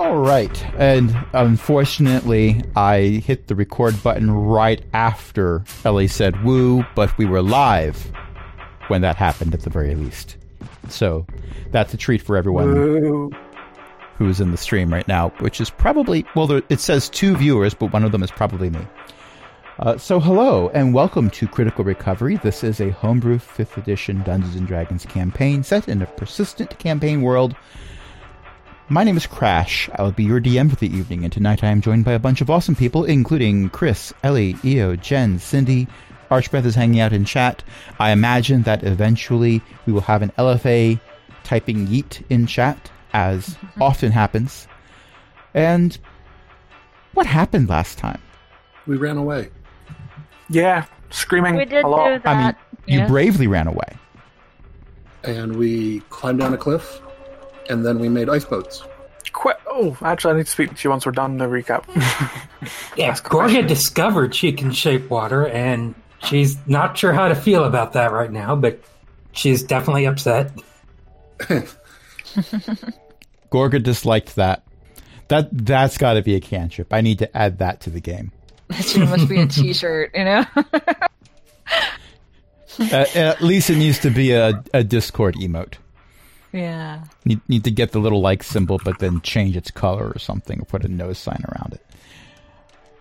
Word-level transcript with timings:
All 0.00 0.16
right. 0.16 0.64
And 0.76 1.14
unfortunately, 1.34 2.62
I 2.74 3.22
hit 3.22 3.48
the 3.48 3.54
record 3.54 4.02
button 4.02 4.30
right 4.30 4.82
after 4.94 5.62
Ellie 5.84 6.08
said 6.08 6.42
woo, 6.42 6.86
but 6.94 7.16
we 7.18 7.26
were 7.26 7.42
live 7.42 8.10
when 8.88 9.02
that 9.02 9.16
happened 9.16 9.52
at 9.52 9.60
the 9.60 9.68
very 9.68 9.94
least. 9.94 10.38
So 10.88 11.26
that's 11.70 11.92
a 11.92 11.98
treat 11.98 12.22
for 12.22 12.38
everyone 12.38 12.72
Woo. 12.72 13.30
who's 14.16 14.40
in 14.40 14.52
the 14.52 14.56
stream 14.56 14.90
right 14.90 15.06
now, 15.06 15.34
which 15.40 15.60
is 15.60 15.68
probably, 15.68 16.24
well, 16.34 16.46
there, 16.46 16.62
it 16.70 16.80
says 16.80 17.10
two 17.10 17.36
viewers, 17.36 17.74
but 17.74 17.92
one 17.92 18.02
of 18.02 18.10
them 18.10 18.22
is 18.22 18.30
probably 18.30 18.70
me. 18.70 18.80
Uh, 19.80 19.98
so 19.98 20.18
hello 20.18 20.70
and 20.70 20.94
welcome 20.94 21.28
to 21.28 21.46
Critical 21.46 21.84
Recovery. 21.84 22.38
This 22.38 22.64
is 22.64 22.80
a 22.80 22.88
homebrew 22.88 23.36
5th 23.36 23.76
edition 23.76 24.22
Dungeons 24.22 24.56
and 24.56 24.66
Dragons 24.66 25.04
campaign 25.04 25.62
set 25.62 25.90
in 25.90 26.00
a 26.00 26.06
persistent 26.06 26.78
campaign 26.78 27.20
world. 27.20 27.54
My 28.92 29.04
name 29.04 29.16
is 29.16 29.24
Crash. 29.24 29.88
I 29.94 30.02
will 30.02 30.10
be 30.10 30.24
your 30.24 30.40
DM 30.40 30.68
for 30.68 30.74
the 30.74 30.92
evening, 30.92 31.22
and 31.22 31.32
tonight 31.32 31.62
I 31.62 31.68
am 31.68 31.80
joined 31.80 32.04
by 32.04 32.10
a 32.10 32.18
bunch 32.18 32.40
of 32.40 32.50
awesome 32.50 32.74
people, 32.74 33.04
including 33.04 33.70
Chris, 33.70 34.12
Ellie, 34.24 34.56
Eo, 34.64 34.96
Jen, 34.96 35.38
Cindy. 35.38 35.86
Archbeth 36.28 36.64
is 36.66 36.74
hanging 36.74 36.98
out 36.98 37.12
in 37.12 37.24
chat. 37.24 37.62
I 38.00 38.10
imagine 38.10 38.64
that 38.64 38.82
eventually 38.82 39.62
we 39.86 39.92
will 39.92 40.00
have 40.00 40.22
an 40.22 40.32
LFA 40.36 40.98
typing 41.44 41.86
yeet 41.86 42.24
in 42.30 42.48
chat, 42.48 42.90
as 43.12 43.56
often 43.80 44.10
happens. 44.10 44.66
And 45.54 45.96
what 47.14 47.26
happened 47.26 47.68
last 47.68 47.96
time? 47.96 48.20
We 48.88 48.96
ran 48.96 49.18
away. 49.18 49.50
Yeah, 50.48 50.84
screaming 51.10 51.54
We 51.54 51.64
did 51.64 51.84
a 51.84 51.88
lot. 51.88 52.08
do 52.08 52.18
that. 52.24 52.26
I 52.26 52.44
mean, 52.44 52.56
you 52.86 52.98
yeah. 52.98 53.06
bravely 53.06 53.46
ran 53.46 53.68
away. 53.68 53.96
And 55.22 55.54
we 55.54 56.00
climbed 56.10 56.40
down 56.40 56.54
a 56.54 56.58
cliff, 56.58 57.00
and 57.68 57.86
then 57.86 58.00
we 58.00 58.08
made 58.08 58.28
ice 58.28 58.44
boats. 58.44 58.82
Qu- 59.32 59.52
oh, 59.66 59.96
actually, 60.02 60.34
I 60.34 60.36
need 60.38 60.46
to 60.46 60.52
speak 60.52 60.74
to 60.74 60.84
you 60.84 60.90
once 60.90 61.06
we're 61.06 61.12
done 61.12 61.38
the 61.38 61.46
recap. 61.46 61.84
Yeah, 62.94 63.14
Gorga 63.14 63.66
discovered 63.66 64.34
she 64.34 64.52
can 64.52 64.70
shape 64.72 65.08
water, 65.08 65.46
and 65.46 65.94
she's 66.24 66.58
not 66.66 66.98
sure 66.98 67.14
how 67.14 67.28
to 67.28 67.34
feel 67.34 67.64
about 67.64 67.94
that 67.94 68.12
right 68.12 68.30
now, 68.30 68.54
but 68.54 68.80
she's 69.32 69.62
definitely 69.62 70.06
upset. 70.06 70.52
Gorga 73.50 73.82
disliked 73.82 74.36
that. 74.36 74.62
That 75.28 75.48
that's 75.52 75.96
got 75.96 76.14
to 76.14 76.22
be 76.22 76.34
a 76.34 76.40
cantrip. 76.40 76.92
I 76.92 77.00
need 77.00 77.20
to 77.20 77.36
add 77.36 77.58
that 77.58 77.80
to 77.82 77.90
the 77.90 78.00
game. 78.00 78.32
That 78.68 78.84
should 78.84 79.08
must 79.08 79.28
be 79.28 79.40
a 79.40 79.46
T-shirt, 79.48 80.10
you 80.14 80.24
know. 80.24 80.44
Uh, 82.78 83.04
at 83.14 83.40
least 83.40 83.70
it 83.70 83.76
needs 83.76 83.98
to 84.00 84.10
be 84.10 84.32
a, 84.32 84.62
a 84.74 84.84
Discord 84.84 85.36
emote. 85.36 85.74
Yeah. 86.52 87.04
Need, 87.24 87.40
need 87.48 87.64
to 87.64 87.70
get 87.70 87.92
the 87.92 88.00
little 88.00 88.20
like 88.20 88.42
symbol, 88.42 88.78
but 88.84 88.98
then 88.98 89.20
change 89.20 89.56
its 89.56 89.70
color 89.70 90.10
or 90.10 90.18
something, 90.18 90.60
or 90.60 90.64
put 90.64 90.84
a 90.84 90.88
nose 90.88 91.18
sign 91.18 91.42
around 91.48 91.74
it. 91.74 91.86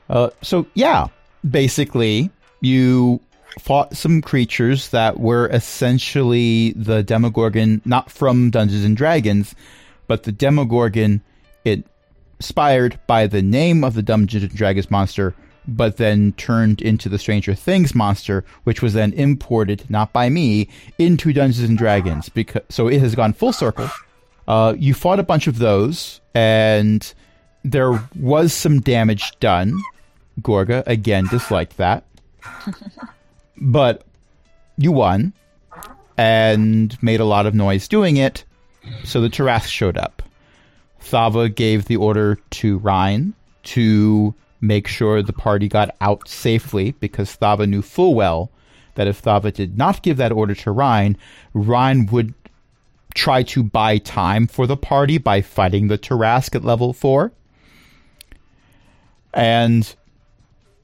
Uh, 0.10 0.30
so 0.42 0.66
yeah, 0.74 1.08
basically, 1.50 2.30
you 2.62 3.20
fought 3.60 3.96
some 3.96 4.22
creatures 4.22 4.90
that 4.90 5.20
were 5.20 5.48
essentially 5.48 6.72
the 6.74 7.04
Demogorgon, 7.04 7.82
not 7.86 8.12
from 8.12 8.50
Dungeons 8.50 8.86
and 8.86 8.96
Dragons, 8.96 9.56
but 10.08 10.24
the 10.24 10.32
Demogorgon 10.32 11.22
inspired 11.66 13.00
by 13.06 13.28
the 13.28 13.42
name 13.42 13.84
of 13.84 13.94
the 13.94 14.02
Dungeons 14.02 14.44
and 14.44 14.56
Dragons 14.56 14.90
monster, 14.90 15.36
but 15.76 15.98
then 15.98 16.34
turned 16.34 16.82
into 16.82 17.10
the 17.10 17.20
Stranger 17.20 17.56
Things 17.56 17.96
monster, 17.96 18.44
which 18.64 18.82
was 18.82 18.94
then 18.94 19.14
imported, 19.14 19.90
not 19.90 20.14
by 20.14 20.30
me, 20.30 20.70
into 20.98 21.34
Dungeons 21.34 21.68
and 21.68 21.78
Dragons. 21.78 22.30
Because 22.30 22.64
so 22.70 22.88
it 22.88 23.00
has 23.00 23.16
gone 23.16 23.34
full 23.34 23.54
circle. 23.54 23.90
Uh, 24.48 24.74
you 24.78 24.94
fought 24.94 25.20
a 25.20 25.24
bunch 25.24 25.48
of 25.48 25.60
those, 25.60 26.22
and 26.34 27.14
there 27.64 28.04
was 28.16 28.54
some 28.54 28.80
damage 28.82 29.32
done. 29.40 29.80
Gorga 30.42 30.84
again 30.88 31.28
disliked 31.28 31.78
that, 31.78 32.06
but 33.58 34.06
you 34.78 34.92
won 34.92 35.34
and 36.18 37.02
made 37.04 37.20
a 37.20 37.26
lot 37.26 37.46
of 37.46 37.54
noise 37.54 37.88
doing 37.88 38.18
it. 38.18 38.44
So 39.04 39.22
the 39.22 39.30
Tarrasque 39.30 39.68
showed 39.68 39.98
up. 39.98 40.24
Thava 41.02 41.50
gave 41.50 41.86
the 41.86 41.98
order 41.98 42.40
to 42.52 42.78
Ryan 42.80 43.34
to 43.64 44.34
make 44.62 44.88
sure 44.88 45.22
the 45.22 45.34
party 45.34 45.68
got 45.68 45.96
out 46.02 46.28
safely 46.28 46.92
because 47.00 47.36
Thava 47.38 47.68
knew 47.68 47.82
full 47.82 48.14
well 48.16 48.52
that 48.96 49.08
if 49.08 49.22
Thava 49.22 49.52
did 49.54 49.78
not 49.78 50.02
give 50.04 50.18
that 50.18 50.32
order 50.32 50.54
to 50.56 50.72
Ryan, 50.72 51.18
Ryan 51.54 52.06
would 52.08 52.34
try 53.16 53.44
to 53.44 53.64
buy 53.64 53.98
time 53.98 54.48
for 54.48 54.68
the 54.68 54.78
party 54.78 55.18
by 55.18 55.42
fighting 55.42 55.88
the 55.88 55.98
Tarrasque 55.98 56.56
at 56.56 56.64
level 56.64 56.94
4. 56.94 57.32
And 59.34 59.96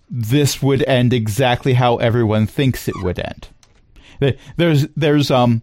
this 0.09 0.62
would 0.62 0.84
end 0.84 1.13
exactly 1.13 1.74
how 1.74 1.97
everyone 1.97 2.46
thinks 2.47 2.88
it 2.88 2.96
would 3.03 3.19
end. 3.19 3.50
There- 4.19 4.36
There's 4.57 4.88
there's 4.96 5.30
um 5.31 5.62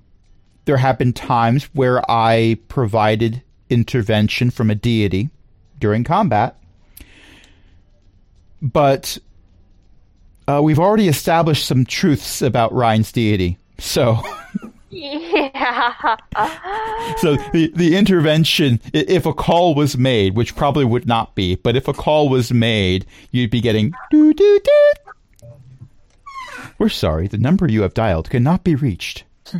there 0.65 0.77
have 0.77 0.99
been 0.99 1.12
times 1.12 1.65
where 1.73 2.09
I 2.11 2.59
provided 2.69 3.43
intervention 3.71 4.50
from 4.50 4.71
a 4.71 4.75
deity 4.75 5.31
during 5.81 6.05
combat, 6.05 6.56
but 8.62 9.19
uh, 10.49 10.61
we've 10.62 10.78
already 10.78 11.09
established 11.09 11.67
some 11.67 11.84
truths 11.84 12.41
about 12.41 12.73
Ryan's 12.73 13.12
deity. 13.12 13.59
So, 13.78 14.19
Yeah. 14.91 16.17
so 17.17 17.37
the 17.53 17.73
the 17.75 17.97
intervention, 17.97 18.78
if 18.93 19.25
a 19.27 19.33
call 19.33 19.75
was 19.75 19.97
made, 19.97 20.37
which 20.37 20.55
probably 20.55 20.84
would 20.84 21.06
not 21.06 21.34
be, 21.34 21.56
but 21.56 21.77
if 21.77 21.89
a 21.89 21.93
call 21.95 22.28
was 22.28 22.53
made, 22.53 23.06
you'd 23.31 23.50
be 23.50 23.61
getting 23.62 23.93
doo 24.11 24.34
doo 24.34 24.61
doo. 24.62 25.49
We're 26.79 26.89
sorry, 26.91 27.27
the 27.27 27.39
number 27.39 27.67
you 27.71 27.83
have 27.83 27.94
dialed 27.94 28.29
cannot 28.31 28.65
be 28.65 28.75
reached. 28.75 29.25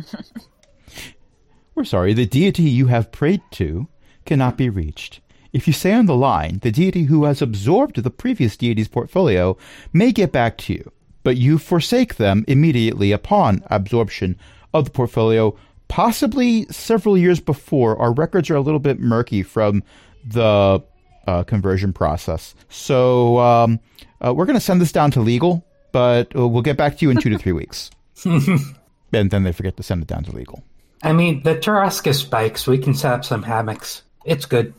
We're 1.75 1.83
sorry, 1.85 2.13
the 2.13 2.27
deity 2.27 2.63
you 2.63 2.87
have 2.87 3.11
prayed 3.11 3.41
to 3.53 3.87
cannot 4.25 4.55
be 4.57 4.69
reached. 4.69 5.19
If 5.53 5.67
you 5.67 5.73
stay 5.73 5.93
on 5.93 6.07
the 6.07 6.15
line, 6.15 6.59
the 6.63 6.71
deity 6.71 7.03
who 7.03 7.25
has 7.25 7.41
absorbed 7.41 7.97
the 7.97 8.09
previous 8.09 8.57
deity's 8.57 8.87
portfolio 8.87 9.55
may 9.93 10.11
get 10.11 10.31
back 10.31 10.57
to 10.59 10.73
you, 10.73 10.91
but 11.21 11.37
you 11.37 11.59
forsake 11.59 12.15
them 12.15 12.43
immediately 12.47 13.11
upon 13.11 13.63
absorption 13.67 14.35
of 14.73 14.85
the 14.85 14.91
portfolio, 14.91 15.55
possibly 15.87 16.65
several 16.71 17.15
years 17.15 17.39
before. 17.39 17.95
Our 17.99 18.11
records 18.11 18.49
are 18.49 18.55
a 18.55 18.61
little 18.61 18.79
bit 18.79 18.99
murky 18.99 19.43
from 19.43 19.83
the 20.25 20.83
uh, 21.27 21.43
conversion 21.43 21.93
process. 21.93 22.55
So 22.69 23.37
um, 23.39 23.79
uh, 24.25 24.33
we're 24.33 24.45
going 24.45 24.57
to 24.57 24.65
send 24.65 24.81
this 24.81 24.91
down 24.91 25.11
to 25.11 25.21
legal, 25.21 25.63
but 25.91 26.33
we'll 26.33 26.63
get 26.63 26.77
back 26.77 26.97
to 26.97 27.05
you 27.05 27.11
in 27.11 27.17
two 27.17 27.29
to 27.29 27.37
three 27.37 27.51
weeks. 27.51 27.91
and 28.25 28.71
then 29.11 29.43
they 29.43 29.51
forget 29.51 29.77
to 29.77 29.83
send 29.83 30.01
it 30.01 30.07
down 30.07 30.23
to 30.23 30.31
legal. 30.35 30.63
I 31.03 31.13
mean, 31.13 31.43
the 31.43 31.55
Tarasca 31.55 32.15
spikes, 32.15 32.65
we 32.65 32.79
can 32.79 32.95
set 32.95 33.13
up 33.13 33.25
some 33.25 33.43
hammocks. 33.43 34.01
It's 34.25 34.45
good. 34.45 34.73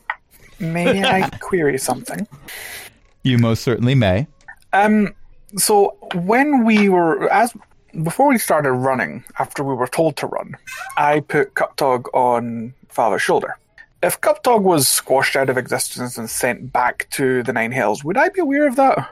May 0.58 1.04
I 1.04 1.28
query 1.40 1.78
something? 1.78 2.26
You 3.22 3.38
most 3.38 3.62
certainly 3.62 3.94
may. 3.94 4.26
Um, 4.72 5.14
so 5.56 5.96
when 6.14 6.64
we 6.64 6.88
were 6.88 7.30
as 7.32 7.54
before 8.02 8.28
we 8.28 8.38
started 8.38 8.72
running, 8.72 9.24
after 9.38 9.62
we 9.62 9.74
were 9.74 9.86
told 9.86 10.16
to 10.16 10.26
run, 10.26 10.56
I 10.96 11.20
put 11.20 11.54
Kleptog 11.54 12.06
on 12.12 12.74
Thava's 12.88 13.22
shoulder. 13.22 13.56
If 14.02 14.20
Kleptog 14.20 14.62
was 14.62 14.88
squashed 14.88 15.36
out 15.36 15.48
of 15.48 15.56
existence 15.56 16.18
and 16.18 16.28
sent 16.28 16.72
back 16.72 17.08
to 17.12 17.42
the 17.42 17.52
Nine 17.52 17.72
Hells, 17.72 18.04
would 18.04 18.16
I 18.16 18.28
be 18.28 18.40
aware 18.40 18.66
of 18.66 18.76
that? 18.76 19.08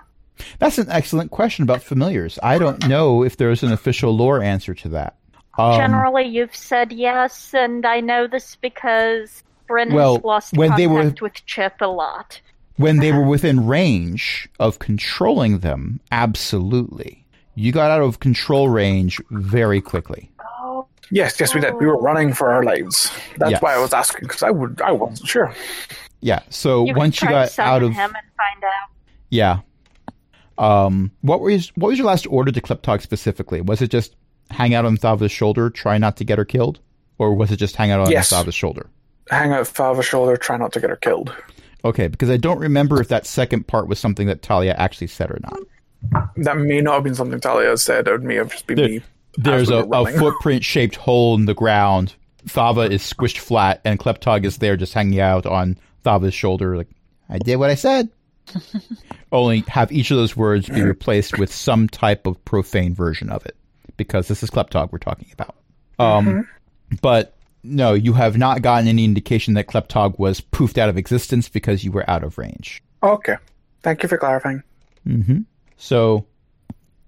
That's 0.58 0.78
an 0.78 0.90
excellent 0.90 1.30
question 1.30 1.62
about 1.62 1.82
familiars. 1.82 2.38
I 2.42 2.58
don't 2.58 2.86
know 2.88 3.22
if 3.22 3.36
there's 3.36 3.62
an 3.62 3.72
official 3.72 4.14
lore 4.16 4.42
answer 4.42 4.74
to 4.74 4.88
that. 4.90 5.16
Um, 5.58 5.76
Generally, 5.76 6.26
you've 6.28 6.56
said 6.56 6.92
yes, 6.92 7.54
and 7.54 7.86
I 7.86 8.00
know 8.00 8.26
this 8.26 8.56
because 8.56 9.42
Bryn 9.72 9.94
Well, 9.94 10.16
has 10.16 10.24
lost 10.24 10.52
when 10.56 10.68
contact 10.68 10.78
they 10.78 10.86
were- 10.86 11.14
with 11.22 11.46
Chip 11.46 11.74
a 11.80 11.86
lot. 11.86 12.40
when 12.76 12.98
they 12.98 13.10
were 13.12 13.24
within 13.24 13.66
range 13.66 14.48
of 14.60 14.78
controlling 14.78 15.58
them, 15.60 16.00
absolutely. 16.10 17.24
You 17.54 17.72
got 17.72 17.90
out 17.90 18.02
of 18.02 18.20
control 18.20 18.68
range 18.68 19.20
very 19.30 19.80
quickly. 19.80 20.30
Oh, 20.62 20.86
Yes, 21.10 21.38
yes, 21.40 21.54
we 21.54 21.60
did. 21.60 21.74
We 21.74 21.86
were 21.86 21.98
running 22.00 22.32
for 22.32 22.50
our 22.52 22.62
lives. 22.62 23.10
That's 23.38 23.52
Yes. 23.52 23.62
why 23.62 23.74
I 23.74 23.78
was 23.78 23.92
asking 23.92 24.22
because 24.28 24.42
I 24.42 24.50
would, 24.50 24.80
I 24.82 24.92
wasn't 24.92 25.28
sure. 25.28 25.54
Yeah. 26.20 26.40
So 26.50 26.86
you 26.86 26.94
once 26.94 27.20
you 27.20 27.28
got 27.28 27.58
out 27.58 27.82
of 27.82 27.90
him 27.92 28.00
and 28.00 28.12
find 28.14 28.64
out. 28.64 28.88
yeah. 29.28 29.58
Um, 30.58 31.10
what 31.22 31.40
was 31.40 31.68
what 31.76 31.88
was 31.88 31.98
your 31.98 32.06
last 32.06 32.26
order 32.28 32.52
to 32.52 32.60
Kleptog 32.60 33.00
specifically? 33.02 33.60
Was 33.60 33.82
it 33.82 33.90
just 33.90 34.14
hang 34.50 34.74
out 34.74 34.84
on 34.84 34.96
Thava's 34.96 35.32
shoulder, 35.32 35.70
try 35.70 35.98
not 35.98 36.16
to 36.18 36.24
get 36.24 36.38
her 36.38 36.44
killed, 36.44 36.78
or 37.18 37.34
was 37.34 37.50
it 37.50 37.56
just 37.56 37.74
hang 37.76 37.90
out 37.90 38.00
on 38.00 38.10
Yes. 38.10 38.30
Thava's 38.32 38.54
shoulder? 38.54 38.88
Hang 39.32 39.52
out 39.52 39.66
Thava's 39.66 40.06
shoulder, 40.06 40.36
try 40.36 40.56
not 40.56 40.72
to 40.74 40.80
get 40.80 40.90
her 40.90 40.96
killed. 40.96 41.34
Okay, 41.84 42.06
because 42.06 42.30
I 42.30 42.36
don't 42.36 42.58
remember 42.58 43.00
if 43.00 43.08
that 43.08 43.26
second 43.26 43.66
part 43.66 43.88
was 43.88 43.98
something 43.98 44.26
that 44.28 44.42
Talia 44.42 44.74
actually 44.74 45.08
said 45.08 45.30
or 45.30 45.40
not. 45.42 46.28
That 46.36 46.58
may 46.58 46.80
not 46.80 46.94
have 46.94 47.04
been 47.04 47.14
something 47.14 47.40
Talia 47.40 47.76
said. 47.76 48.06
It 48.08 48.22
may 48.22 48.36
have 48.36 48.50
just 48.50 48.66
been 48.66 48.76
There- 48.76 48.88
me. 48.88 49.00
There's 49.38 49.70
a, 49.70 49.78
a 49.78 50.12
footprint 50.12 50.62
shaped 50.62 50.94
hole 50.96 51.34
in 51.36 51.46
the 51.46 51.54
ground 51.54 52.14
Thava 52.46 52.90
is 52.90 53.02
squished 53.02 53.38
flat, 53.38 53.80
and 53.84 53.98
Kleptog 53.98 54.44
is 54.44 54.58
there 54.58 54.76
just 54.76 54.94
hanging 54.94 55.20
out 55.20 55.46
on 55.46 55.78
Thava's 56.04 56.34
shoulder, 56.34 56.76
like, 56.76 56.88
I 57.28 57.38
did 57.38 57.56
what 57.56 57.70
I 57.70 57.74
said. 57.74 58.08
Only 59.32 59.60
have 59.68 59.92
each 59.92 60.10
of 60.10 60.16
those 60.16 60.36
words 60.36 60.68
be 60.68 60.82
replaced 60.82 61.38
with 61.38 61.52
some 61.52 61.88
type 61.88 62.26
of 62.26 62.44
profane 62.44 62.94
version 62.94 63.30
of 63.30 63.46
it, 63.46 63.56
because 63.96 64.28
this 64.28 64.42
is 64.42 64.50
Kleptog 64.50 64.92
we're 64.92 64.98
talking 64.98 65.28
about. 65.32 65.54
Um, 65.98 66.48
But 67.00 67.34
no, 67.62 67.94
you 67.94 68.12
have 68.14 68.36
not 68.36 68.62
gotten 68.62 68.88
any 68.88 69.04
indication 69.04 69.54
that 69.54 69.66
Kleptog 69.66 70.18
was 70.18 70.40
poofed 70.40 70.78
out 70.78 70.88
of 70.88 70.96
existence 70.98 71.48
because 71.48 71.84
you 71.84 71.92
were 71.92 72.08
out 72.08 72.24
of 72.24 72.38
range. 72.38 72.82
Okay. 73.02 73.36
Thank 73.82 74.02
you 74.02 74.08
for 74.08 74.18
clarifying. 74.18 74.62
So 75.76 76.26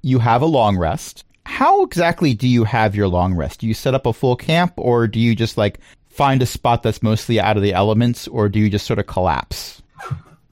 you 0.02 0.18
have 0.18 0.42
a 0.42 0.46
long 0.46 0.76
rest. 0.76 1.24
How 1.46 1.84
exactly 1.84 2.34
do 2.34 2.48
you 2.48 2.64
have 2.64 2.94
your 2.94 3.08
long 3.08 3.34
rest? 3.34 3.60
Do 3.60 3.66
you 3.66 3.74
set 3.74 3.94
up 3.94 4.06
a 4.06 4.12
full 4.12 4.36
camp 4.36 4.74
or 4.76 5.06
do 5.06 5.20
you 5.20 5.34
just 5.34 5.56
like 5.58 5.78
find 6.08 6.42
a 6.42 6.46
spot 6.46 6.82
that's 6.82 7.02
mostly 7.02 7.38
out 7.40 7.56
of 7.56 7.62
the 7.62 7.72
elements 7.72 8.26
or 8.28 8.48
do 8.48 8.58
you 8.58 8.70
just 8.70 8.86
sort 8.86 8.98
of 8.98 9.06
collapse? 9.06 9.82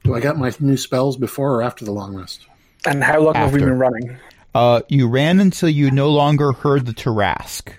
Do 0.03 0.15
I 0.15 0.19
get 0.19 0.37
my 0.37 0.53
new 0.59 0.77
spells 0.77 1.17
before 1.17 1.55
or 1.55 1.63
after 1.63 1.85
the 1.85 1.91
long 1.91 2.15
rest? 2.15 2.45
And 2.85 3.03
how 3.03 3.21
long 3.21 3.35
have 3.35 3.53
we 3.53 3.59
been 3.59 3.79
running? 3.79 4.17
Uh, 4.53 4.81
you 4.87 5.07
ran 5.07 5.39
until 5.39 5.69
you 5.69 5.89
no 5.89 6.09
longer 6.09 6.51
heard 6.51 6.85
the 6.85 6.93
Tarrasque. 6.93 7.73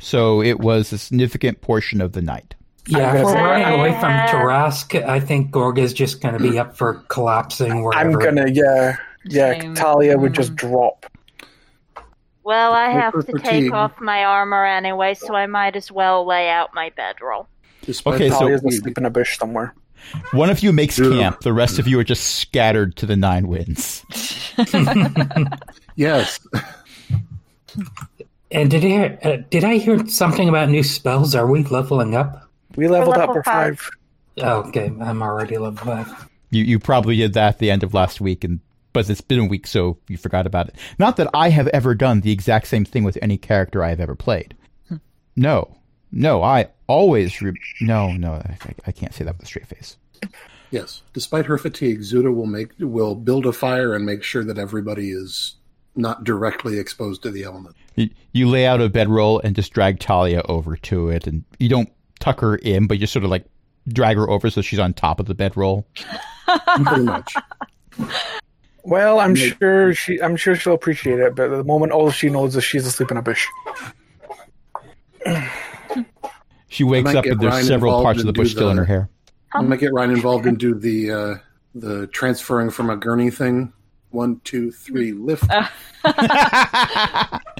So 0.00 0.42
it 0.42 0.60
was 0.60 0.92
a 0.92 0.98
significant 0.98 1.60
portion 1.60 2.00
of 2.00 2.12
the 2.12 2.22
night. 2.22 2.54
Yeah, 2.86 3.14
if 3.14 3.24
we're 3.24 3.34
running 3.34 3.78
away 3.78 3.92
from 4.00 4.10
uh, 4.10 4.26
Tarrasque, 4.26 5.06
I 5.06 5.20
think 5.20 5.50
Gorga's 5.50 5.92
just 5.92 6.20
going 6.20 6.36
to 6.36 6.42
be 6.42 6.58
up 6.58 6.76
for 6.76 6.94
collapsing 7.08 7.84
wherever. 7.84 8.10
I'm 8.10 8.18
gonna, 8.18 8.50
yeah, 8.50 8.96
yeah. 9.26 9.60
Same. 9.60 9.74
Talia 9.74 10.18
would 10.18 10.32
mm. 10.32 10.36
just 10.36 10.56
drop. 10.56 11.06
Well, 12.42 12.72
I 12.72 12.88
have 12.90 13.12
to 13.12 13.22
fatigue. 13.22 13.42
take 13.44 13.72
off 13.72 14.00
my 14.00 14.24
armor 14.24 14.64
anyway, 14.64 15.14
so 15.14 15.34
I 15.34 15.46
might 15.46 15.76
as 15.76 15.92
well 15.92 16.26
lay 16.26 16.48
out 16.48 16.74
my 16.74 16.90
bedroll. 16.96 17.46
Despite 17.82 18.14
Okay, 18.14 18.28
the 18.28 18.34
so- 18.34 18.40
Talia's 18.40 18.60
fatigue. 18.62 18.80
asleep 18.80 18.98
in 18.98 19.04
a 19.04 19.10
bush 19.10 19.38
somewhere. 19.38 19.74
One 20.32 20.48
of 20.48 20.60
you 20.60 20.72
makes 20.72 20.98
Ew. 20.98 21.16
camp. 21.18 21.40
The 21.40 21.52
rest 21.52 21.78
of 21.78 21.86
you 21.86 22.00
are 22.00 22.04
just 22.04 22.36
scattered 22.36 22.96
to 22.96 23.06
the 23.06 23.16
nine 23.16 23.46
winds. 23.46 24.04
yes, 25.94 26.40
And 28.52 28.70
did 28.70 28.84
I 28.84 28.88
hear, 28.88 29.18
uh, 29.22 29.36
did 29.50 29.64
I 29.64 29.76
hear 29.78 30.06
something 30.08 30.48
about 30.48 30.68
new 30.70 30.82
spells? 30.82 31.34
Are 31.34 31.46
we 31.46 31.62
leveling 31.64 32.14
up? 32.16 32.48
We 32.76 32.88
leveled 32.88 33.14
up. 33.14 33.20
level 33.20 33.34
We're 33.36 33.42
five. 33.44 33.78
five. 33.78 33.90
Oh, 34.42 34.68
okay, 34.68 34.86
I'm 35.00 35.22
already 35.22 35.58
level 35.58 35.84
five. 35.84 36.28
You 36.50 36.64
you 36.64 36.78
probably 36.78 37.16
did 37.16 37.34
that 37.34 37.48
at 37.54 37.58
the 37.58 37.70
end 37.70 37.82
of 37.82 37.94
last 37.94 38.20
week, 38.20 38.42
and 38.42 38.60
but 38.92 39.08
it's 39.08 39.20
been 39.20 39.38
a 39.38 39.44
week, 39.44 39.66
so 39.66 39.98
you 40.08 40.16
forgot 40.16 40.46
about 40.46 40.68
it. 40.68 40.76
Not 40.98 41.16
that 41.16 41.28
I 41.32 41.50
have 41.50 41.68
ever 41.68 41.94
done 41.94 42.22
the 42.22 42.32
exact 42.32 42.66
same 42.66 42.84
thing 42.84 43.04
with 43.04 43.18
any 43.22 43.36
character 43.38 43.84
I 43.84 43.90
have 43.90 44.00
ever 44.00 44.16
played. 44.16 44.56
No, 45.36 45.76
no, 46.10 46.42
I 46.42 46.68
always 46.88 47.40
re- 47.40 47.52
no, 47.80 48.10
no. 48.12 48.32
I, 48.32 48.56
I 48.86 48.92
can't 48.92 49.14
say 49.14 49.24
that 49.24 49.36
with 49.36 49.44
a 49.44 49.46
straight 49.46 49.68
face. 49.68 49.96
yes. 50.70 51.02
Despite 51.12 51.46
her 51.46 51.56
fatigue, 51.56 52.00
Zuda 52.00 52.34
will 52.34 52.46
make 52.46 52.70
will 52.80 53.14
build 53.14 53.46
a 53.46 53.52
fire 53.52 53.94
and 53.94 54.04
make 54.04 54.24
sure 54.24 54.42
that 54.44 54.58
everybody 54.58 55.10
is 55.12 55.54
not 55.96 56.24
directly 56.24 56.78
exposed 56.78 57.22
to 57.22 57.30
the 57.30 57.44
element. 57.44 57.76
You, 57.96 58.10
you 58.32 58.48
lay 58.48 58.66
out 58.66 58.80
a 58.80 58.88
bedroll 58.88 59.40
and 59.40 59.54
just 59.56 59.72
drag 59.72 59.98
Talia 60.00 60.42
over 60.48 60.76
to 60.76 61.08
it, 61.10 61.26
and 61.26 61.44
you 61.58 61.68
don't 61.68 61.88
tuck 62.20 62.40
her 62.40 62.56
in, 62.56 62.86
but 62.86 62.94
you 62.96 63.00
just 63.00 63.12
sort 63.12 63.24
of 63.24 63.30
like 63.30 63.44
drag 63.88 64.16
her 64.16 64.28
over 64.30 64.50
so 64.50 64.60
she's 64.62 64.78
on 64.78 64.92
top 64.94 65.20
of 65.20 65.26
the 65.26 65.34
bedroll. 65.34 65.86
Pretty 66.84 67.02
much. 67.02 67.34
Well, 68.84 69.20
I'm 69.20 69.36
Yeah. 69.36 69.52
sure 69.58 69.94
she. 69.94 70.20
I'm 70.22 70.36
sure 70.36 70.54
she'll 70.56 70.74
appreciate 70.74 71.18
it. 71.20 71.34
But 71.34 71.50
at 71.52 71.56
the 71.56 71.64
moment, 71.64 71.92
all 71.92 72.10
she 72.10 72.28
knows 72.30 72.56
is 72.56 72.64
she's 72.64 72.86
asleep 72.86 73.10
in 73.10 73.16
a 73.16 73.22
bush. 73.22 73.46
She 76.72 76.84
wakes 76.84 77.12
up 77.16 77.24
and 77.24 77.40
there's 77.40 77.52
Ryan 77.52 77.66
several 77.66 78.00
parts 78.02 78.20
of 78.20 78.26
the 78.26 78.28
and 78.28 78.36
do 78.36 78.42
bush 78.42 78.52
still 78.52 78.70
in 78.70 78.76
her 78.76 78.84
hair. 78.84 79.08
I'm 79.54 79.62
gonna 79.64 79.76
get 79.76 79.92
Ryan 79.92 80.12
involved 80.12 80.46
and 80.46 80.56
do 80.56 80.72
the 80.74 81.10
uh, 81.10 81.34
the 81.74 82.06
transferring 82.08 82.70
from 82.70 82.90
a 82.90 82.96
gurney 82.96 83.28
thing. 83.30 83.72
One, 84.10 84.40
two, 84.44 84.70
three, 84.72 85.12
lift. 85.12 85.44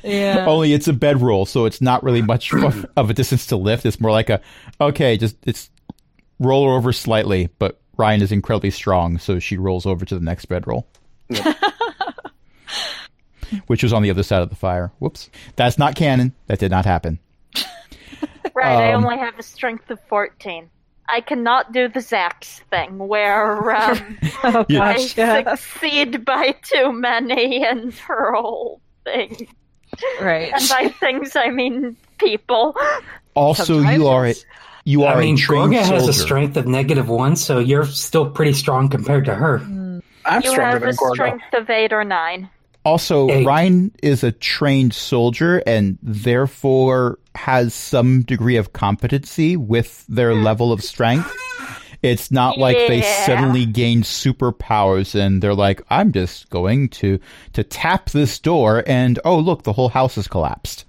Yeah. 0.03 0.47
Only 0.49 0.73
it's 0.73 0.89
a 0.89 0.95
bedroll, 0.95 1.45
so 1.45 1.67
it's 1.67 1.83
not 1.83 2.03
really 2.03 2.23
much 2.23 2.55
of, 2.55 2.87
of 2.97 3.11
a 3.11 3.15
distance 3.15 3.45
to 3.49 3.57
lift. 3.57 3.85
It's 3.85 4.01
more 4.01 4.11
like 4.11 4.31
a 4.31 4.41
okay, 4.81 5.19
just 5.19 5.37
it's 5.47 5.69
roll 6.39 6.65
her 6.67 6.73
over 6.75 6.91
slightly, 6.93 7.51
but 7.59 7.79
Ryan 7.99 8.23
is 8.23 8.33
incredibly 8.33 8.71
strong, 8.71 9.19
so 9.19 9.39
she 9.39 9.59
rolls 9.59 9.85
over 9.85 10.07
to 10.07 10.15
the 10.15 10.25
next 10.25 10.47
bedroll. 10.47 10.87
Which 13.67 13.83
was 13.83 13.93
on 13.93 14.03
the 14.03 14.09
other 14.11 14.23
side 14.23 14.41
of 14.43 14.49
the 14.49 14.57
fire. 14.57 14.91
Whoops. 15.01 15.29
That's 15.57 15.77
not 15.77 15.97
canon. 15.97 16.33
That 16.47 16.59
did 16.61 16.71
not 16.71 16.85
happen. 16.87 17.19
Right, 18.55 18.89
I 18.89 18.93
Um, 18.95 19.05
only 19.05 19.19
have 19.19 19.39
a 19.39 19.43
strength 19.43 19.91
of 19.91 20.01
14. 20.09 20.71
I 21.13 21.21
cannot 21.21 21.73
do 21.73 21.89
the 21.89 22.01
Zax 22.01 22.61
thing, 22.71 22.99
where 22.99 23.75
um, 23.77 24.19
Oh 24.45 24.65
Yeah. 24.69 24.83
I 24.83 24.93
gosh. 24.95 25.17
Yeah. 25.17 25.55
succeed 25.57 26.25
by 26.25 26.53
too 26.63 26.93
many 26.93 27.65
and 27.67 27.93
hurl 28.09 28.81
things. 29.05 29.43
Right. 30.21 30.53
And 30.55 30.69
by 30.69 30.89
things, 30.89 31.35
I 31.37 31.51
mean 31.51 31.97
people. 32.19 32.77
Also, 33.35 33.65
Sometimes 33.65 33.97
you 33.99 34.07
are 34.09 34.25
a, 34.27 34.31
it's- 34.31 34.45
you 34.85 35.05
are 35.05 35.17
I 35.17 35.21
mean, 35.21 35.35
a 35.35 35.39
trained 35.39 35.73
Gorga 35.75 35.81
soldier. 35.85 35.95
has 35.95 36.09
a 36.09 36.13
strength 36.13 36.57
of 36.57 36.67
negative 36.67 37.09
one, 37.09 37.37
so 37.37 37.59
you're 37.59 37.85
still 37.87 38.31
pretty 38.31 38.55
strong 38.55 38.89
compared 38.89 39.27
to 39.27 39.35
her. 39.35 39.59
I'm 40.25 40.43
You 40.43 40.51
stronger 40.51 40.63
have 40.63 40.81
than 40.81 40.89
a 40.91 40.93
Gorga. 40.95 41.13
strength 41.15 41.45
of 41.55 41.69
8 41.69 41.93
or 41.93 42.03
9. 42.05 42.49
Also, 42.85 43.29
Hey. 43.29 43.45
Ryan 43.45 43.93
is 44.03 44.25
a 44.25 44.33
trained 44.33 44.95
soldier 44.95 45.59
and 45.67 45.99
therefore 46.03 47.19
has 47.35 47.75
some 47.75 48.23
degree 48.23 48.57
of 48.57 48.73
competency 48.73 49.57
with 49.57 50.07
their 50.09 50.35
level 50.35 50.73
of 50.73 50.83
strength. 50.83 51.31
It's 52.03 52.31
not 52.31 52.57
like 52.57 52.79
they 52.79 53.03
suddenly 53.03 53.67
gain 53.67 54.03
superpowers 54.03 55.15
and 55.15 55.43
they're 55.43 55.55
like, 55.55 55.83
I'm 55.91 56.13
just 56.13 56.49
going 56.49 56.89
to 56.91 57.21
to 57.53 57.63
tap 57.63 58.09
this 58.11 58.39
door 58.39 58.83
and 58.87 59.19
oh 59.27 59.39
look, 59.39 59.65
the 59.65 59.75
whole 59.75 59.91
house 59.91 60.15
has 60.15 60.27
collapsed. 60.27 60.87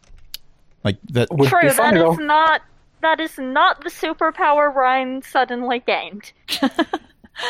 Like 0.86 0.98
that 1.10 1.28
Would 1.32 1.50
True, 1.50 1.62
be 1.64 1.68
that 1.68 1.76
funny 1.76 2.00
is 2.00 2.18
though. 2.18 2.24
not 2.24 2.62
that 3.02 3.20
is 3.20 3.38
not 3.38 3.84
the 3.84 3.90
superpower 3.90 4.74
Ryan 4.74 5.22
suddenly 5.22 5.80
gained. 5.86 6.32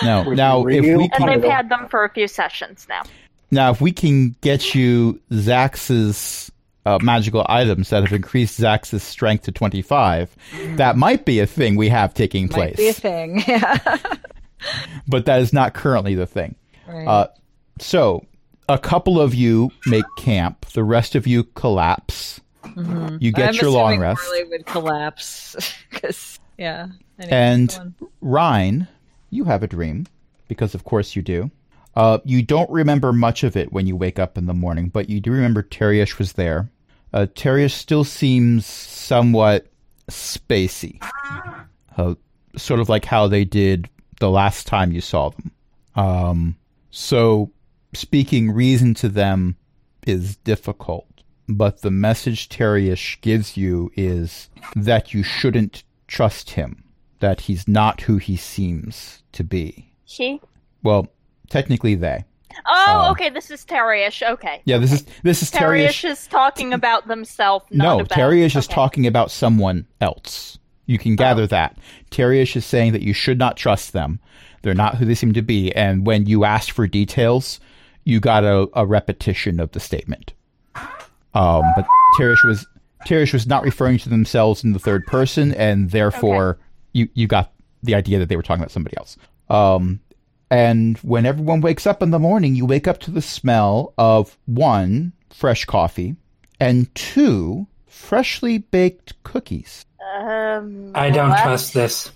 no. 0.03 0.23
Would 0.23 0.37
Now 0.37 0.65
if 0.65 0.81
we 0.83 0.89
And 1.03 1.11
can 1.11 1.19
funny. 1.21 1.39
they've 1.39 1.51
had 1.51 1.69
them 1.69 1.87
for 1.89 2.03
a 2.03 2.09
few 2.11 2.27
sessions 2.27 2.87
now. 2.89 3.03
Now, 3.51 3.71
if 3.71 3.81
we 3.81 3.91
can 3.91 4.35
get 4.41 4.73
you 4.73 5.19
Zax's 5.31 6.51
uh, 6.85 6.97
magical 7.01 7.45
items 7.49 7.89
that 7.89 8.03
have 8.03 8.13
increased 8.13 8.59
Zax's 8.59 9.03
strength 9.03 9.43
to 9.43 9.51
25, 9.51 10.35
that 10.77 10.95
might 10.97 11.25
be 11.25 11.39
a 11.39 11.45
thing 11.45 11.75
we 11.75 11.89
have 11.89 12.13
taking 12.13 12.47
Mm. 12.47 12.57
Might 12.57 12.77
be 12.77 12.89
a 12.89 12.93
place. 12.93 12.99
thing. 12.99 13.43
Yeah. 13.47 13.97
But 15.07 15.25
that 15.25 15.41
is 15.41 15.53
not 15.53 15.73
currently 15.73 16.13
the 16.15 16.27
thing. 16.27 16.55
Right. 16.87 17.07
Uh, 17.07 17.27
so, 17.79 18.25
a 18.69 18.77
couple 18.77 19.19
of 19.19 19.33
you 19.33 19.71
make 19.87 20.05
camp, 20.19 20.67
the 20.67 20.83
rest 20.83 21.15
of 21.15 21.25
you 21.25 21.43
collapse. 21.43 22.39
You 23.19 23.31
get 23.31 23.49
I'm 23.49 23.55
your 23.55 23.71
long 23.71 23.99
rest. 23.99 24.21
Morley 24.23 24.43
would 24.45 24.65
collapse 24.67 25.55
because 25.89 26.39
yeah. 26.57 26.87
Anyway, 27.19 27.35
And. 27.35 27.93
Ryan, 28.21 28.87
you 29.31 29.43
have 29.45 29.63
a 29.63 29.67
dream, 29.67 30.05
because 30.47 30.75
of 30.75 30.83
course 30.83 31.15
you 31.15 31.21
do. 31.23 31.49
Uh, 31.95 32.19
you 32.23 32.41
don't 32.41 32.69
remember 32.69 33.11
much 33.11 33.43
of 33.43 33.57
it 33.57 33.73
when 33.73 33.85
you 33.85 33.95
wake 33.95 34.19
up 34.19 34.37
in 34.37 34.45
the 34.45 34.53
morning, 34.53 34.89
but 34.89 35.09
you 35.09 35.19
do 35.19 35.31
remember 35.31 35.61
Teriush 35.61 36.17
was 36.17 36.33
there. 36.33 36.71
Uh, 37.13 37.25
Teriush 37.35 37.71
still 37.71 38.03
seems 38.03 38.65
somewhat 38.65 39.67
spacey, 40.09 41.03
uh, 41.97 42.15
sort 42.55 42.79
of 42.79 42.89
like 42.89 43.05
how 43.05 43.27
they 43.27 43.43
did 43.43 43.89
the 44.19 44.29
last 44.29 44.67
time 44.67 44.91
you 44.91 45.01
saw 45.01 45.29
them. 45.29 45.51
Um, 45.95 46.55
so 46.91 47.51
speaking 47.93 48.51
reason 48.51 48.93
to 48.95 49.09
them 49.09 49.57
is 50.07 50.37
difficult, 50.37 51.07
but 51.49 51.81
the 51.81 51.91
message 51.91 52.47
Teriush 52.47 53.19
gives 53.19 53.57
you 53.57 53.91
is 53.95 54.49
that 54.75 55.13
you 55.13 55.23
shouldn't 55.23 55.83
trust 56.07 56.51
him, 56.51 56.83
that 57.19 57.41
he's 57.41 57.67
not 57.67 58.01
who 58.01 58.17
he 58.17 58.37
seems 58.37 59.23
to 59.33 59.43
be. 59.43 59.91
He? 60.05 60.39
Well, 60.83 61.07
technically 61.51 61.95
they. 61.95 62.25
Oh, 62.65 63.05
Um, 63.05 63.11
okay, 63.11 63.29
this 63.29 63.51
is 63.51 63.65
Teriush. 63.65 64.27
Okay. 64.27 64.61
Yeah, 64.65 64.77
this 64.77 64.91
is 64.91 65.05
this 65.23 65.41
is 65.41 65.51
Terriish 65.51 65.87
Teriush. 65.87 66.11
is 66.11 66.27
talking 66.27 66.73
about 66.73 67.07
themselves. 67.07 67.65
No, 67.71 67.99
about, 67.99 68.33
is 68.33 68.55
okay. 68.55 68.73
talking 68.73 69.07
about 69.07 69.31
someone 69.31 69.85
else. 69.99 70.57
You 70.85 70.97
can 70.97 71.15
gather 71.15 71.47
that. 71.47 71.77
Teriush 72.09 72.55
is 72.55 72.65
saying 72.65 72.91
that 72.93 73.01
you 73.01 73.13
should 73.13 73.37
not 73.37 73.55
trust 73.55 73.93
them. 73.93 74.19
They're 74.61 74.73
not 74.73 74.95
who 74.95 75.05
they 75.05 75.15
seem 75.15 75.33
to 75.33 75.41
be. 75.41 75.71
And 75.73 76.05
when 76.05 76.25
you 76.25 76.43
asked 76.43 76.71
for 76.71 76.85
details, 76.87 77.59
you 78.03 78.19
got 78.19 78.43
a, 78.43 78.67
a 78.73 78.85
repetition 78.85 79.59
of 79.59 79.71
the 79.71 79.79
statement. 79.79 80.33
Um, 81.33 81.63
but 81.75 81.85
Teriush 82.17 82.45
was 82.45 82.67
Teriush 83.07 83.33
was 83.33 83.47
not 83.47 83.63
referring 83.63 83.97
to 83.99 84.09
themselves 84.09 84.63
in 84.63 84.73
the 84.73 84.79
third 84.79 85.05
person, 85.07 85.53
and 85.53 85.91
therefore 85.91 86.59
you 86.93 87.07
you 87.13 87.27
got 87.27 87.53
the 87.83 87.95
idea 87.95 88.19
that 88.19 88.29
they 88.29 88.35
were 88.35 88.43
talking 88.43 88.61
about 88.61 88.71
somebody 88.71 88.97
else. 88.97 89.17
Um, 89.49 89.99
and 90.51 90.97
when 90.97 91.25
everyone 91.25 91.61
wakes 91.61 91.87
up 91.87 92.03
in 92.03 92.11
the 92.11 92.19
morning, 92.19 92.55
you 92.55 92.65
wake 92.65 92.85
up 92.85 92.99
to 92.99 93.11
the 93.11 93.21
smell 93.21 93.93
of 93.97 94.37
one 94.45 95.13
fresh 95.29 95.63
coffee 95.63 96.17
and 96.59 96.93
two 96.93 97.65
freshly 97.87 98.57
baked 98.57 99.13
cookies. 99.23 99.85
Um, 100.19 100.91
I 100.93 101.09
don't 101.09 101.29
what? 101.29 101.41
trust 101.41 101.73
this. 101.73 102.11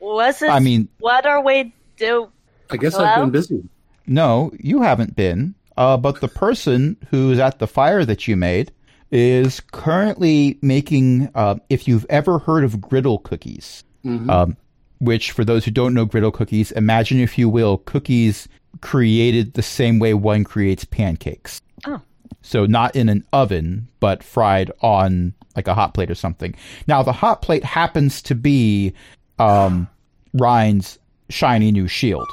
Was 0.00 0.40
this? 0.40 0.50
I 0.50 0.58
mean, 0.58 0.88
what 0.98 1.24
are 1.24 1.40
we 1.40 1.72
doing? 1.96 2.28
I 2.68 2.76
guess 2.76 2.94
Hello? 2.94 3.04
I've 3.04 3.20
been 3.20 3.30
busy. 3.30 3.62
no, 4.08 4.50
you 4.58 4.82
haven't 4.82 5.14
been. 5.14 5.54
Uh, 5.76 5.96
but 5.96 6.20
the 6.20 6.28
person 6.28 6.96
who's 7.10 7.38
at 7.38 7.60
the 7.60 7.68
fire 7.68 8.04
that 8.04 8.26
you 8.26 8.36
made 8.36 8.72
is 9.12 9.60
currently 9.60 10.58
making, 10.62 11.30
uh, 11.34 11.54
if 11.70 11.86
you've 11.86 12.06
ever 12.10 12.40
heard 12.40 12.64
of 12.64 12.80
griddle 12.80 13.18
cookies, 13.18 13.84
um, 14.04 14.56
which 15.02 15.32
for 15.32 15.44
those 15.44 15.64
who 15.64 15.72
don't 15.72 15.94
know 15.94 16.04
griddle 16.04 16.30
cookies, 16.30 16.70
imagine, 16.72 17.18
if 17.18 17.36
you 17.36 17.48
will, 17.48 17.78
cookies 17.78 18.46
created 18.82 19.54
the 19.54 19.62
same 19.62 19.98
way 19.98 20.14
one 20.14 20.44
creates 20.44 20.84
pancakes. 20.84 21.60
Oh. 21.84 22.00
So 22.40 22.66
not 22.66 22.94
in 22.94 23.08
an 23.08 23.26
oven, 23.32 23.88
but 23.98 24.22
fried 24.22 24.70
on 24.80 25.34
like 25.56 25.66
a 25.66 25.74
hot 25.74 25.92
plate 25.92 26.08
or 26.10 26.14
something. 26.14 26.54
Now 26.86 27.02
the 27.02 27.12
hot 27.12 27.42
plate 27.42 27.64
happens 27.64 28.22
to 28.22 28.36
be 28.36 28.94
um, 29.40 29.88
Ryan's 30.34 31.00
shiny 31.30 31.72
new 31.72 31.88
shield, 31.88 32.28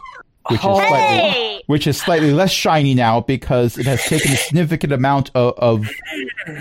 which 0.50 0.60
is 0.60 0.64
slightly 0.64 1.30
Hey! 1.30 1.62
which 1.66 1.88
is 1.88 2.00
slightly 2.00 2.32
less 2.32 2.52
shiny 2.52 2.94
now 2.94 3.22
because 3.22 3.80
it 3.80 3.88
has 3.88 4.04
taken 4.04 4.32
a 4.32 4.38
significant 4.38 4.94
amount 4.94 5.32
of, 5.34 5.56
of 5.58 5.90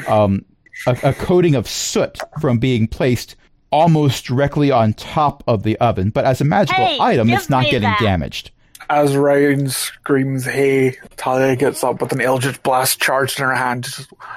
um, 0.08 0.42
a, 0.86 0.98
a 1.02 1.12
coating 1.12 1.54
of 1.54 1.68
soot 1.68 2.18
from 2.40 2.58
being 2.58 2.86
placed 2.86 3.36
almost 3.70 4.24
directly 4.24 4.70
on 4.70 4.92
top 4.94 5.42
of 5.46 5.62
the 5.62 5.76
oven. 5.78 6.10
But 6.10 6.24
as 6.24 6.40
a 6.40 6.44
magical 6.44 6.84
Hey, 6.84 6.98
item, 7.00 7.28
it's 7.30 7.50
not 7.50 7.64
getting 7.64 7.82
that. 7.82 8.00
damaged. 8.00 8.50
As 8.90 9.16
Ryan 9.16 9.68
screams, 9.68 10.44
"Hey!" 10.46 10.96
Talia 11.16 11.56
gets 11.56 11.84
up 11.84 12.00
with 12.00 12.12
an 12.12 12.20
eldritch 12.22 12.62
blast 12.62 13.00
charged 13.00 13.38
in 13.38 13.44
her 13.44 13.54
hand. 13.54 13.86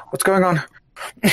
What's 0.09 0.23
going 0.23 0.43
on? 0.43 0.61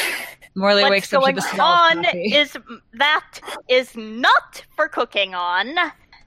Morley 0.55 0.83
What's 0.83 0.91
wakes 0.91 1.13
up 1.13 1.21
to 1.21 1.25
going 1.25 1.35
the 1.37 1.41
smell 1.43 1.67
on 1.67 2.05
coffee. 2.05 2.35
is 2.35 2.57
that 2.95 3.41
is 3.69 3.97
not 3.97 4.65
for 4.77 4.89
cooking 4.89 5.35
on. 5.35 5.75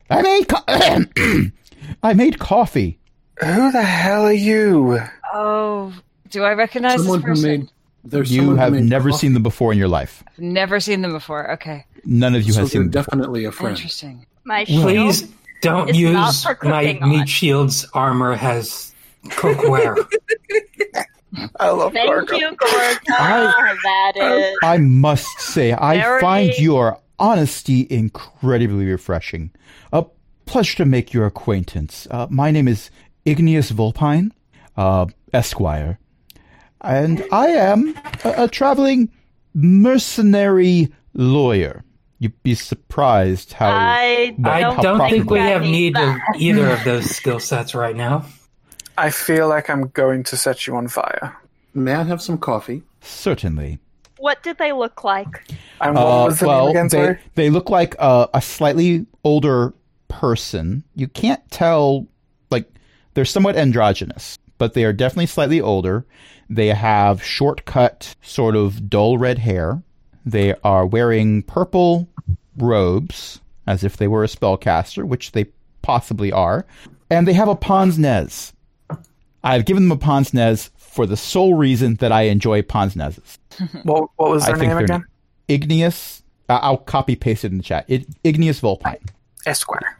I 0.09 0.21
made 0.21 0.47
co- 0.47 0.63
I 2.03 2.13
made 2.13 2.39
coffee. 2.39 2.99
Who 3.43 3.71
the 3.71 3.81
hell 3.83 4.23
are 4.23 4.31
you? 4.33 4.99
Oh, 5.33 5.93
do 6.29 6.43
I 6.43 6.53
recognize 6.53 6.97
Someone 6.99 7.21
this 7.21 7.41
who 7.41 7.47
made. 7.47 7.69
There's 8.03 8.31
You 8.31 8.55
have 8.55 8.73
never 8.73 9.09
coffee, 9.09 9.19
seen 9.19 9.33
them 9.33 9.43
before 9.43 9.71
in 9.71 9.77
your 9.77 9.87
life. 9.87 10.23
I've 10.27 10.39
never 10.39 10.79
seen 10.79 11.01
them 11.01 11.11
before. 11.11 11.51
Okay, 11.53 11.85
None 12.05 12.33
of 12.35 12.43
you 12.43 12.53
So 12.53 12.61
have 12.61 12.69
seen 12.69 12.81
them. 12.83 12.89
definitely 12.91 13.45
a 13.45 13.51
friend. 13.51 13.75
interesting. 13.75 14.25
My 14.43 14.63
shield. 14.63 14.81
Please 14.83 15.27
don't 15.61 15.89
It's 15.89 15.97
not 15.99 16.27
use 16.27 16.43
for 16.43 16.57
my 16.63 16.97
on. 16.99 17.09
meat 17.09 17.29
shield's 17.29 17.85
armor 17.93 18.33
as 18.33 18.93
cookware. 19.25 19.95
I 21.59 21.69
love 21.69 21.93
Thank 21.93 22.09
Gorga. 22.09 22.39
you, 22.39 22.49
Gorga. 22.57 22.97
That 23.83 24.13
is. 24.17 24.57
I 24.63 24.77
must 24.77 25.39
say, 25.39 25.71
I 25.71 25.97
Very- 25.97 26.19
find 26.21 26.53
your 26.59 26.99
honesty 27.19 27.87
incredibly 27.89 28.85
refreshing. 28.85 29.51
A 29.93 30.05
pleasure 30.45 30.77
to 30.77 30.85
make 30.85 31.13
your 31.13 31.25
acquaintance. 31.27 32.07
Uh, 32.11 32.27
my 32.29 32.51
name 32.51 32.67
is 32.67 32.89
Igneous 33.23 33.69
Vulpine, 33.69 34.33
uh, 34.75 35.05
Esquire, 35.31 35.99
and 36.81 37.23
I 37.31 37.47
am 37.47 37.95
a, 38.23 38.43
a 38.43 38.47
traveling 38.47 39.09
mercenary 39.53 40.91
lawyer. 41.13 41.83
You'd 42.19 42.41
be 42.43 42.53
surprised 42.53 43.53
how. 43.53 43.71
I 43.71 44.35
Well, 44.37 44.53
I 44.53 44.61
how 44.61 44.81
don't 44.81 45.09
think 45.09 45.29
we 45.29 45.39
have 45.39 45.63
need 45.63 45.97
of 45.97 46.15
either 46.37 46.69
of 46.69 46.83
those 46.83 47.09
skill 47.09 47.39
sets 47.39 47.73
right 47.73 47.95
now. 47.95 48.25
I 48.97 49.09
feel 49.09 49.47
like 49.47 49.69
I'm 49.69 49.87
going 49.87 50.23
to 50.25 50.37
set 50.37 50.67
you 50.67 50.75
on 50.75 50.87
fire. 50.87 51.35
May 51.73 51.93
I 51.93 52.03
have 52.03 52.21
some 52.21 52.37
coffee? 52.37 52.83
Certainly. 53.01 53.79
What 54.19 54.43
did 54.43 54.59
they 54.59 54.71
look 54.71 55.03
like? 55.03 55.49
And 55.79 55.95
what 55.95 56.03
Uh, 56.43 56.45
well, 56.45 56.67
again? 56.67 56.89
they, 56.89 57.17
they 57.33 57.49
look 57.49 57.71
like 57.71 57.95
uh, 57.97 58.27
a 58.35 58.41
slightly 58.41 59.07
older 59.23 59.73
person. 60.09 60.83
You 60.93 61.07
can't 61.07 61.41
tell, 61.49 62.05
like, 62.51 62.69
they're 63.15 63.25
somewhat 63.25 63.55
androgynous, 63.55 64.37
but 64.61 64.75
they 64.75 64.85
are 64.85 64.93
definitely 64.93 65.25
slightly 65.25 65.59
older. 65.59 66.05
They 66.47 66.67
have 66.67 67.23
short 67.23 67.65
cut, 67.65 68.15
sort 68.21 68.55
of 68.55 68.91
dull 68.91 69.17
red 69.17 69.39
hair. 69.39 69.81
They 70.23 70.53
are 70.63 70.85
wearing 70.85 71.41
purple 71.41 72.07
robes, 72.55 73.41
as 73.65 73.83
if 73.83 73.97
they 73.97 74.07
were 74.07 74.23
a 74.23 74.27
spellcaster, 74.27 75.03
which 75.03 75.31
they 75.31 75.45
possibly 75.81 76.31
are. 76.31 76.67
And 77.09 77.27
they 77.27 77.33
have 77.33 77.47
a 77.47 77.55
pince-nez. 77.55 78.53
I've 79.43 79.65
given 79.65 79.89
them 79.89 79.97
a 79.97 79.99
pince-nez 79.99 80.69
for 80.77 81.07
the 81.07 81.17
sole 81.17 81.55
reason 81.55 81.95
that 81.95 82.11
I 82.11 82.23
enjoy 82.29 82.61
pince-nezes. 82.61 83.39
What, 83.81 84.11
what 84.17 84.29
was 84.29 84.43
I 84.43 84.49
their 84.49 84.57
think 84.57 84.67
name 84.67 84.77
they're 84.77 84.85
again? 84.85 85.05
Igneous. 85.47 86.21
Uh, 86.47 86.59
I'll 86.61 86.77
copy 86.77 87.15
paste 87.15 87.45
it 87.45 87.51
in 87.51 87.57
the 87.57 87.63
chat. 87.63 87.85
It, 87.87 88.05
Igneous 88.23 88.59
Vulpine, 88.59 89.03
Esquire. 89.47 89.97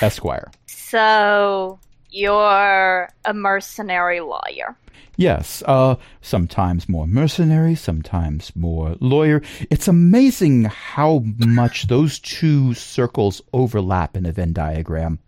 Esquire. 0.00 0.50
So 0.64 1.78
you're 2.12 3.08
a 3.24 3.34
mercenary 3.34 4.20
lawyer. 4.20 4.76
Yes, 5.16 5.62
uh, 5.66 5.96
sometimes 6.22 6.88
more 6.88 7.06
mercenary, 7.06 7.74
sometimes 7.74 8.54
more 8.56 8.96
lawyer. 9.00 9.42
It's 9.70 9.86
amazing 9.88 10.64
how 10.64 11.22
much 11.38 11.88
those 11.88 12.18
two 12.18 12.72
circles 12.74 13.42
overlap 13.52 14.16
in 14.16 14.24
a 14.26 14.32
Venn 14.32 14.52
diagram. 14.52 15.18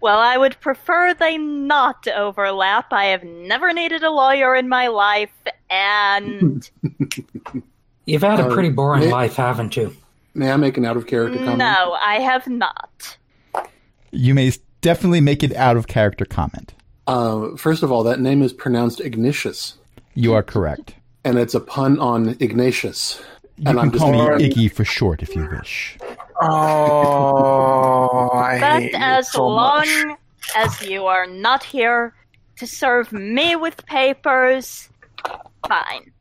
Well, 0.00 0.18
I 0.18 0.36
would 0.36 0.60
prefer 0.60 1.14
they 1.14 1.38
not 1.38 2.06
overlap. 2.08 2.92
I 2.92 3.06
have 3.06 3.24
never 3.24 3.72
needed 3.72 4.02
a 4.02 4.10
lawyer 4.10 4.54
in 4.54 4.68
my 4.68 4.88
life, 4.88 5.32
and 5.70 6.68
You've 8.06 8.22
had 8.22 8.38
a 8.38 8.46
Uh, 8.46 8.52
pretty 8.52 8.68
boring 8.70 9.00
may- 9.04 9.10
life, 9.12 9.36
haven't 9.36 9.76
you? 9.76 9.96
May 10.34 10.52
I 10.52 10.56
make 10.56 10.76
an 10.76 10.84
out 10.84 10.96
of 10.98 11.06
character 11.06 11.38
comment? 11.38 11.58
no, 11.58 11.92
I 12.00 12.20
have 12.20 12.46
not. 12.46 13.16
You 14.12 14.34
may 14.34 14.48
s- 14.48 14.58
definitely 14.80 15.20
make 15.20 15.42
it 15.42 15.54
out 15.54 15.76
of 15.76 15.86
character 15.86 16.24
comment. 16.24 16.74
Uh, 17.06 17.56
first 17.56 17.82
of 17.82 17.92
all, 17.92 18.02
that 18.04 18.20
name 18.20 18.42
is 18.42 18.52
pronounced 18.52 19.00
Ignatius, 19.00 19.76
You 20.14 20.34
are 20.34 20.42
correct. 20.42 20.94
and 21.24 21.38
it's 21.38 21.54
a 21.54 21.60
pun 21.60 21.98
on 21.98 22.36
Ignatius. 22.40 23.20
You 23.58 23.68
and 23.70 23.78
can 23.78 23.78
I'm 23.78 23.90
just 23.92 24.02
call 24.02 24.12
me 24.12 24.18
Alright. 24.20 24.40
Iggy 24.42 24.70
for 24.72 24.84
short 24.84 25.22
if 25.22 25.34
you 25.34 25.48
wish. 25.50 25.96
Oh, 26.42 28.30
I 28.30 28.58
But 28.60 28.82
hate 28.82 28.92
you 28.92 28.98
as 28.98 29.30
so 29.32 29.46
long 29.46 29.86
much. 30.08 30.18
as 30.56 30.82
you 30.82 31.06
are 31.06 31.26
not 31.26 31.62
here 31.64 32.12
to 32.56 32.66
serve 32.66 33.12
me 33.12 33.56
with 33.56 33.84
papers, 33.86 34.88
fine. 35.68 36.12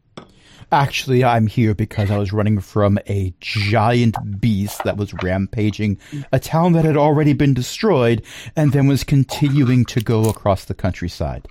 Actually, 0.75 1.24
I'm 1.24 1.48
here 1.48 1.74
because 1.74 2.12
I 2.12 2.17
was 2.17 2.34
running 2.34 2.60
from 2.60 3.00
a 3.08 3.34
giant 3.39 4.17
beast 4.41 4.84
that 4.84 4.98
was 4.98 5.13
rampaging 5.24 5.98
a 6.34 6.39
town 6.39 6.74
that 6.74 6.84
had 6.84 6.98
already 6.98 7.32
been 7.32 7.53
destroyed 7.53 8.22
and 8.58 8.74
then 8.74 8.86
was 8.86 9.05
continuing 9.05 9.86
to 9.86 10.01
go 10.01 10.27
across 10.27 10.65
the 10.65 10.74
countryside. 10.74 11.48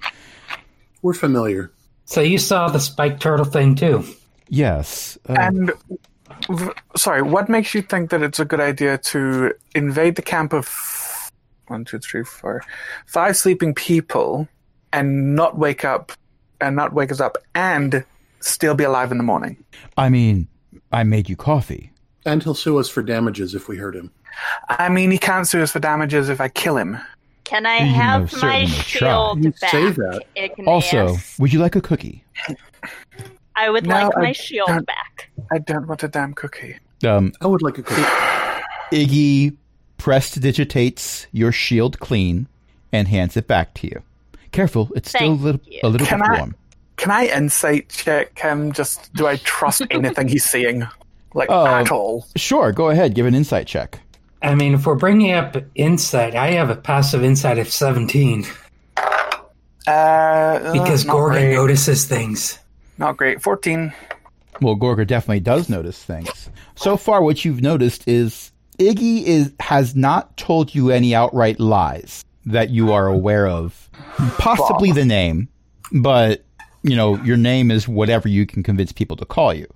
We're 1.01 1.15
familiar. 1.15 1.73
So 2.05 2.21
you 2.21 2.37
saw 2.37 2.69
the 2.69 2.79
spiked 2.79 3.23
turtle 3.23 3.47
thing 3.47 3.77
too. 3.77 4.05
Yes. 4.51 5.17
Uh, 5.27 5.37
And 5.39 5.73
v- 6.51 6.73
sorry, 6.95 7.23
what 7.23 7.49
makes 7.49 7.73
you 7.75 7.81
think 7.81 8.11
that 8.11 8.21
it's 8.23 8.39
a 8.41 8.45
good 8.45 8.61
idea 8.61 8.99
to 8.99 9.55
invade 9.75 10.17
the 10.17 10.23
camp 10.23 10.53
of 10.53 10.69
one, 11.69 11.87
two, 11.87 11.99
three, 11.99 12.25
four, 12.25 12.63
five 13.07 13.39
sleeping 13.39 13.73
people 13.73 14.49
and 14.93 15.35
not 15.35 15.57
wake 15.57 15.83
up 15.83 16.13
and 16.61 16.77
not 16.77 16.93
wake 16.93 17.11
us 17.11 17.21
up 17.21 17.39
and 17.55 18.05
still 18.49 18.75
be 18.75 18.85
alive 18.85 19.11
in 19.13 19.19
the 19.19 19.25
morning? 19.25 19.63
I 19.97 20.09
mean, 20.09 20.49
I 20.93 21.03
made 21.05 21.29
you 21.29 21.37
coffee. 21.37 21.91
And 22.27 22.43
he'll 22.43 22.55
sue 22.55 22.79
us 22.79 22.89
for 22.89 23.03
damages 23.03 23.55
if 23.55 23.69
we 23.69 23.77
hurt 23.77 23.95
him. 23.95 24.11
I 24.69 24.89
mean, 24.89 25.11
he 25.11 25.19
can't 25.19 25.47
sue 25.47 25.63
us 25.63 25.73
for 25.73 25.79
damages 25.81 26.29
if 26.29 26.41
I 26.41 26.49
kill 26.49 26.77
him. 26.77 26.99
Can 27.45 27.67
I 27.67 27.79
You 27.81 27.93
have 27.95 28.21
most 28.23 28.43
my 28.43 28.65
certainly 28.65 28.67
try. 28.67 28.83
shield 28.83 29.43
back? 29.61 29.71
say 29.71 29.91
that. 29.91 30.23
Igneous? 30.35 30.67
Also, 30.69 31.17
would 31.39 31.53
you 31.53 31.59
like 31.59 31.77
a 31.77 31.81
cookie? 31.83 32.25
I 33.57 33.69
would 33.71 33.87
No, 33.87 33.95
like 33.95 34.17
I 34.17 34.21
my 34.23 34.33
shield 34.33 34.87
back. 34.87 35.31
I 35.53 35.59
don't 35.59 35.87
want 35.87 36.03
a 36.03 36.09
damn 36.09 36.33
cookie. 36.33 36.77
Um, 37.07 37.33
I 37.43 37.47
would 37.47 37.61
like 37.63 37.77
a 37.79 37.83
cookie. 37.83 38.03
Iggy 38.91 39.57
prestidigitates 39.99 41.27
your 41.33 41.53
shield 41.53 41.99
clean 42.01 42.49
and 42.93 43.09
hands 43.09 43.37
it 43.37 43.47
back 43.47 43.75
to 43.75 43.87
you. 43.87 44.03
Careful, 44.53 44.91
it's 44.97 45.11
still 45.11 45.33
a 45.33 45.35
little, 45.35 45.61
a 45.83 45.89
little 45.89 46.07
bit 46.07 46.21
I- 46.23 46.39
warm. 46.39 46.55
Can 46.97 47.11
I 47.11 47.27
insight 47.27 47.89
check 47.89 48.39
him? 48.39 48.73
Just 48.73 49.13
do 49.15 49.27
I 49.27 49.37
trust 49.39 49.83
anything 49.91 50.29
he's 50.29 50.45
seeing? 50.45 50.87
Like 51.35 51.51
Oh. 51.51 51.67
at 51.67 51.91
all? 51.91 52.27
Sure, 52.37 52.71
go 52.73 52.91
ahead, 52.91 53.15
give 53.15 53.27
an 53.27 53.35
insight 53.35 53.67
check. 53.67 54.01
I 54.43 54.55
mean, 54.55 54.75
if 54.75 54.87
we're 54.87 54.95
bringing 54.95 55.33
up 55.33 55.57
insight, 55.75 56.35
I 56.37 56.53
have 56.53 56.71
a 56.71 56.77
passive 56.77 57.25
insight 57.25 57.59
of 57.59 57.69
17 57.73 58.47
Uh, 59.87 60.73
because 60.73 61.05
not 61.05 61.15
Gorga 61.17 61.31
great. 61.33 61.53
notices 61.55 62.07
things. 62.07 62.59
Not 62.99 63.17
great. 63.17 63.43
Fourteen. 63.43 63.93
Well, 64.63 64.77
Gorga 64.77 65.07
definitely 65.07 65.41
does 65.41 65.69
notice 65.69 66.03
things. 66.03 66.49
So 66.77 66.97
far, 66.97 67.23
what 67.23 67.45
you've 67.45 67.61
noticed 67.61 68.07
is 68.09 68.53
Iggy 68.79 69.25
is 69.25 69.53
has 69.61 69.95
not 69.97 70.37
told 70.37 70.75
you 70.75 70.91
any 70.91 71.15
outright 71.15 71.59
lies 71.61 72.25
that 72.47 72.71
you 72.71 72.93
are 72.93 73.09
aware 73.09 73.47
of. 73.49 73.91
Possibly 74.39 74.93
the 74.93 75.05
name, 75.05 75.49
but 75.93 76.44
you 76.85 76.95
know 76.95 77.17
your 77.25 77.37
name 77.37 77.71
is 77.73 77.89
whatever 77.89 78.29
you 78.29 78.47
can 78.47 78.63
convince 78.63 78.93
people 78.93 79.17
to 79.17 79.25
call 79.25 79.53
you. 79.53 79.67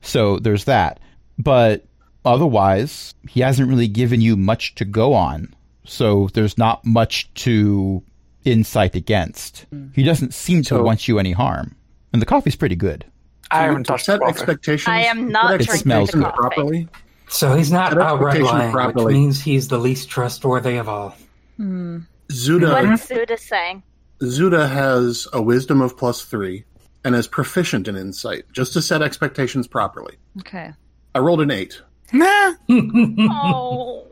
So 0.00 0.38
there's 0.38 0.64
that. 0.64 1.00
But 1.38 1.84
otherwise, 2.24 3.14
he 3.28 3.40
hasn't 3.40 3.68
really 3.68 3.88
given 3.88 4.20
you 4.20 4.36
much 4.36 4.74
to 4.76 4.84
go 4.84 5.12
on. 5.12 5.54
So 5.84 6.28
there's 6.34 6.56
not 6.58 6.84
much 6.84 7.32
to 7.44 8.02
insight 8.44 8.94
against. 8.94 9.66
Mm. 9.74 9.94
He 9.94 10.02
doesn't 10.02 10.34
seem 10.34 10.62
to 10.62 10.68
So- 10.76 10.82
want 10.82 11.06
you 11.08 11.18
any 11.18 11.32
harm. 11.32 11.76
And 12.12 12.22
the 12.22 12.26
coffee's 12.26 12.56
pretty 12.56 12.76
good. 12.76 13.04
I 13.50 13.62
haven't 13.64 13.84
touched 13.84 14.06
the 14.06 14.12
set 14.14 14.20
coffee. 14.20 14.30
expectations. 14.30 14.88
I 14.88 15.00
am 15.02 15.28
not 15.30 15.50
set 15.62 15.84
drinking 15.84 16.20
the 16.20 16.24
coffee. 16.30 16.36
properly. 16.36 16.88
So 17.28 17.54
he's 17.56 17.70
not 17.70 17.90
Set 17.92 18.00
outright 18.00 18.36
expectations 18.36 18.52
lying, 18.60 18.72
properly. 18.72 19.04
which 19.04 19.14
means 19.14 19.40
he's 19.42 19.68
the 19.68 19.78
least 19.78 20.08
trustworthy 20.08 20.76
of 20.76 20.88
all. 20.88 21.14
Hmm. 21.56 21.98
Zuda, 22.30 22.88
What's 22.88 23.06
Zuda 23.08 23.38
saying? 23.38 23.82
Zuda 24.20 24.68
has 24.68 25.26
a 25.32 25.42
wisdom 25.42 25.80
of 25.80 25.96
plus 25.96 26.22
three 26.24 26.64
and 27.04 27.14
is 27.14 27.28
proficient 27.28 27.86
in 27.88 27.96
insight. 27.96 28.44
Just 28.52 28.72
to 28.72 28.82
set 28.82 29.02
expectations 29.02 29.66
properly. 29.66 30.16
Okay. 30.40 30.72
I 31.14 31.18
rolled 31.18 31.40
an 31.40 31.50
eight. 31.50 31.80
Nah. 32.12 32.54
Oh. 33.30 34.06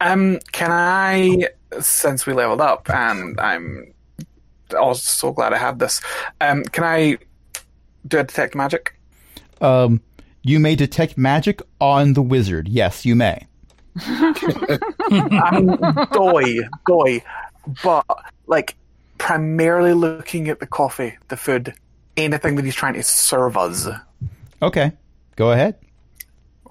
Um, 0.00 0.40
can 0.50 0.70
I, 0.72 1.48
since 1.80 2.26
we 2.26 2.32
leveled 2.32 2.60
up, 2.60 2.90
and 2.90 3.38
I'm 3.38 3.94
also 4.76 5.28
so 5.28 5.32
glad 5.32 5.52
I 5.52 5.58
have 5.58 5.78
this, 5.78 6.00
um, 6.40 6.64
can 6.64 6.82
I 6.82 7.18
do 8.08 8.18
a 8.18 8.24
detect 8.24 8.56
magic? 8.56 8.98
Um, 9.60 10.00
you 10.42 10.58
may 10.58 10.74
detect 10.74 11.16
magic 11.16 11.62
on 11.80 12.14
the 12.14 12.22
wizard. 12.22 12.68
Yes, 12.68 13.04
you 13.04 13.14
may. 13.14 13.46
I'm 14.04 15.76
doy, 16.12 16.58
doy, 16.86 17.22
but 17.84 18.04
like 18.46 18.74
primarily 19.22 19.92
looking 19.92 20.48
at 20.48 20.58
the 20.58 20.66
coffee, 20.66 21.16
the 21.28 21.36
food, 21.36 21.72
anything 22.16 22.56
that 22.56 22.64
he's 22.64 22.74
trying 22.74 22.94
to 22.94 23.04
serve 23.04 23.56
us. 23.56 23.86
Okay. 24.60 24.90
Go 25.36 25.52
ahead. 25.52 25.76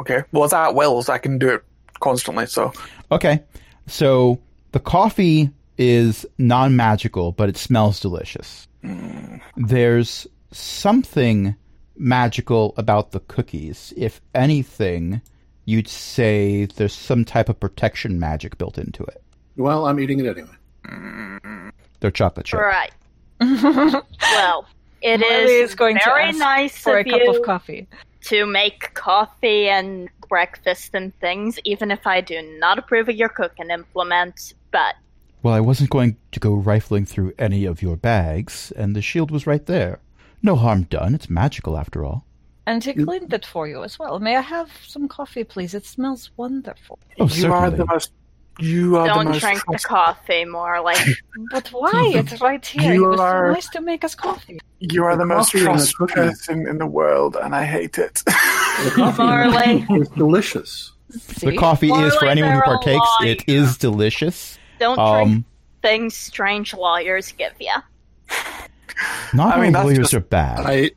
Okay, 0.01 0.24
well, 0.34 0.43
it's 0.43 0.53
at 0.53 0.75
Will's. 0.75 1.08
I 1.08 1.17
can 1.17 1.38
do 1.38 1.48
it 1.48 1.63
constantly. 2.01 2.46
So 2.48 2.74
Okay. 3.10 3.41
So 3.88 4.38
the 4.74 4.81
coffee 4.81 5.50
is 5.77 6.25
non 6.38 6.75
magical, 6.75 7.31
but 7.31 7.48
it 7.48 7.55
smells 7.55 8.01
delicious. 8.01 8.67
Mm. 8.84 9.39
There's 9.55 10.27
something 10.51 11.55
magical 11.96 12.74
about 12.75 13.12
the 13.12 13.22
cookies. 13.22 13.93
If 13.96 14.20
anything, 14.36 15.22
you'd 15.63 15.88
say 15.88 16.65
there's 16.65 16.93
some 16.93 17.24
type 17.24 17.48
of 17.48 17.62
protection 17.62 18.20
magic 18.20 18.58
built 18.58 18.77
into 18.77 19.03
it. 19.03 19.24
Well, 19.55 19.86
I'm 19.86 20.01
eating 20.01 20.20
it 20.20 20.25
anyway. 20.25 20.50
Mm. 20.86 21.71
They're 22.01 22.12
chocolate 22.12 22.46
chip. 22.48 22.60
Right. 22.60 22.91
well, 23.39 24.67
it 25.01 25.20
Molly 25.20 25.34
is 25.34 25.72
is 25.72 25.75
going 25.75 25.98
to 25.98 26.03
very 26.05 26.25
ask 26.25 26.38
nice 26.38 26.77
For 26.77 26.98
a 26.98 27.03
cup 27.03 27.22
you 27.22 27.36
of 27.36 27.41
coffee. 27.43 27.88
to 28.25 28.46
make 28.46 28.93
coffee 28.93 29.67
and 29.70 30.10
breakfast 30.29 30.91
and 30.93 31.17
things, 31.20 31.58
even 31.63 31.89
if 31.89 32.05
I 32.05 32.22
do 32.22 32.41
not 32.60 32.77
approve 32.77 33.10
of 33.10 33.15
your 33.15 33.29
cooking 33.29 33.70
implements. 33.70 34.53
But 34.72 34.96
Well, 35.41 35.53
I 35.53 35.60
wasn't 35.60 35.89
going 35.89 36.17
to 36.31 36.39
go 36.39 36.53
rifling 36.53 37.05
through 37.05 37.34
any 37.39 37.65
of 37.65 37.81
your 37.81 37.96
bags, 37.98 38.72
and 38.75 38.96
the 38.96 39.01
shield 39.01 39.31
was 39.31 39.48
right 39.48 39.65
there. 39.65 40.00
No 40.43 40.55
harm 40.55 40.84
done. 40.84 41.15
It's 41.15 41.29
magical 41.29 41.77
after 41.77 42.03
all. 42.03 42.25
And 42.67 42.84
he 42.84 42.93
cleaned 42.93 43.34
it 43.34 43.46
for 43.46 43.67
you 43.67 43.84
as 43.84 43.98
well. 43.98 44.20
May 44.20 44.36
I 44.38 44.41
have 44.41 44.72
some 44.86 45.08
coffee, 45.08 45.43
please? 45.43 45.74
It 45.74 45.86
smells 45.86 46.29
wonderful. 46.38 47.00
Oh, 47.20 47.27
you 47.27 47.51
are 47.51 47.65
certainly. 47.65 47.77
the 47.77 47.86
most. 47.88 48.12
You 48.62 48.98
are 48.98 49.08
don't 49.08 49.25
most. 49.30 49.39
drink 49.41 49.62
the 49.72 49.80
coffee 49.80 50.46
more 50.46 50.82
like 50.82 50.98
But 51.51 51.68
why? 51.70 52.12
It's 52.15 52.39
right 52.41 52.65
here. 52.65 52.84
You 52.84 52.91
he 52.91 53.00
was 53.00 53.19
are- 53.19 53.50
so 53.50 53.54
nice 53.54 53.69
to 53.69 53.82
make 53.82 54.04
us 54.04 54.15
coffee. 54.15 54.60
you 54.80 55.04
are 55.04 55.15
the, 55.15 55.24
The 55.24 55.26
most 55.26 55.52
coffee 55.52 55.60
and 55.65 55.67
the 55.67 55.71
trusted 55.74 55.95
cookies. 55.97 56.15
person 56.15 56.67
in 56.67 56.78
the 56.78 56.86
world, 56.88 57.36
and 57.41 57.56
I 57.56 57.65
hate 57.65 57.97
it. 57.97 58.21
The 58.26 58.91
coffee 58.95 59.93
is 60.02 60.08
delicious. 60.10 60.91
the 61.10 61.19
See? 61.19 61.56
coffee 61.58 61.91
is, 61.91 62.15
for 62.15 62.26
anyone 62.28 62.54
who 62.54 62.62
partakes, 62.62 63.08
it 63.24 63.43
is 63.47 63.78
delicious. 63.78 64.58
don't 64.80 64.95
drink 64.95 65.38
Um, 65.38 65.45
things 65.82 66.15
strange 66.15 66.74
lawyers 66.74 67.32
give 67.34 67.54
you. 67.60 67.74
not 69.34 69.54
I 69.54 69.56
all 69.56 69.62
mean, 69.62 69.71
that's 69.74 69.86
lawyers 69.86 69.97
just- 69.97 70.13
are 70.13 70.19
bad. 70.21 70.60
I 70.65 70.91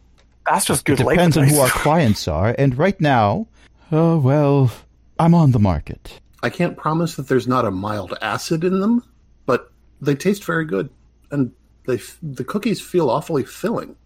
That's 0.47 0.67
just 0.67 0.83
It 0.83 0.97
good 0.97 1.01
life 1.05 1.17
depends 1.17 1.37
on 1.39 1.45
who 1.49 1.59
our 1.61 1.69
clients 1.71 2.29
are, 2.29 2.55
and 2.59 2.77
right 2.77 3.01
now, 3.01 3.47
oh 3.91 4.19
well, 4.19 4.71
I'm 5.19 5.35
on 5.35 5.53
the 5.53 5.59
market. 5.59 6.21
I 6.45 6.51
can't 6.51 6.77
promise 6.77 7.17
that 7.17 7.27
there's 7.29 7.49
not 7.49 7.65
a 7.65 7.71
mild 7.71 8.15
acid 8.21 8.65
in 8.65 8.81
them, 8.81 9.03
but 9.47 9.73
they 10.03 10.15
taste 10.15 10.45
very 10.45 10.67
good, 10.67 10.91
and 11.31 11.51
they 11.87 11.95
f- 11.95 12.19
the 12.23 12.45
cookies 12.45 12.81
feel 12.83 13.09
awfully 13.09 13.45
filling. 13.45 13.97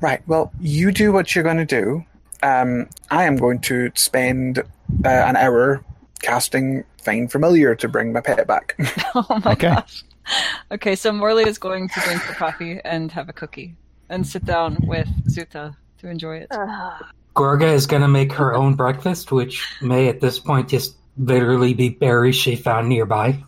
Right. 0.00 0.26
Well, 0.28 0.52
you 0.60 0.92
do 0.92 1.10
what 1.12 1.34
you're 1.34 1.42
going 1.42 1.56
to 1.56 1.64
do. 1.66 2.04
Um, 2.44 2.88
I 3.10 3.24
am 3.24 3.36
going 3.36 3.58
to 3.62 3.90
spend 3.96 4.60
uh, 4.60 4.62
an 5.08 5.34
hour 5.36 5.84
casting 6.22 6.84
Find 7.02 7.30
Familiar 7.30 7.74
to 7.74 7.88
bring 7.88 8.12
my 8.12 8.20
pet 8.20 8.46
back. 8.46 8.76
Oh 9.14 9.26
my 9.44 9.52
Okay. 9.52 9.68
gosh. 9.68 10.04
Okay, 10.70 10.94
so 10.94 11.10
Morley 11.10 11.44
is 11.48 11.58
going 11.58 11.88
to 11.88 12.00
drink 12.00 12.24
the 12.28 12.34
coffee 12.34 12.78
and 12.84 13.10
have 13.10 13.28
a 13.28 13.32
cookie 13.32 13.74
and 14.10 14.24
sit 14.24 14.44
down 14.44 14.76
with 14.86 15.08
Zuda 15.26 15.74
to 15.98 16.08
enjoy 16.08 16.36
it. 16.36 16.50
Gorga 17.34 17.72
is 17.72 17.86
going 17.86 18.02
to 18.02 18.08
make 18.08 18.32
her 18.32 18.54
own 18.54 18.74
breakfast, 18.74 19.32
which 19.32 19.66
may 19.80 20.08
at 20.08 20.20
this 20.20 20.38
point 20.38 20.68
just 20.68 20.96
literally 21.18 21.74
be 21.74 21.90
berries 21.90 22.36
she 22.36 22.56
found 22.56 22.88
nearby. 22.88 23.42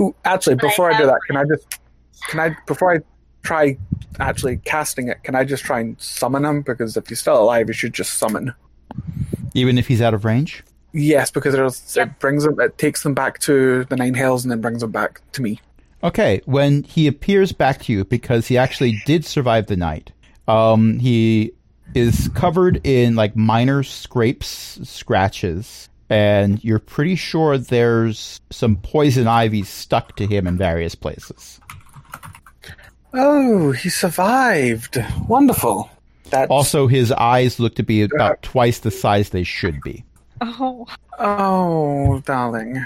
Ooh, 0.00 0.14
actually, 0.24 0.56
before 0.56 0.92
I, 0.92 0.98
do 0.98 1.06
that, 1.06 1.20
can 1.26 1.36
I 1.36 1.44
just 1.44 1.78
can 2.28 2.40
I 2.40 2.56
before 2.66 2.94
I 2.94 2.98
try 3.42 3.78
actually 4.18 4.58
casting 4.58 5.08
it? 5.08 5.22
Can 5.22 5.34
I 5.34 5.44
just 5.44 5.64
try 5.64 5.80
and 5.80 6.00
summon 6.00 6.44
him? 6.44 6.62
Because 6.62 6.96
if 6.96 7.08
he's 7.08 7.20
still 7.20 7.40
alive, 7.40 7.68
he 7.68 7.74
should 7.74 7.94
just 7.94 8.14
summon. 8.14 8.52
Even 9.54 9.78
if 9.78 9.86
he's 9.88 10.02
out 10.02 10.14
of 10.14 10.24
range? 10.24 10.62
Yes, 10.92 11.30
because 11.30 11.54
it'll, 11.54 11.74
it 12.02 12.18
brings 12.18 12.44
him, 12.44 12.58
it 12.58 12.78
takes 12.78 13.02
them 13.02 13.14
back 13.14 13.38
to 13.40 13.84
the 13.84 13.96
Nine 13.96 14.14
Hells 14.14 14.44
and 14.44 14.50
then 14.50 14.60
brings 14.60 14.80
them 14.80 14.90
back 14.90 15.20
to 15.32 15.42
me. 15.42 15.60
Okay, 16.02 16.40
when 16.44 16.84
he 16.84 17.06
appears 17.06 17.52
back 17.52 17.82
to 17.82 17.92
you, 17.92 18.04
because 18.04 18.46
he 18.46 18.56
actually 18.56 19.00
did 19.04 19.24
survive 19.24 19.66
the 19.66 19.76
night, 19.76 20.12
um, 20.48 20.98
he 20.98 21.52
is 21.94 22.28
covered 22.34 22.80
in 22.86 23.14
like 23.14 23.36
minor 23.36 23.82
scrapes, 23.82 24.78
scratches, 24.84 25.88
and 26.08 26.62
you're 26.62 26.78
pretty 26.78 27.16
sure 27.16 27.58
there's 27.58 28.40
some 28.50 28.76
poison 28.76 29.26
ivy 29.26 29.62
stuck 29.62 30.16
to 30.16 30.26
him 30.26 30.46
in 30.46 30.56
various 30.56 30.94
places. 30.94 31.60
Oh, 33.14 33.72
he 33.72 33.88
survived! 33.88 34.98
Wonderful. 35.28 35.90
That's 36.30 36.50
Also, 36.50 36.86
his 36.86 37.12
eyes 37.12 37.58
look 37.60 37.76
to 37.76 37.82
be 37.82 38.02
about 38.02 38.42
twice 38.42 38.80
the 38.80 38.90
size 38.90 39.30
they 39.30 39.44
should 39.44 39.80
be. 39.82 40.04
Oh, 40.40 40.86
oh, 41.18 42.20
darling. 42.26 42.84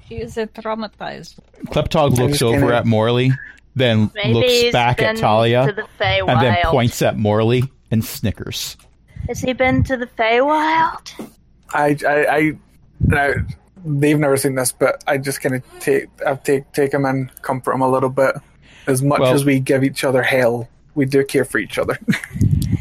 he 0.00 0.16
is 0.16 0.36
traumatized. 0.36 1.36
Kleptog 1.66 2.16
looks 2.16 2.40
over 2.40 2.60
gonna- 2.60 2.76
at 2.76 2.86
Morley, 2.86 3.32
then 3.74 4.10
Maybe 4.14 4.32
looks 4.32 4.72
back 4.72 5.02
at 5.02 5.16
Talia, 5.16 5.72
the 5.72 5.86
and 6.26 6.40
then 6.40 6.56
points 6.64 7.02
at 7.02 7.18
Morley 7.18 7.64
and 7.90 8.04
snickers. 8.04 8.76
Has 9.28 9.40
he 9.40 9.52
been 9.52 9.82
to 9.84 9.96
the 9.96 10.06
Feywild? 10.06 11.30
I, 11.72 11.96
I, 12.06 12.26
I, 12.36 12.52
now, 13.00 13.32
they've 13.84 14.18
never 14.18 14.36
seen 14.36 14.54
this, 14.54 14.72
but 14.72 15.02
I 15.06 15.18
just 15.18 15.40
kind 15.40 15.54
of 15.56 15.62
take, 15.80 16.06
I 16.26 16.34
take, 16.36 16.70
take 16.72 16.92
him 16.92 17.04
and 17.04 17.30
comfort 17.42 17.72
them 17.72 17.80
a 17.82 17.88
little 17.90 18.10
bit. 18.10 18.36
As 18.86 19.02
much 19.02 19.20
Well- 19.20 19.32
as 19.34 19.44
we 19.44 19.60
give 19.60 19.82
each 19.84 20.04
other 20.04 20.22
hell, 20.22 20.68
we 20.94 21.04
do 21.06 21.24
care 21.24 21.44
for 21.44 21.58
each 21.58 21.78
other. 21.78 21.98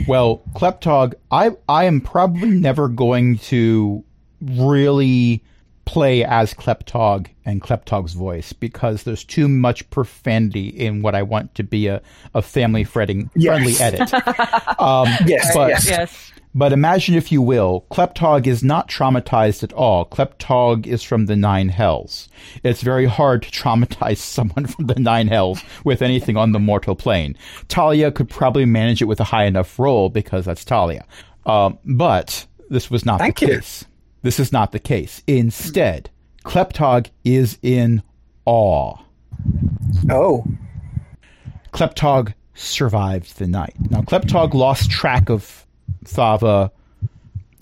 Well, 0.08 0.44
Kleptog, 0.54 1.16
I 1.32 1.52
I 1.68 1.86
am 1.86 2.00
probably 2.00 2.50
never 2.52 2.88
going 2.88 3.40
to 3.40 4.04
really 4.40 5.44
play 5.86 6.24
as 6.24 6.54
Kleptog 6.54 7.28
and 7.44 7.60
Kleptog's 7.60 8.14
voice 8.14 8.54
because 8.54 9.02
there's 9.02 9.24
too 9.24 9.48
much 9.48 9.90
profanity 9.90 10.68
in 10.68 11.02
what 11.02 11.16
I 11.16 11.24
want 11.24 11.56
to 11.56 11.64
be 11.64 11.88
a, 11.88 12.04
a 12.36 12.44
family 12.44 12.84
friendly 12.84 13.30
friendly 13.42 13.72
Yes. 13.72 13.82
edit. 13.82 14.12
Um, 14.80 15.08
yes, 15.26 15.52
but 15.56 15.70
yes. 15.70 15.90
Yes. 15.90 16.32
But 16.56 16.72
imagine 16.72 17.16
if 17.16 17.34
you 17.34 17.42
will, 17.42 17.86
Kleptog 17.92 18.48
is 18.48 18.64
not 18.64 18.88
traumatized 18.88 19.62
at 19.62 19.74
all. 19.74 20.06
Kleptog 20.06 20.88
is 20.88 21.04
from 21.04 21.26
the 21.26 21.36
Nine 21.36 21.68
Hells. 21.68 22.30
It's 22.64 22.82
very 22.82 23.06
hard 23.06 23.44
to 23.44 23.52
traumatize 23.52 24.18
someone 24.20 24.66
from 24.66 24.88
the 24.88 24.96
Nine 24.96 25.28
Hells 25.28 25.62
with 25.84 26.02
anything 26.02 26.38
on 26.38 26.54
the 26.54 26.60
mortal 26.60 26.96
plane. 26.96 27.38
Talia 27.68 28.10
could 28.10 28.30
probably 28.30 28.64
manage 28.64 29.02
it 29.02 29.06
with 29.06 29.20
a 29.20 29.26
high 29.26 29.44
enough 29.44 29.78
roll 29.78 30.10
because 30.10 30.46
that's 30.46 30.64
Talia. 30.64 31.06
Um, 31.46 31.78
but 31.84 32.48
this 32.70 32.90
was 32.90 33.06
not 33.06 33.20
Thank 33.20 33.40
the 33.40 33.48
you. 33.48 33.56
case. 33.56 33.84
This 34.22 34.40
is 34.40 34.54
not 34.54 34.72
the 34.72 34.80
case. 34.80 35.22
Instead, 35.28 36.10
Kleptog 36.46 37.10
is 37.26 37.60
in 37.62 38.02
awe. 38.46 38.98
Oh, 40.10 40.46
Kleptog 41.74 42.34
survived 42.54 43.38
the 43.38 43.48
night. 43.48 43.76
Now, 43.90 44.02
Kleptog 44.02 44.54
lost 44.54 44.90
track 44.90 45.30
of 45.30 45.65
Thava 46.06 46.72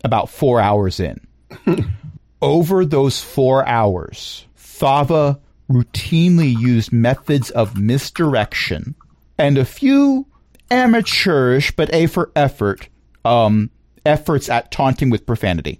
about 0.03 0.29
four 0.29 0.59
hours 0.59 0.99
in. 0.99 1.19
Over 2.41 2.85
those 2.85 3.21
four 3.21 3.65
hours, 3.67 4.45
Thava 4.57 5.39
routinely 5.71 6.57
used 6.59 6.91
methods 6.91 7.49
of 7.51 7.77
misdirection 7.77 8.95
and 9.37 9.57
a 9.57 9.65
few 9.65 10.27
amateurish 10.69 11.71
but 11.75 11.93
A 11.93 12.07
for 12.07 12.31
effort 12.35 12.89
um, 13.25 13.69
efforts 14.05 14.49
at 14.49 14.71
taunting 14.71 15.09
with 15.09 15.25
profanity. 15.25 15.79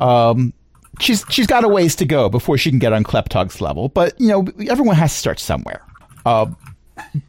Um, 0.00 0.52
she's 1.00 1.24
she's 1.28 1.46
got 1.46 1.64
a 1.64 1.68
ways 1.68 1.96
to 1.96 2.04
go 2.04 2.28
before 2.28 2.58
she 2.58 2.70
can 2.70 2.78
get 2.78 2.92
on 2.92 3.04
Kleptog's 3.04 3.60
level, 3.60 3.88
but 3.88 4.18
you 4.20 4.28
know 4.28 4.46
everyone 4.68 4.96
has 4.96 5.12
to 5.12 5.18
start 5.18 5.38
somewhere. 5.38 5.82
Uh, 6.26 6.46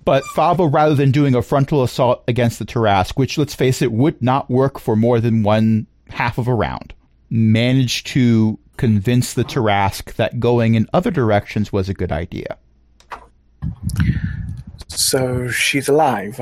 but 0.04 0.23
Thava, 0.36 0.67
rather 0.71 0.95
than 0.95 1.12
doing 1.12 1.36
a 1.36 1.41
frontal 1.41 1.84
assault 1.84 2.23
against 2.28 2.60
the 2.60 2.65
Tarrasque, 2.65 3.17
which 3.17 3.38
let's 3.38 3.56
face 3.56 3.82
it 3.82 3.91
would 3.91 4.21
not 4.21 4.49
work 4.49 4.80
for 4.80 4.95
more 4.95 5.19
than 5.19 5.43
one 5.43 5.88
half 6.10 6.38
of 6.38 6.47
a 6.47 6.54
round, 6.54 6.93
managed 7.30 8.08
to 8.08 8.60
convince 8.78 9.34
the 9.34 9.43
Tarrasque 9.43 10.13
that 10.15 10.39
going 10.39 10.75
in 10.75 10.88
other 10.93 11.12
directions 11.12 11.71
was 11.73 11.89
a 11.89 11.93
good 11.93 12.12
idea. 12.12 12.58
So 14.88 15.49
she's 15.49 15.88
alive. 15.88 16.39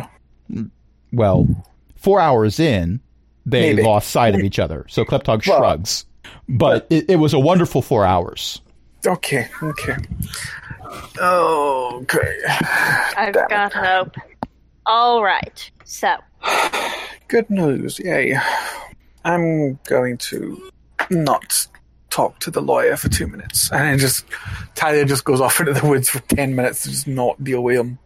Well, 1.12 1.48
four 1.96 2.20
hours 2.20 2.60
in, 2.60 3.00
they 3.46 3.74
Maybe. 3.74 3.84
lost 3.84 4.10
sight 4.10 4.36
of 4.36 4.42
each 4.42 4.60
other. 4.60 4.86
So 4.90 5.06
Kleptog 5.06 5.48
Well- 5.48 5.60
shrugs. 5.60 6.06
But 6.50 6.88
it, 6.90 7.10
it 7.10 7.16
was 7.18 7.34
a 7.34 7.40
wonderful 7.40 7.82
four 7.82 8.06
hours. 8.06 8.62
Okay, 9.06 9.48
okay. 9.62 9.96
Okay. 11.20 12.38
I've 13.18 13.34
Damn 13.34 13.44
it. 13.46 13.50
got 13.50 13.74
hope. 13.74 14.16
All 14.86 15.24
right. 15.24 15.72
So, 15.86 16.16
Good 17.28 17.50
news, 17.50 18.00
yay. 18.00 18.38
I'm 19.26 19.80
going 19.88 20.18
to 20.20 20.72
not 21.10 21.68
talk 22.10 22.40
to 22.40 22.52
the 22.52 22.62
lawyer 22.62 22.96
for 22.96 23.10
two 23.10 23.28
minutes. 23.28 23.72
And 23.72 23.82
then 23.82 23.98
just, 24.00 24.26
Talia 24.76 25.06
just 25.06 25.24
goes 25.24 25.42
off 25.42 25.60
into 25.62 25.74
the 25.74 25.88
woods 25.88 26.10
for 26.10 26.20
ten 26.20 26.56
minutes 26.56 26.84
to 26.84 26.90
just 26.92 27.08
not 27.08 27.42
deal 27.44 27.64
with 27.64 27.78
him. 27.78 27.98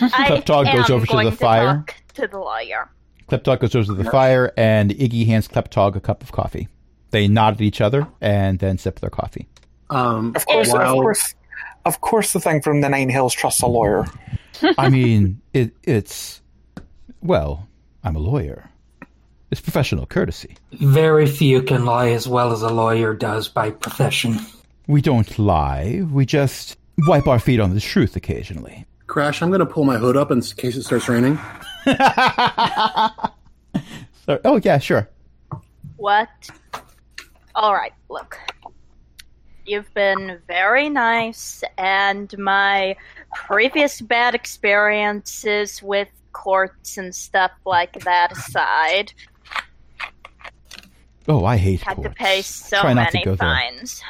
I 0.00 0.08
Kleptog 0.28 0.72
goes 0.72 0.90
over 0.90 1.06
to 1.06 1.12
going 1.12 1.30
the 1.30 1.36
fire. 1.36 1.84
talk 1.86 1.94
to 2.14 2.26
the 2.28 2.38
lawyer. 2.38 2.90
Kleptog 3.28 3.60
goes 3.60 3.74
over 3.74 3.86
to 3.86 3.94
the 3.94 4.10
fire, 4.10 4.52
and 4.56 4.90
Iggy 4.90 5.26
hands 5.26 5.48
Kleptog 5.48 5.96
a 5.96 6.00
cup 6.00 6.22
of 6.22 6.30
coffee. 6.32 6.68
They 7.10 7.26
nod 7.26 7.54
at 7.54 7.60
each 7.62 7.80
other 7.80 8.06
and 8.20 8.58
then 8.58 8.76
sip 8.78 9.00
their 9.00 9.10
coffee. 9.10 9.48
Um, 9.90 10.34
Of 10.36 10.44
course, 10.46 10.70
while, 10.70 10.82
of 10.98 11.02
course, 11.02 11.34
of 11.88 12.00
course, 12.00 12.32
the 12.32 12.40
thing 12.40 12.62
from 12.62 12.80
the 12.80 12.88
Nine 12.88 13.08
Hells 13.08 13.34
trusts 13.34 13.62
a 13.62 13.66
lawyer. 13.66 14.06
I 14.76 14.88
mean, 14.88 15.40
it, 15.52 15.72
it's 15.82 16.40
well, 17.20 17.66
I'm 18.04 18.14
a 18.14 18.20
lawyer. 18.20 18.70
It's 19.50 19.60
professional 19.60 20.06
courtesy. 20.06 20.56
Very 20.72 21.26
few 21.26 21.62
can 21.62 21.84
lie 21.84 22.10
as 22.10 22.28
well 22.28 22.52
as 22.52 22.62
a 22.62 22.68
lawyer 22.68 23.14
does 23.14 23.48
by 23.48 23.70
profession. 23.70 24.36
We 24.86 25.00
don't 25.00 25.38
lie. 25.38 26.02
We 26.12 26.26
just 26.26 26.76
wipe 27.06 27.26
our 27.26 27.38
feet 27.38 27.58
on 27.58 27.74
the 27.74 27.80
truth 27.80 28.14
occasionally. 28.14 28.86
Crash, 29.06 29.42
I'm 29.42 29.48
going 29.48 29.60
to 29.60 29.66
pull 29.66 29.84
my 29.84 29.96
hood 29.96 30.16
up 30.16 30.30
in 30.30 30.42
case 30.42 30.76
it 30.76 30.82
starts 30.82 31.08
raining. 31.08 31.38
So, 34.28 34.38
oh 34.44 34.60
yeah, 34.62 34.76
sure. 34.76 35.08
What? 35.96 36.28
All 37.54 37.72
right, 37.72 37.94
look. 38.10 38.38
You've 39.68 39.92
been 39.92 40.38
very 40.48 40.88
nice, 40.88 41.62
and 41.76 42.34
my 42.38 42.96
previous 43.34 44.00
bad 44.00 44.34
experiences 44.34 45.82
with 45.82 46.08
courts 46.32 46.96
and 46.96 47.14
stuff 47.14 47.50
like 47.66 48.00
that 48.04 48.32
aside, 48.32 49.12
Oh, 51.30 51.44
I 51.44 51.58
hate 51.58 51.82
had 51.82 52.02
to 52.02 52.08
pay 52.08 52.40
so 52.40 52.80
Try 52.80 52.94
not 52.94 53.10
to 53.10 53.18
many 53.18 53.24
go 53.26 53.34
there. 53.34 53.46
fines. 53.48 54.02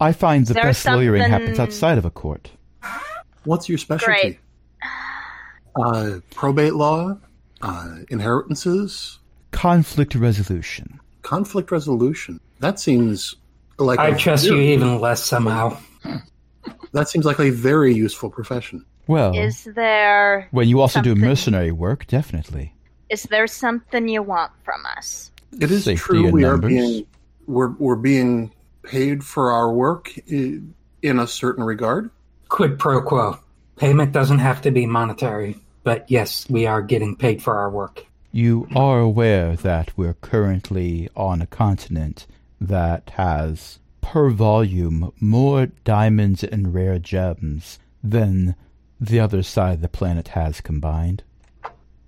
I 0.00 0.12
find 0.12 0.46
the 0.46 0.54
there 0.54 0.62
best 0.62 0.86
lawyering 0.86 1.30
happens 1.30 1.58
outside 1.58 1.98
of 1.98 2.06
a 2.06 2.10
court. 2.10 2.50
What's 3.44 3.68
your 3.68 3.76
specialty? 3.76 4.12
Great. 4.22 4.38
Uh, 5.76 6.20
probate 6.34 6.74
law, 6.74 7.18
uh, 7.60 7.96
inheritances, 8.08 9.18
Conflict 9.50 10.14
resolution. 10.14 10.98
conflict 11.22 11.70
resolution. 11.70 12.40
That 12.60 12.80
seems 12.80 13.36
like 13.78 13.98
I 13.98 14.08
a 14.08 14.16
trust 14.18 14.44
you 14.46 14.56
even 14.58 15.00
less 15.00 15.24
somehow. 15.24 15.78
That 16.92 17.08
seems 17.08 17.26
like 17.26 17.38
a 17.38 17.50
very 17.50 17.94
useful 17.94 18.30
profession. 18.30 18.84
Well, 19.06 19.36
Is 19.36 19.64
there 19.64 20.48
when 20.52 20.68
you 20.68 20.80
also 20.80 21.02
do 21.02 21.14
mercenary 21.14 21.70
work, 21.70 22.06
definitely. 22.06 22.72
is 23.10 23.24
there 23.24 23.46
something 23.46 24.08
you 24.08 24.22
want 24.22 24.52
from 24.64 24.80
us? 24.96 25.30
It 25.60 25.70
is 25.70 25.84
Safety 25.84 25.96
true 26.02 26.30
we 26.30 26.42
numbers. 26.42 26.64
are 26.64 26.68
being 26.68 27.06
we're 27.46 27.68
we're 27.78 27.96
being 27.96 28.52
paid 28.82 29.22
for 29.22 29.50
our 29.52 29.70
work 29.72 30.16
in 30.28 30.74
a 31.02 31.26
certain 31.26 31.64
regard. 31.64 32.10
Quid 32.48 32.78
pro 32.78 33.02
quo. 33.02 33.38
Payment 33.76 34.12
doesn't 34.12 34.38
have 34.40 34.62
to 34.62 34.70
be 34.70 34.86
monetary, 34.86 35.56
but 35.84 36.10
yes, 36.10 36.48
we 36.48 36.66
are 36.66 36.80
getting 36.82 37.16
paid 37.16 37.42
for 37.42 37.58
our 37.58 37.70
work. 37.70 38.04
You 38.32 38.66
are 38.74 39.00
aware 39.00 39.56
that 39.56 39.90
we're 39.96 40.14
currently 40.14 41.08
on 41.14 41.40
a 41.42 41.46
continent 41.46 42.26
that 42.60 43.10
has, 43.10 43.78
per 44.00 44.30
volume, 44.30 45.12
more 45.20 45.66
diamonds 45.84 46.42
and 46.42 46.74
rare 46.74 46.98
gems 46.98 47.78
than 48.02 48.54
the 49.00 49.20
other 49.20 49.42
side 49.42 49.74
of 49.74 49.80
the 49.80 49.88
planet 49.88 50.28
has 50.28 50.60
combined. 50.60 51.22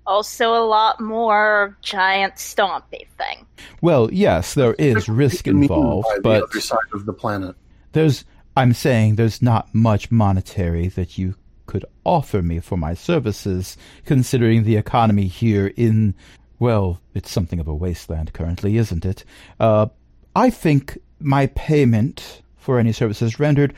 Also, 0.06 0.54
a 0.54 0.64
lot 0.64 1.00
more 1.00 1.76
giant 1.82 2.34
stompy 2.34 3.06
thing. 3.16 3.46
Well, 3.80 4.08
yes, 4.12 4.54
there 4.54 4.74
is 4.74 5.08
risk 5.08 5.36
What 5.36 5.44
do 5.44 5.50
you 5.50 5.54
mean 5.56 5.62
involved, 5.64 6.08
but 6.22 6.38
the 6.38 6.44
other 6.44 6.60
side 6.60 6.78
of 6.94 7.06
the 7.06 7.12
planet. 7.12 7.54
there's 7.92 8.24
I'm 8.56 8.72
saying 8.72 9.14
there's 9.14 9.40
not 9.40 9.72
much 9.72 10.10
monetary 10.10 10.88
that 10.88 11.16
you 11.16 11.36
could 11.66 11.84
offer 12.04 12.42
me 12.42 12.58
for 12.58 12.76
my 12.76 12.94
services, 12.94 13.76
considering 14.04 14.64
the 14.64 14.76
economy 14.76 15.28
here 15.28 15.68
in 15.76 16.14
well, 16.58 17.00
it's 17.14 17.30
something 17.30 17.58
of 17.58 17.68
a 17.68 17.74
wasteland 17.74 18.32
currently, 18.32 18.76
isn't 18.76 19.04
it? 19.06 19.24
Uh, 19.58 19.86
I 20.34 20.50
think 20.50 20.98
my 21.18 21.46
payment 21.46 22.42
for 22.56 22.78
any 22.78 22.92
services 22.92 23.40
rendered 23.40 23.74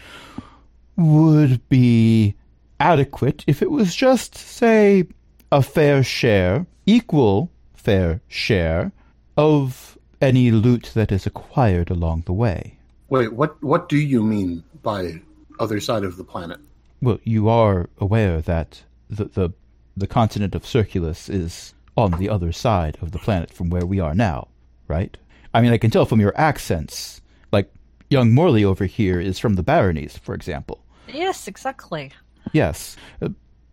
would 0.96 1.66
be 1.68 2.34
adequate 2.78 3.44
if 3.46 3.62
it 3.62 3.70
was 3.70 3.94
just, 3.94 4.36
say, 4.36 5.04
a 5.50 5.62
fair 5.62 6.02
share, 6.02 6.66
equal 6.86 7.50
fair 7.74 8.20
share, 8.28 8.92
of 9.36 9.98
any 10.20 10.50
loot 10.50 10.90
that 10.94 11.10
is 11.10 11.26
acquired 11.26 11.90
along 11.90 12.22
the 12.26 12.32
way. 12.32 12.78
Wait, 13.08 13.32
what 13.32 13.62
what 13.62 13.88
do 13.88 13.96
you 13.96 14.22
mean 14.22 14.62
by 14.82 15.20
other 15.58 15.80
side 15.80 16.04
of 16.04 16.16
the 16.16 16.24
planet? 16.24 16.58
Well, 17.00 17.18
you 17.24 17.48
are 17.48 17.88
aware 17.98 18.40
that 18.40 18.82
the, 19.10 19.24
the 19.24 19.52
the 19.96 20.06
continent 20.06 20.54
of 20.54 20.64
Circulus 20.64 21.28
is 21.28 21.74
on 21.96 22.12
the 22.12 22.28
other 22.28 22.52
side 22.52 22.96
of 23.02 23.12
the 23.12 23.18
planet 23.18 23.52
from 23.52 23.68
where 23.68 23.84
we 23.84 24.00
are 24.00 24.14
now, 24.14 24.48
right? 24.88 25.16
I 25.54 25.60
mean, 25.60 25.72
I 25.72 25.78
can 25.78 25.90
tell 25.90 26.06
from 26.06 26.20
your 26.20 26.32
accents. 26.38 27.20
Like, 27.52 27.72
young 28.10 28.32
Morley 28.32 28.64
over 28.64 28.84
here 28.86 29.20
is 29.20 29.38
from 29.38 29.54
the 29.54 29.62
Baronies, 29.62 30.18
for 30.18 30.34
example. 30.34 30.82
Yes, 31.08 31.46
exactly. 31.48 32.10
Yes, 32.52 32.96
uh, 33.20 33.28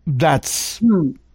that's 0.06 0.80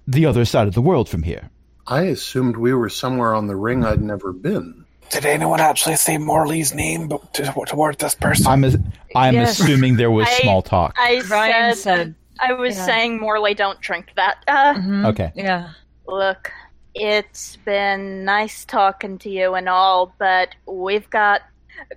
the 0.08 0.26
other 0.26 0.46
side 0.46 0.68
of 0.68 0.74
the 0.74 0.82
world 0.82 1.10
from 1.10 1.24
here. 1.24 1.50
I 1.88 2.04
assumed 2.04 2.58
we 2.58 2.74
were 2.74 2.90
somewhere 2.90 3.34
on 3.34 3.48
the 3.48 3.56
ring 3.56 3.86
I'd 3.86 4.02
never 4.02 4.32
been. 4.34 4.86
Did 5.12 5.26
anyone 5.26 5.60
actually 5.60 5.98
say 5.98 6.18
Morley's 6.18 6.74
name 6.74 7.08
but 7.08 7.34
to, 7.36 7.54
toward 7.68 8.00
this 8.00 8.16
person? 8.16 8.48
I'm 8.48 8.64
as, 8.64 8.76
I'm 9.16 9.36
Yes. 9.36 9.60
assuming 9.60 9.98
there 9.98 10.10
was 10.12 10.28
I- 10.32 10.40
small 10.42 10.62
talk. 10.64 10.96
I 10.98 11.22
Ryan 11.30 11.76
said, 11.76 11.84
said, 11.84 12.16
I 12.40 12.54
was 12.54 12.76
yeah. 12.76 12.86
saying 12.86 13.20
Morley, 13.20 13.54
don't 13.54 13.80
drink 13.82 14.12
that. 14.16 14.44
Uh, 14.48 14.74
mhm, 14.76 15.06
Okay. 15.08 15.32
Yeah. 15.36 15.70
Look, 16.08 16.52
it's 16.96 17.58
been 17.58 18.24
nice 18.24 18.64
talking 18.64 19.18
to 19.20 19.30
you 19.30 19.54
and 19.54 19.68
all, 19.68 20.16
but 20.18 20.56
we've 20.66 21.10
got 21.10 21.42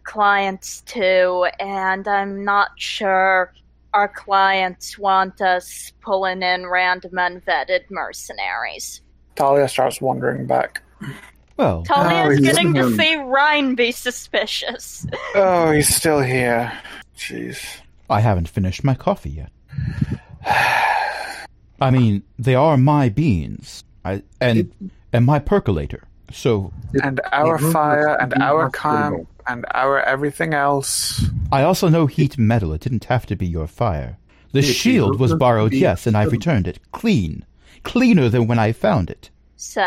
clients 0.02 0.82
too, 0.82 1.46
and 1.60 2.06
I'm 2.06 2.44
not 2.44 2.70
sure 2.76 3.54
our 3.94 4.08
clients 4.08 4.98
want 4.98 5.40
us 5.40 5.92
pulling 6.00 6.42
in 6.42 6.66
random 6.66 7.12
unvetted 7.12 7.90
mercenaries. 7.90 9.00
Talia 9.36 9.68
starts 9.68 10.00
wandering 10.00 10.46
back. 10.46 10.82
Well, 11.56 11.84
Talia's 11.84 12.26
oh, 12.26 12.30
he's 12.30 12.40
getting 12.40 12.74
to 12.74 12.94
see 12.96 13.16
Ryan 13.16 13.76
be 13.76 13.92
suspicious. 13.92 15.06
Oh, 15.34 15.70
he's 15.70 15.94
still 15.94 16.20
here. 16.20 16.72
Jeez. 17.16 17.80
I 18.10 18.20
haven't 18.20 18.48
finished 18.48 18.84
my 18.84 18.94
coffee 18.94 19.30
yet. 19.30 19.52
I 21.80 21.90
mean, 21.92 22.24
they 22.38 22.56
are 22.56 22.76
my 22.76 23.08
beans, 23.08 23.84
I, 24.12 24.22
and 24.40 24.72
and 25.12 25.24
my 25.24 25.38
percolator. 25.38 26.02
So 26.32 26.72
And 27.02 27.20
our 27.32 27.58
fire 27.58 28.14
and 28.20 28.34
our 28.34 28.64
hospital. 28.64 28.70
camp 28.92 29.28
and 29.46 29.64
our 29.74 30.00
everything 30.00 30.52
else. 30.54 31.24
I 31.50 31.62
also 31.62 31.88
know 31.88 32.06
heat 32.06 32.36
metal. 32.38 32.72
It 32.74 32.82
didn't 32.82 33.04
have 33.06 33.24
to 33.26 33.36
be 33.36 33.46
your 33.46 33.66
fire. 33.66 34.18
The 34.52 34.58
It 34.60 34.64
shield 34.74 35.18
was 35.20 35.30
was 35.32 35.38
borrowed, 35.38 35.72
the- 35.72 35.78
yes, 35.78 36.06
and 36.06 36.16
I've 36.16 36.32
returned 36.32 36.66
it 36.68 36.78
clean, 36.92 37.44
cleaner 37.82 38.28
than 38.28 38.46
when 38.46 38.58
I 38.58 38.72
found 38.72 39.08
it. 39.10 39.30
So, 39.56 39.84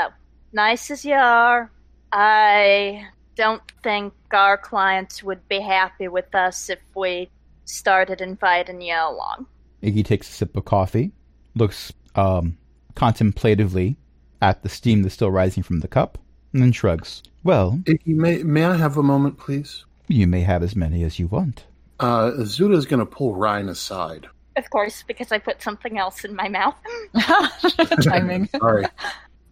nice 0.54 0.90
as 0.92 1.06
you 1.06 1.16
are, 1.16 1.72
I 2.12 3.06
don't 3.36 3.62
think 3.84 4.14
our 4.32 4.58
clients 4.58 5.24
would 5.24 5.48
be 5.48 5.60
happy 5.62 6.08
with 6.08 6.34
us 6.36 6.70
if 6.70 6.80
we 6.96 7.30
started 7.66 8.20
inviting 8.22 8.82
you 8.82 8.94
along. 8.96 9.46
Iggy 9.84 10.04
takes 10.06 10.30
a 10.30 10.34
sip 10.34 10.56
of 10.58 10.66
coffee, 10.66 11.12
looks 11.56 11.92
um, 12.16 12.58
contemplatively 12.96 13.96
at 14.42 14.64
the 14.64 14.70
steam 14.70 15.04
that's 15.04 15.14
still 15.14 15.32
rising 15.32 15.64
from 15.64 15.80
the 15.80 15.88
cup, 15.88 16.18
and 16.54 16.62
then 16.62 16.72
shrugs. 16.72 17.24
Well, 17.44 17.80
Iggy, 17.86 18.16
may, 18.16 18.44
may 18.44 18.66
I 18.66 18.78
have 18.78 18.98
a 18.98 19.04
moment, 19.04 19.38
please? 19.38 19.86
you 20.12 20.28
may 20.28 20.42
have 20.42 20.64
as 20.64 20.76
many 20.76 21.04
as 21.04 21.20
you 21.20 21.28
want. 21.28 21.66
Uh, 22.00 22.32
Zuda's 22.40 22.86
going 22.86 23.00
to 23.00 23.06
pull 23.06 23.36
Ryan 23.36 23.70
aside. 23.70 24.28
Of 24.58 24.70
course, 24.70 25.04
because 25.08 25.32
I 25.32 25.38
put 25.38 25.62
something 25.62 25.98
else 25.98 26.26
in 26.26 26.36
my 26.36 26.50
mouth. 26.50 26.76
Timing. 28.04 28.50
Sorry. 28.60 28.86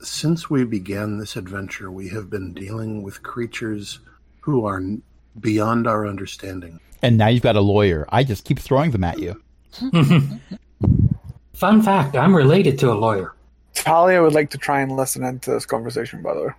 Since 0.02 0.50
we 0.50 0.66
began 0.66 1.18
this 1.18 1.36
adventure, 1.36 1.92
we 1.92 2.10
have 2.10 2.30
been 2.30 2.54
dealing 2.54 3.04
with 3.04 3.24
creatures 3.24 4.00
who 4.42 4.66
are 4.66 4.82
beyond 5.40 5.88
our 5.88 6.06
understanding. 6.08 6.80
And 7.02 7.18
now 7.18 7.28
you've 7.28 7.44
got 7.44 7.56
a 7.56 7.62
lawyer. 7.62 8.06
I 8.10 8.24
just 8.24 8.44
keep 8.44 8.60
throwing 8.60 8.92
them 8.92 9.04
at 9.04 9.20
you. 9.20 9.42
Fun 11.54 11.82
fact: 11.82 12.16
I'm 12.16 12.36
related 12.36 12.80
to 12.80 12.92
a 12.92 12.96
lawyer. 12.96 13.34
Talia 13.84 14.22
would 14.22 14.34
like 14.34 14.50
to 14.52 14.58
try 14.58 14.82
and 14.82 14.96
listen 14.96 15.24
into 15.24 15.52
this 15.52 15.66
conversation, 15.66 16.22
by 16.22 16.34
the 16.34 16.44
way. 16.44 16.54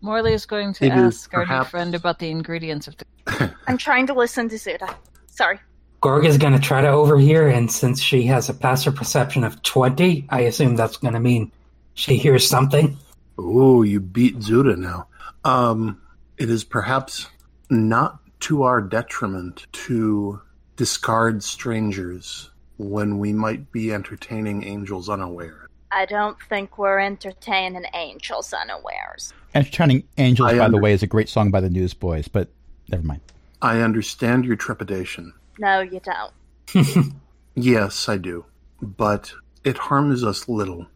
Morley 0.00 0.32
is 0.32 0.46
going 0.46 0.72
to 0.74 0.86
It 0.86 0.92
is 0.92 1.16
ask 1.16 1.34
our 1.34 1.44
new 1.44 1.64
friend 1.64 1.94
about 1.94 2.18
the 2.18 2.30
ingredients 2.30 2.88
of 2.88 2.96
the. 2.96 3.54
I'm 3.66 3.76
trying 3.76 4.06
to 4.06 4.14
listen 4.14 4.48
to 4.48 4.56
Zuda. 4.56 4.94
Sorry. 5.26 5.60
Gorga's 6.00 6.38
going 6.38 6.54
to 6.54 6.58
try 6.58 6.80
to 6.80 6.88
overhear, 6.88 7.48
and 7.48 7.70
since 7.70 8.00
she 8.00 8.22
has 8.24 8.48
a 8.48 8.54
passive 8.54 8.94
perception 8.94 9.44
of 9.44 9.62
20, 9.62 10.26
I 10.30 10.40
assume 10.40 10.74
that's 10.74 10.96
going 10.96 11.12
to 11.12 11.20
mean 11.20 11.52
she 11.92 12.16
hears 12.16 12.48
something. 12.48 12.96
Ooh, 13.38 13.82
you 13.82 14.00
beat 14.00 14.38
Zuda 14.38 14.76
now. 14.78 15.08
Um, 15.44 16.00
it 16.38 16.48
is 16.48 16.64
perhaps 16.64 17.26
not 17.68 18.18
to 18.40 18.62
our 18.62 18.80
detriment 18.80 19.66
to 19.72 20.40
discard 20.76 21.42
strangers 21.42 22.50
when 22.78 23.18
we 23.18 23.34
might 23.34 23.70
be 23.70 23.92
entertaining 23.92 24.64
angels 24.64 25.10
unaware. 25.10 25.68
I 25.92 26.06
don't 26.06 26.36
think 26.48 26.78
we're 26.78 27.00
entertaining 27.00 27.84
angels 27.94 28.52
unawares. 28.52 29.32
Entertaining 29.54 30.04
Angels, 30.18 30.52
I 30.52 30.58
by 30.58 30.68
the 30.68 30.78
way, 30.78 30.92
is 30.92 31.02
a 31.02 31.08
great 31.08 31.28
song 31.28 31.50
by 31.50 31.60
the 31.60 31.70
Newsboys, 31.70 32.28
but 32.28 32.48
never 32.88 33.02
mind. 33.02 33.20
I 33.60 33.80
understand 33.80 34.44
your 34.44 34.56
trepidation. 34.56 35.32
No, 35.58 35.80
you 35.80 36.00
don't. 36.00 37.12
Yes, 37.54 38.08
I 38.08 38.16
do. 38.16 38.44
But 38.80 39.32
it 39.64 39.76
harms 39.76 40.24
us 40.24 40.48
little 40.48 40.86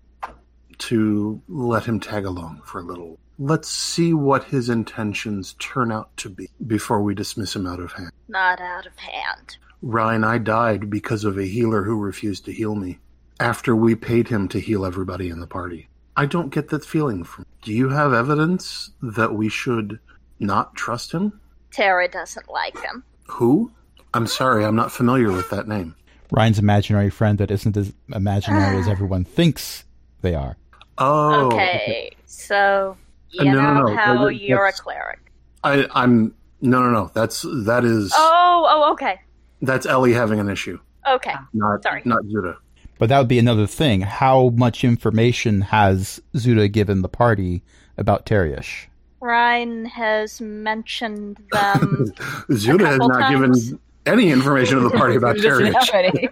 to 0.78 1.42
let 1.48 1.84
him 1.84 2.00
tag 2.00 2.24
along 2.24 2.62
for 2.64 2.80
a 2.80 2.84
little. 2.84 3.18
Let's 3.38 3.68
see 3.68 4.14
what 4.14 4.44
his 4.44 4.68
intentions 4.68 5.54
turn 5.58 5.90
out 5.90 6.16
to 6.18 6.28
be 6.28 6.48
before 6.66 7.02
we 7.02 7.14
dismiss 7.14 7.56
him 7.56 7.66
out 7.66 7.80
of 7.80 7.92
hand. 7.92 8.12
Not 8.28 8.60
out 8.60 8.86
of 8.86 8.96
hand. 8.96 9.56
Ryan, 9.82 10.24
I 10.24 10.38
died 10.38 10.88
because 10.88 11.24
of 11.24 11.36
a 11.36 11.44
healer 11.44 11.82
who 11.82 11.98
refused 11.98 12.44
to 12.46 12.52
heal 12.52 12.74
me 12.74 12.98
after 13.40 13.74
we 13.74 13.94
paid 13.94 14.28
him 14.28 14.48
to 14.48 14.60
heal 14.60 14.84
everybody 14.86 15.28
in 15.28 15.40
the 15.40 15.46
party. 15.46 15.88
I 16.16 16.26
don't 16.26 16.50
get 16.50 16.68
that 16.68 16.84
feeling 16.84 17.24
from. 17.24 17.44
Do 17.62 17.72
you 17.72 17.88
have 17.88 18.12
evidence 18.12 18.90
that 19.02 19.34
we 19.34 19.48
should 19.48 19.98
not 20.38 20.74
trust 20.76 21.12
him? 21.12 21.40
Tara 21.72 22.08
doesn't 22.08 22.48
like 22.48 22.78
him. 22.80 23.02
Who? 23.26 23.72
I'm 24.12 24.26
sorry, 24.28 24.64
I'm 24.64 24.76
not 24.76 24.92
familiar 24.92 25.32
with 25.32 25.50
that 25.50 25.66
name. 25.66 25.96
Ryan's 26.30 26.58
imaginary 26.60 27.10
friend 27.10 27.38
that 27.38 27.50
isn't 27.50 27.76
as 27.76 27.92
imaginary 28.12 28.78
as 28.78 28.86
everyone 28.94 29.24
thinks 29.24 29.84
they 30.22 30.34
are. 30.34 30.56
Oh, 30.98 31.46
okay, 31.46 32.12
so 32.26 32.96
you 33.30 33.40
Uh, 33.40 33.44
no, 33.44 33.52
no, 33.60 33.74
know 33.74 33.86
no, 33.88 33.96
how 33.96 34.24
that- 34.26 34.34
you're 34.36 34.58
a 34.64 34.68
that's- 34.68 34.80
cleric. 34.80 35.20
I, 35.64 35.88
I'm 35.94 36.34
no, 36.60 36.80
no, 36.82 36.90
no. 36.90 37.10
That's 37.14 37.42
that 37.64 37.84
is 37.84 38.12
Oh, 38.14 38.66
oh, 38.68 38.92
okay, 38.92 39.18
that's 39.62 39.86
Ellie 39.86 40.12
having 40.12 40.38
an 40.38 40.48
issue, 40.48 40.78
okay. 41.08 41.32
not 41.52 41.82
Sorry. 41.82 42.02
not 42.04 42.22
Judah. 42.26 42.56
But 42.98 43.08
that 43.08 43.18
would 43.18 43.28
be 43.28 43.38
another 43.38 43.66
thing. 43.66 44.02
How 44.02 44.50
much 44.50 44.84
information 44.84 45.62
has 45.62 46.20
Zuda 46.34 46.70
given 46.70 47.02
the 47.02 47.08
party 47.08 47.62
about 47.98 48.24
Teriush? 48.26 48.86
Ryan 49.20 49.84
has 49.86 50.40
mentioned 50.40 51.38
them. 51.52 52.12
Zuda 52.50 52.86
has 52.86 52.98
not 52.98 53.18
times. 53.20 53.70
given 53.70 53.80
any 54.06 54.30
information 54.30 54.76
to 54.78 54.84
the 54.88 54.90
party 54.96 55.16
about 55.16 55.36
Doesn't 55.38 55.72
Terry. 55.72 55.72
have 55.72 55.88
any. 55.94 56.28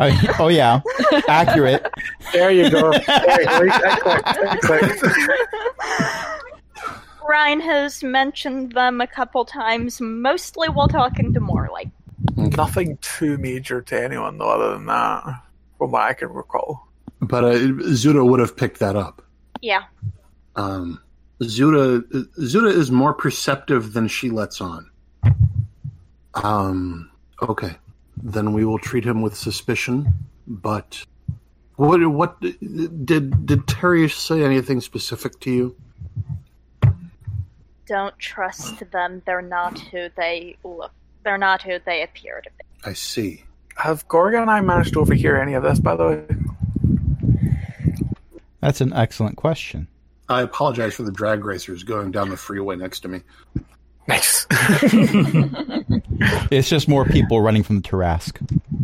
I- 0.00 0.34
oh 0.38 0.48
yeah, 0.48 0.80
accurate. 1.28 1.86
There 2.32 2.50
you 2.50 2.70
go. 2.70 2.90
There 2.92 3.40
you 3.40 3.46
go. 3.46 3.84
Excellent. 3.86 4.22
Excellent. 4.70 5.30
Ryan 7.28 7.60
has 7.60 8.02
mentioned 8.02 8.72
them 8.72 9.00
a 9.00 9.06
couple 9.06 9.44
times, 9.44 10.00
mostly 10.00 10.68
while 10.68 10.88
talking 10.88 11.32
to 11.34 11.40
Morley. 11.40 11.90
Nothing 12.48 12.98
too 13.00 13.38
major 13.38 13.80
to 13.82 14.02
anyone, 14.02 14.38
though, 14.38 14.48
other 14.48 14.72
than 14.74 14.86
that, 14.86 15.42
from 15.78 15.90
what 15.92 16.02
I 16.02 16.12
can 16.14 16.28
recall. 16.30 16.88
But 17.20 17.44
uh, 17.44 17.52
Zuda 17.52 18.26
would 18.26 18.40
have 18.40 18.56
picked 18.56 18.78
that 18.80 18.96
up. 18.96 19.22
Yeah, 19.60 19.82
Um, 20.56 21.00
Zuda 21.42 22.02
Zuda 22.38 22.72
is 22.72 22.90
more 22.90 23.12
perceptive 23.12 23.92
than 23.92 24.08
she 24.08 24.30
lets 24.30 24.60
on. 24.60 24.90
Um, 26.34 27.10
okay, 27.42 27.76
then 28.22 28.52
we 28.52 28.64
will 28.64 28.78
treat 28.78 29.04
him 29.04 29.20
with 29.20 29.36
suspicion. 29.36 30.14
But 30.46 31.04
what 31.76 32.06
what 32.10 32.40
did 32.40 33.46
did 33.46 33.66
Terry 33.66 34.08
say 34.08 34.42
anything 34.42 34.80
specific 34.80 35.38
to 35.40 35.50
you? 35.50 35.76
don't 37.90 38.16
trust 38.20 38.88
them. 38.92 39.20
They're 39.26 39.42
not 39.42 39.76
who 39.76 40.08
they 40.16 40.56
look. 40.62 40.92
They're 41.24 41.38
not 41.38 41.62
who 41.62 41.78
they 41.84 42.02
appear 42.02 42.40
to 42.40 42.50
be. 42.50 42.64
I 42.84 42.94
see. 42.94 43.44
Have 43.76 44.06
Gorga 44.08 44.40
and 44.40 44.50
I 44.50 44.60
managed 44.60 44.94
to 44.94 45.00
overhear 45.00 45.40
any 45.40 45.54
of 45.54 45.62
this, 45.62 45.78
by 45.78 45.96
the 45.96 46.06
way? 46.06 46.24
That's 48.60 48.80
an 48.80 48.92
excellent 48.92 49.36
question. 49.36 49.88
I 50.28 50.42
apologize 50.42 50.94
for 50.94 51.02
the 51.02 51.12
drag 51.12 51.44
racers 51.44 51.82
going 51.82 52.10
down 52.10 52.28
the 52.28 52.36
freeway 52.36 52.76
next 52.76 53.00
to 53.00 53.08
me. 53.08 53.22
Nice. 54.06 54.46
It's 56.50 56.68
just 56.68 56.88
more 56.88 57.04
people 57.04 57.40
running 57.40 57.62
from 57.62 57.76
the 57.76 57.82
Tarrasque. 57.82 58.38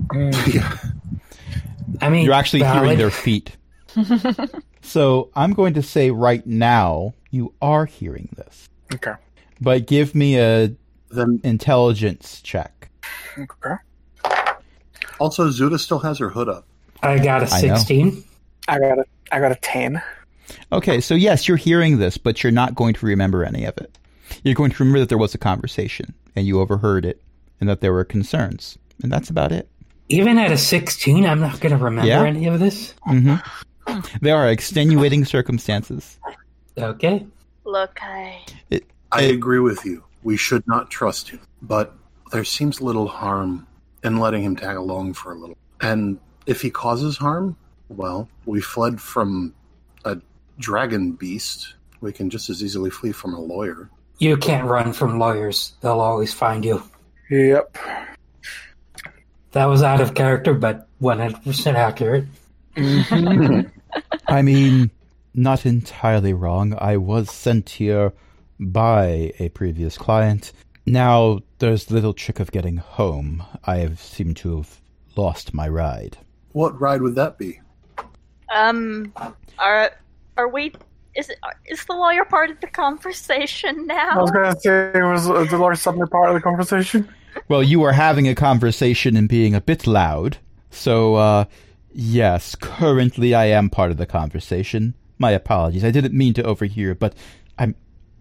Mm. 0.09 0.55
yeah. 0.55 0.79
I 2.01 2.09
mean, 2.09 2.25
You're 2.25 2.35
actually 2.35 2.65
hearing 2.65 2.97
their 2.97 3.11
feet. 3.11 3.57
so 4.83 5.31
I'm 5.35 5.53
going 5.53 5.75
to 5.75 5.83
say 5.83 6.11
right 6.11 6.47
now 6.47 7.15
you 7.31 7.53
are 7.61 7.87
hearing 7.87 8.29
this, 8.37 8.69
okay. 8.95 9.15
but 9.61 9.87
give 9.87 10.15
me 10.15 10.39
a 10.39 10.75
Then 11.17 11.41
intelligence 11.45 12.41
check. 12.43 12.91
Okay. 13.39 13.75
also 15.19 15.49
Zuda 15.49 15.79
still 15.79 15.99
has 16.01 16.19
her 16.19 16.29
hood 16.29 16.49
up. 16.49 16.67
I 17.03 17.19
got 17.19 17.43
a 17.43 17.47
16. 17.47 18.23
I 18.69 18.79
got 18.79 18.99
a, 18.99 19.05
I 19.33 19.41
got 19.41 19.53
a 19.53 19.57
10. 19.57 20.03
Okay, 20.73 21.01
so 21.01 21.15
yes, 21.15 21.49
you're 21.49 21.57
hearing 21.57 21.99
this, 21.99 22.17
but 22.19 22.43
you're 22.43 22.53
not 22.53 22.75
going 22.75 22.95
to 22.95 23.07
remember 23.07 23.45
any 23.45 23.65
of 23.65 23.77
it. 23.79 23.99
You're 24.45 24.55
going 24.55 24.71
to 24.71 24.77
remember 24.83 25.01
that 25.01 25.09
there 25.09 25.19
was 25.19 25.35
a 25.35 25.39
conversation 25.39 26.15
and 26.35 26.47
you 26.47 26.61
overheard 26.61 27.05
it 27.05 27.23
and 27.61 27.69
that 27.69 27.81
there 27.81 27.93
were 27.93 28.05
concerns. 28.05 28.79
And 29.03 29.11
that's 29.13 29.31
about 29.31 29.53
it. 29.53 29.69
Even 30.09 30.39
at 30.39 30.53
a 30.53 30.57
16, 30.59 31.27
I'm 31.27 31.41
not 31.41 31.61
going 31.61 31.77
to 31.77 31.83
remember 31.83 32.09
Yeah. 32.09 32.25
any 32.25 32.47
of 32.47 32.61
this. 32.61 32.95
hmm 33.05 33.37
There 34.21 34.37
are 34.37 34.49
extenuating 34.51 35.25
circumstances. 35.25 36.19
Okay. 36.79 37.27
Look, 37.65 37.99
I 38.03 38.45
I 39.13 39.23
agree 39.23 39.61
with 39.61 39.85
you. 39.85 40.05
We 40.27 40.37
should 40.37 40.67
not 40.67 40.91
trust 40.91 41.29
him, 41.29 41.39
but 41.63 41.95
there 42.33 42.43
seems 42.43 42.81
little 42.81 43.07
harm 43.07 43.65
in 44.03 44.17
letting 44.17 44.43
him 44.43 44.57
tag 44.57 44.77
along 44.77 45.15
for 45.15 45.31
a 45.31 45.37
little. 45.37 45.57
And 45.81 46.19
if 46.47 46.61
he 46.61 46.69
causes 46.69 47.17
harm, 47.17 47.57
well, 47.91 48.29
we 48.45 48.61
fled 48.61 49.01
from 49.01 49.55
a 50.05 50.17
dragon 50.59 51.13
beast. 51.13 51.75
We 52.01 52.13
can 52.13 52.29
just 52.29 52.51
as 52.51 52.61
easily 52.61 52.91
flee 52.91 53.13
from 53.13 53.35
a 53.35 53.41
lawyer. 53.41 53.89
You 54.19 54.37
can't 54.37 54.67
run 54.67 54.93
from 54.93 55.21
lawyers. 55.21 55.75
They'll 55.81 56.01
always 56.01 56.35
find 56.35 56.65
you. 56.65 56.83
Yep. 57.31 57.79
That 59.53 59.67
was 59.67 59.85
out 59.85 60.01
of 60.01 60.15
character, 60.15 60.55
but 60.55 60.89
100% 61.01 61.75
accurate. 61.75 62.25
Mm-hmm. 62.77 63.69
I 64.27 64.43
mean, 64.43 64.91
not 65.35 65.65
entirely 65.65 66.33
wrong. 66.33 66.75
I 66.81 66.97
was 66.97 67.31
sent 67.31 67.71
here 67.71 68.13
by 68.59 69.33
a 69.39 69.49
previous 69.51 69.99
client. 69.99 70.53
Now, 70.87 71.41
there's 71.59 71.91
little 71.91 72.13
trick 72.13 72.41
of 72.41 72.53
getting 72.53 72.77
home. 72.77 73.43
I 73.65 73.79
have 73.79 74.01
seemed 74.01 74.37
to 74.39 74.57
have 74.57 74.81
lost 75.17 75.53
my 75.53 75.69
ride. 75.69 76.19
What 76.53 76.81
ride 76.81 77.03
would 77.03 77.17
that 77.17 77.39
be? 77.39 77.61
um 78.55 79.13
are 79.59 79.91
are 80.37 80.49
we 80.49 80.73
is 81.15 81.31
it, 81.31 81.39
is 81.67 81.85
the 81.87 81.95
lawyer 81.95 82.25
part 82.25 82.51
of 82.51 82.61
the 82.61 82.67
conversation 82.67 83.87
now? 83.87 84.11
I 84.11 84.21
was 84.21 84.31
going 84.31 84.55
to 84.55 84.61
say, 84.61 85.01
was 85.01 85.31
uh, 85.31 85.45
Dolores 85.45 85.81
suddenly 85.81 86.07
part 86.09 86.29
of 86.29 86.35
the 86.35 86.43
conversation? 86.43 87.09
Well, 87.49 87.63
you 87.63 87.81
were 87.81 87.93
having 87.93 88.29
a 88.29 88.35
conversation 88.35 89.17
and 89.17 89.27
being 89.27 89.55
a 89.55 89.61
bit 89.63 89.87
loud. 89.87 90.37
So, 90.71 91.15
uh, 91.15 91.45
yes, 91.91 92.55
currently 92.55 93.35
I 93.35 93.47
am 93.47 93.71
part 93.71 93.91
of 93.91 93.97
the 93.97 94.05
conversation. 94.05 94.93
My 95.19 95.31
apologies. 95.31 95.85
I 95.85 95.91
didn't 95.91 96.13
mean 96.13 96.35
to 96.35 96.43
overhear, 96.43 96.95
but 96.95 97.15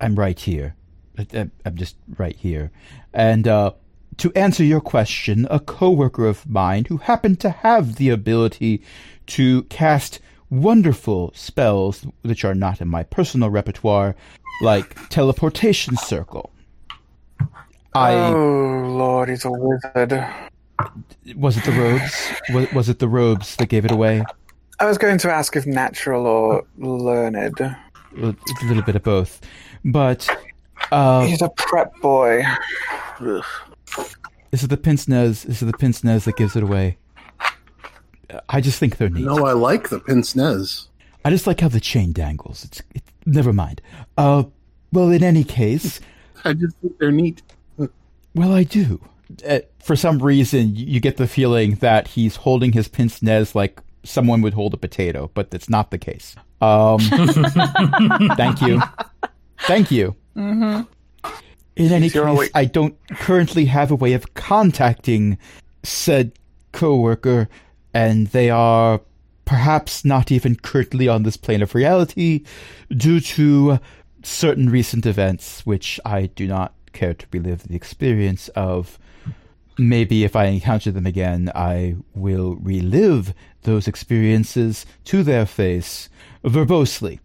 I'm, 0.02 0.16
right 0.16 0.40
here. 0.40 0.76
I'm 1.32 1.76
just 1.76 1.96
right 2.18 2.36
here. 2.36 2.72
And, 3.14 3.48
uh, 3.48 3.72
to 4.18 4.32
answer 4.34 4.64
your 4.64 4.82
question, 4.82 5.46
a 5.50 5.60
coworker 5.60 6.26
of 6.26 6.48
mine 6.50 6.86
who 6.86 6.98
happened 6.98 7.40
to 7.42 7.50
have 7.50 7.96
the 7.96 8.10
ability 8.10 8.82
to 9.28 9.64
cast 9.64 10.20
wonderful 10.50 11.32
spells 11.36 12.06
which 12.22 12.46
are 12.46 12.56
not 12.56 12.82
in 12.82 12.88
my 12.88 13.04
personal 13.04 13.50
repertoire, 13.50 14.16
like 14.62 15.10
teleportation 15.10 15.98
circle. 15.98 16.52
I 17.94 18.14
oh 18.14 18.86
Lord, 18.88 19.30
he's 19.30 19.46
a 19.46 19.52
wizard. 19.52 20.26
was 21.36 21.58
it 21.58 21.64
the 21.64 21.72
robes? 21.72 22.34
Was, 22.54 22.74
was 22.74 22.90
it 22.90 23.00
the 23.00 23.08
robes 23.08 23.56
that 23.58 23.68
gave 23.68 23.86
it 23.86 23.92
away? 23.92 24.24
I 24.80 24.86
was 24.86 24.98
going 24.98 25.18
to 25.20 25.32
ask 25.32 25.56
if 25.56 25.66
natural 25.66 26.26
or 26.26 26.66
learned. 26.78 27.60
A 27.62 28.36
little 28.64 28.84
bit 28.84 28.96
of 28.96 29.04
both, 29.04 29.42
but 29.86 30.28
uh, 30.92 31.26
He's 31.26 31.42
a 31.42 31.50
prep 31.50 31.96
boy. 32.02 32.44
This 33.20 33.46
is 34.52 34.64
it 34.64 34.70
the 34.70 34.78
pince 34.78 35.08
nez? 35.08 35.44
This 35.44 35.58
Is 35.58 35.64
it 35.64 35.66
the 35.66 35.78
pince 35.78 36.04
nez 36.04 36.26
that 36.26 36.38
gives 36.38 36.56
it 36.56 36.64
away? 36.64 36.98
I 38.50 38.62
just 38.62 38.80
think 38.80 38.98
they're 38.98 39.10
neat. 39.10 39.26
No, 39.26 39.46
I 39.46 39.54
like 39.54 39.90
the 39.90 40.00
pince 40.00 40.36
nez. 40.36 40.88
I 41.24 41.30
just 41.30 41.48
like 41.48 41.62
how 41.62 41.68
the 41.68 41.80
chain 41.80 42.12
dangles. 42.12 42.64
It's, 42.64 42.82
it's 42.94 43.12
never 43.26 43.54
mind. 43.54 43.82
Uh, 44.18 44.44
well, 44.92 45.12
in 45.12 45.24
any 45.24 45.44
case, 45.44 46.00
I 46.44 46.54
just 46.54 46.76
think 46.78 46.98
they're 47.00 47.12
neat. 47.12 47.42
well, 48.34 48.54
I 48.54 48.64
do. 48.64 49.02
Uh, 49.48 49.60
for 49.80 49.96
some 49.96 50.20
reason, 50.20 50.76
you 50.76 51.00
get 51.00 51.18
the 51.18 51.28
feeling 51.28 51.76
that 51.76 52.10
he's 52.10 52.38
holding 52.38 52.72
his 52.72 52.88
pince 52.88 53.22
nez 53.22 53.56
like 53.56 53.82
someone 54.04 54.42
would 54.42 54.54
hold 54.54 54.74
a 54.74 54.78
potato, 54.78 55.32
but 55.34 55.52
that's 55.52 55.70
not 55.70 55.92
the 55.92 55.98
case. 55.98 56.36
Um, 56.62 57.00
thank 58.38 58.62
you, 58.62 58.82
thank 59.60 59.92
you. 59.92 60.16
Mm-hmm. 60.36 60.82
In 61.76 61.92
any 61.92 62.10
case. 62.10 62.50
I 62.54 62.66
don't 62.66 62.96
currently 63.10 63.66
have 63.66 63.92
a 63.92 63.96
way 63.96 64.14
of 64.14 64.34
contacting 64.34 65.38
said 65.84 66.32
coworker, 66.72 67.50
and 67.94 68.28
they 68.28 68.50
are 68.50 69.02
perhaps 69.46 70.04
not 70.04 70.32
even 70.32 70.56
currently 70.56 71.08
on 71.08 71.24
this 71.24 71.38
plane 71.38 71.62
of 71.62 71.76
reality 71.76 72.44
due 72.90 73.20
to 73.20 73.80
certain 74.24 74.70
recent 74.70 75.06
events 75.06 75.66
which 75.66 76.00
I 76.04 76.28
do 76.28 76.48
not 76.48 76.74
care 76.94 77.14
to 77.14 77.26
relive 77.32 77.64
the 77.64 77.76
experience 77.76 78.48
of. 78.50 78.98
Maybe 79.78 80.24
if 80.24 80.38
I 80.38 80.46
encounter 80.46 80.90
them 80.90 81.06
again, 81.06 81.52
I 81.54 81.98
will 82.14 82.56
relive 82.56 83.34
those 83.64 83.90
experiences 83.90 84.86
to 85.06 85.22
their 85.22 85.46
face 85.46 86.08
verbosely. 86.46 87.20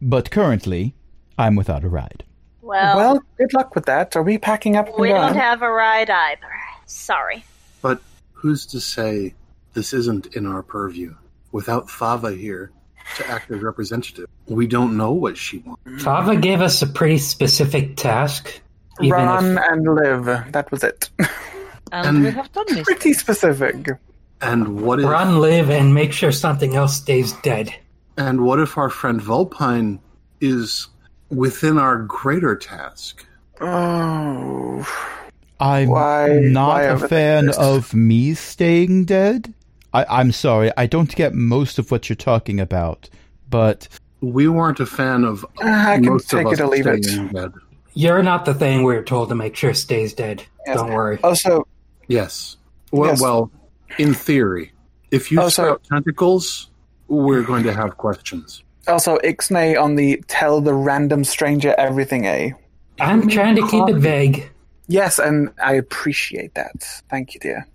But 0.00 0.30
currently, 0.30 0.94
I'm 1.38 1.54
without 1.56 1.84
a 1.84 1.88
ride. 1.88 2.24
Well, 2.62 2.96
well, 2.96 3.22
good 3.38 3.52
luck 3.54 3.74
with 3.74 3.86
that. 3.86 4.14
Are 4.16 4.22
we 4.22 4.36
packing 4.38 4.76
up 4.76 4.88
and 4.88 4.96
we 4.98 5.08
don't 5.08 5.36
have 5.36 5.62
a 5.62 5.70
ride 5.70 6.10
either. 6.10 6.46
Sorry. 6.86 7.44
But 7.80 8.00
who's 8.32 8.66
to 8.66 8.80
say 8.80 9.34
this 9.72 9.92
isn't 9.92 10.34
in 10.36 10.44
our 10.46 10.62
purview? 10.62 11.14
Without 11.52 11.86
Thava 11.88 12.36
here 12.36 12.70
to 13.16 13.26
act 13.30 13.50
as 13.50 13.62
representative, 13.62 14.26
we 14.48 14.66
don't 14.66 14.96
know 14.98 15.12
what 15.12 15.38
she 15.38 15.58
wants. 15.58 16.04
Thava 16.04 16.36
gave 16.40 16.60
us 16.60 16.82
a 16.82 16.86
pretty 16.86 17.16
specific 17.18 17.96
task. 17.96 18.60
Even 19.00 19.12
Run 19.24 19.56
if, 19.56 19.62
and 19.70 19.94
live. 19.94 20.52
That 20.52 20.70
was 20.70 20.82
it. 20.84 21.08
And, 21.18 22.06
And- 22.18 22.22
we 22.24 22.30
have 22.32 22.52
done 22.52 22.66
this. 22.68 22.82
Pretty 22.84 23.14
specific. 23.14 23.88
And 24.42 24.82
what 24.82 25.00
if 25.00 25.06
run, 25.06 25.40
live, 25.40 25.70
and 25.70 25.94
make 25.94 26.12
sure 26.12 26.32
something 26.32 26.74
else 26.76 26.96
stays 26.96 27.32
dead. 27.42 27.74
and 28.18 28.42
what 28.42 28.60
if 28.60 28.76
our 28.76 28.90
friend 28.90 29.20
Vulpine 29.22 29.98
is 30.40 30.88
within 31.30 31.78
our 31.78 31.98
greater 31.98 32.56
task? 32.56 33.24
Oh. 33.60 34.86
I'm 35.60 35.88
Why- 35.88 36.38
not 36.40 36.68
why 36.68 36.82
a 36.84 36.98
fan 36.98 37.50
of 37.58 37.92
me 37.94 38.34
staying 38.34 39.06
dead. 39.06 39.52
I, 39.92 40.04
I'm 40.08 40.32
sorry, 40.32 40.70
I 40.76 40.86
don't 40.86 41.14
get 41.14 41.34
most 41.34 41.78
of 41.78 41.90
what 41.90 42.08
you're 42.08 42.16
talking 42.16 42.60
about, 42.60 43.08
but 43.50 43.88
We 44.20 44.46
weren't 44.48 44.78
a 44.80 44.86
fan 44.86 45.24
of 45.24 45.44
ah, 45.62 45.90
I 45.92 45.94
can 45.96 46.06
most 46.06 46.30
take 46.30 46.46
of 46.46 46.52
it 46.52 46.60
us 46.60 46.60
or 46.60 46.66
leave 46.68 46.86
it. 46.86 47.04
staying 47.04 47.34
in. 47.36 47.52
You're 47.94 48.22
not 48.22 48.44
the 48.44 48.54
thing 48.54 48.84
we 48.84 48.94
are 48.94 49.02
told 49.02 49.30
to 49.30 49.34
make 49.34 49.56
sure 49.56 49.74
stays 49.74 50.12
dead. 50.12 50.44
Yes. 50.66 50.76
Don't 50.76 50.92
worry. 50.92 51.18
Also, 51.24 51.66
Yes. 52.06 52.56
Well, 52.92 53.10
Yes. 53.10 53.20
well, 53.20 53.50
in 53.98 54.14
theory, 54.14 54.72
if 55.10 55.32
you 55.32 55.40
Oh, 55.40 55.48
so- 55.48 55.62
sprout 55.64 55.84
tentacles, 55.84 56.70
we're 57.08 57.42
going 57.42 57.64
to 57.64 57.72
have 57.72 57.96
questions. 57.96 58.62
Also 58.88 59.18
Ixnay 59.18 59.80
on 59.80 59.94
the 59.96 60.22
tell 60.28 60.60
the 60.60 60.74
random 60.74 61.24
stranger 61.24 61.74
everything 61.78 62.24
A. 62.24 62.54
I'm 63.00 63.28
trying 63.28 63.56
to 63.56 63.66
keep 63.68 63.88
it 63.88 63.96
vague. 63.96 64.50
Yes, 64.88 65.18
and 65.18 65.50
I 65.62 65.74
appreciate 65.74 66.54
that. 66.54 66.72
Thank 67.10 67.34
you, 67.34 67.40
dear. 67.40 67.66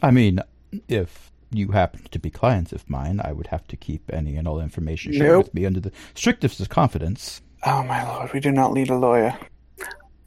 I 0.00 0.10
mean, 0.10 0.40
if 0.88 1.30
you 1.50 1.72
happen 1.72 2.06
to 2.10 2.18
be 2.18 2.30
clients 2.30 2.72
of 2.72 2.88
mine, 2.88 3.20
I 3.22 3.32
would 3.32 3.48
have 3.48 3.66
to 3.68 3.76
keep 3.76 4.10
any 4.12 4.36
and 4.36 4.48
all 4.48 4.60
information 4.60 5.12
shared 5.12 5.32
Nope. 5.32 5.44
with 5.46 5.54
me 5.54 5.66
under 5.66 5.80
the 5.80 5.92
strictest 6.14 6.60
of 6.60 6.68
confidence. 6.68 7.42
Oh 7.64 7.82
my 7.82 8.02
lord, 8.08 8.32
we 8.32 8.40
do 8.40 8.50
not 8.50 8.72
need 8.72 8.88
a 8.90 8.96
lawyer. 8.96 9.36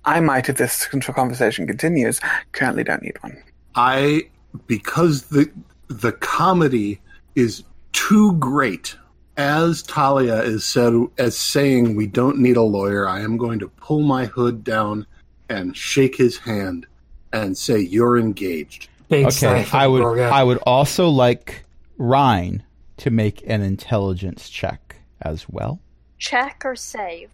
I 0.06 0.20
might, 0.20 0.50
if 0.50 0.58
this 0.58 0.86
conversation 0.88 1.66
continues, 1.66 2.22
currently 2.52 2.84
don't 2.84 3.02
need 3.02 3.18
one. 3.22 3.42
I 3.74 4.30
because 4.68 5.24
the 5.24 5.50
the 5.88 6.12
comedy 6.12 7.00
is 7.36 7.64
too 7.92 8.34
great. 8.34 8.96
As 9.38 9.84
Talia 9.84 10.42
is 10.42 10.66
said 10.66 10.94
as 11.18 11.38
saying 11.38 11.96
we 11.96 12.08
don't 12.08 12.38
need 12.38 12.56
a 12.56 12.62
lawyer, 12.62 13.08
I 13.08 13.22
am 13.22 13.38
going 13.38 13.60
to 13.60 13.68
pull 13.68 14.02
my 14.02 14.26
hood 14.26 14.64
down 14.64 15.06
and 15.50 15.76
shake 15.76 16.16
his 16.16 16.38
hand 16.38 16.86
and 17.34 17.58
say 17.58 17.80
you're 17.80 18.18
engaged. 18.18 18.88
Big 19.10 19.28
Okay, 19.28 19.66
I 19.72 19.88
would. 19.88 20.02
Gorga. 20.02 20.32
I 20.32 20.44
would 20.44 20.58
also 20.60 21.10
like 21.10 21.66
Ryan 21.98 22.64
to 22.98 23.10
make 23.10 23.44
an 23.48 23.62
intelligence 23.62 24.50
check 24.50 24.96
as 25.22 25.48
well. 25.50 25.80
Check 26.18 26.62
or 26.64 26.76
save? 26.76 27.30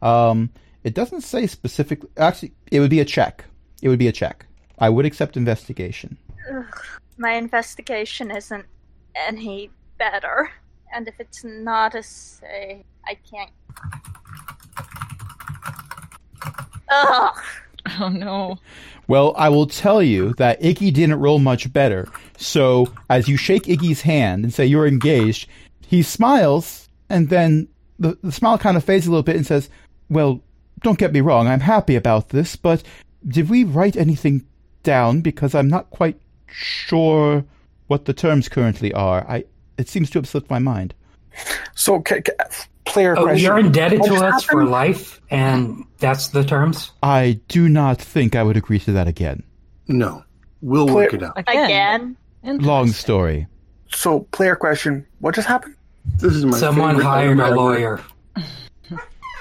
Um, 0.00 0.50
it 0.84 0.94
doesn't 0.94 1.22
say 1.22 1.46
specifically. 1.46 2.08
Actually, 2.16 2.52
it 2.70 2.80
would 2.80 2.90
be 2.90 3.00
a 3.00 3.04
check. 3.04 3.44
It 3.82 3.88
would 3.88 3.98
be 3.98 4.08
a 4.08 4.12
check. 4.12 4.46
I 4.78 4.88
would 4.88 5.04
accept 5.04 5.36
investigation. 5.36 6.16
My 7.18 7.32
investigation 7.32 8.30
isn't 8.30 8.64
any 9.14 9.70
better. 9.98 10.50
And 10.92 11.08
if 11.08 11.14
it's 11.18 11.42
not 11.44 11.94
a 11.94 12.02
say, 12.02 12.84
eh, 13.06 13.10
I 13.10 13.18
can't. 13.30 13.50
Ugh. 16.90 17.38
Oh 18.00 18.08
no. 18.08 18.58
Well, 19.08 19.34
I 19.36 19.48
will 19.48 19.66
tell 19.66 20.02
you 20.02 20.34
that 20.34 20.60
Iggy 20.62 20.92
didn't 20.92 21.18
roll 21.18 21.40
much 21.40 21.72
better. 21.72 22.08
So, 22.36 22.92
as 23.10 23.28
you 23.28 23.36
shake 23.36 23.64
Iggy's 23.64 24.02
hand 24.02 24.44
and 24.44 24.54
say 24.54 24.64
you're 24.64 24.86
engaged, 24.86 25.48
he 25.84 26.02
smiles, 26.02 26.88
and 27.08 27.28
then 27.28 27.68
the, 27.98 28.16
the 28.22 28.32
smile 28.32 28.58
kind 28.58 28.76
of 28.76 28.84
fades 28.84 29.06
a 29.06 29.10
little 29.10 29.24
bit 29.24 29.36
and 29.36 29.46
says, 29.46 29.68
Well, 30.08 30.40
don't 30.82 30.98
get 30.98 31.12
me 31.12 31.20
wrong, 31.20 31.48
I'm 31.48 31.60
happy 31.60 31.96
about 31.96 32.28
this, 32.28 32.56
but 32.56 32.82
did 33.26 33.50
we 33.50 33.64
write 33.64 33.96
anything 33.96 34.46
down? 34.82 35.20
Because 35.20 35.54
I'm 35.54 35.68
not 35.68 35.90
quite 35.90 36.20
sure 36.46 37.44
what 37.88 38.04
the 38.04 38.14
terms 38.14 38.48
currently 38.48 38.92
are. 38.92 39.26
I 39.28 39.44
It 39.78 39.88
seems 39.88 40.10
to 40.10 40.18
have 40.18 40.28
slipped 40.28 40.50
my 40.50 40.58
mind. 40.58 40.94
So, 41.74 42.02
c- 42.06 42.16
c- 42.26 42.32
player 42.84 43.14
Oh, 43.16 43.22
question. 43.24 43.44
you're 43.44 43.58
indebted 43.58 44.00
What 44.00 44.08
to 44.08 44.14
us 44.26 44.44
for 44.44 44.64
life, 44.64 45.20
and 45.30 45.84
that's 45.98 46.28
the 46.28 46.44
terms. 46.44 46.90
I 47.02 47.40
do 47.48 47.68
not 47.68 47.98
think 48.00 48.36
I 48.36 48.42
would 48.42 48.56
agree 48.56 48.78
to 48.80 48.92
that 48.92 49.08
again. 49.08 49.42
No, 49.88 50.24
we'll 50.60 50.86
Play- 50.86 50.94
work 50.94 51.14
it 51.14 51.22
out. 51.22 51.38
Again. 51.38 52.16
Again? 52.42 52.58
Long 52.58 52.88
story. 52.88 53.46
So, 53.90 54.20
player 54.32 54.56
question. 54.56 55.06
What 55.20 55.34
just 55.34 55.48
happened? 55.48 55.76
This 56.18 56.34
is 56.34 56.44
my 56.44 56.56
Someone 56.58 57.00
hired 57.00 57.38
item 57.40 57.52
a 57.52 57.56
lawyer. 57.56 58.00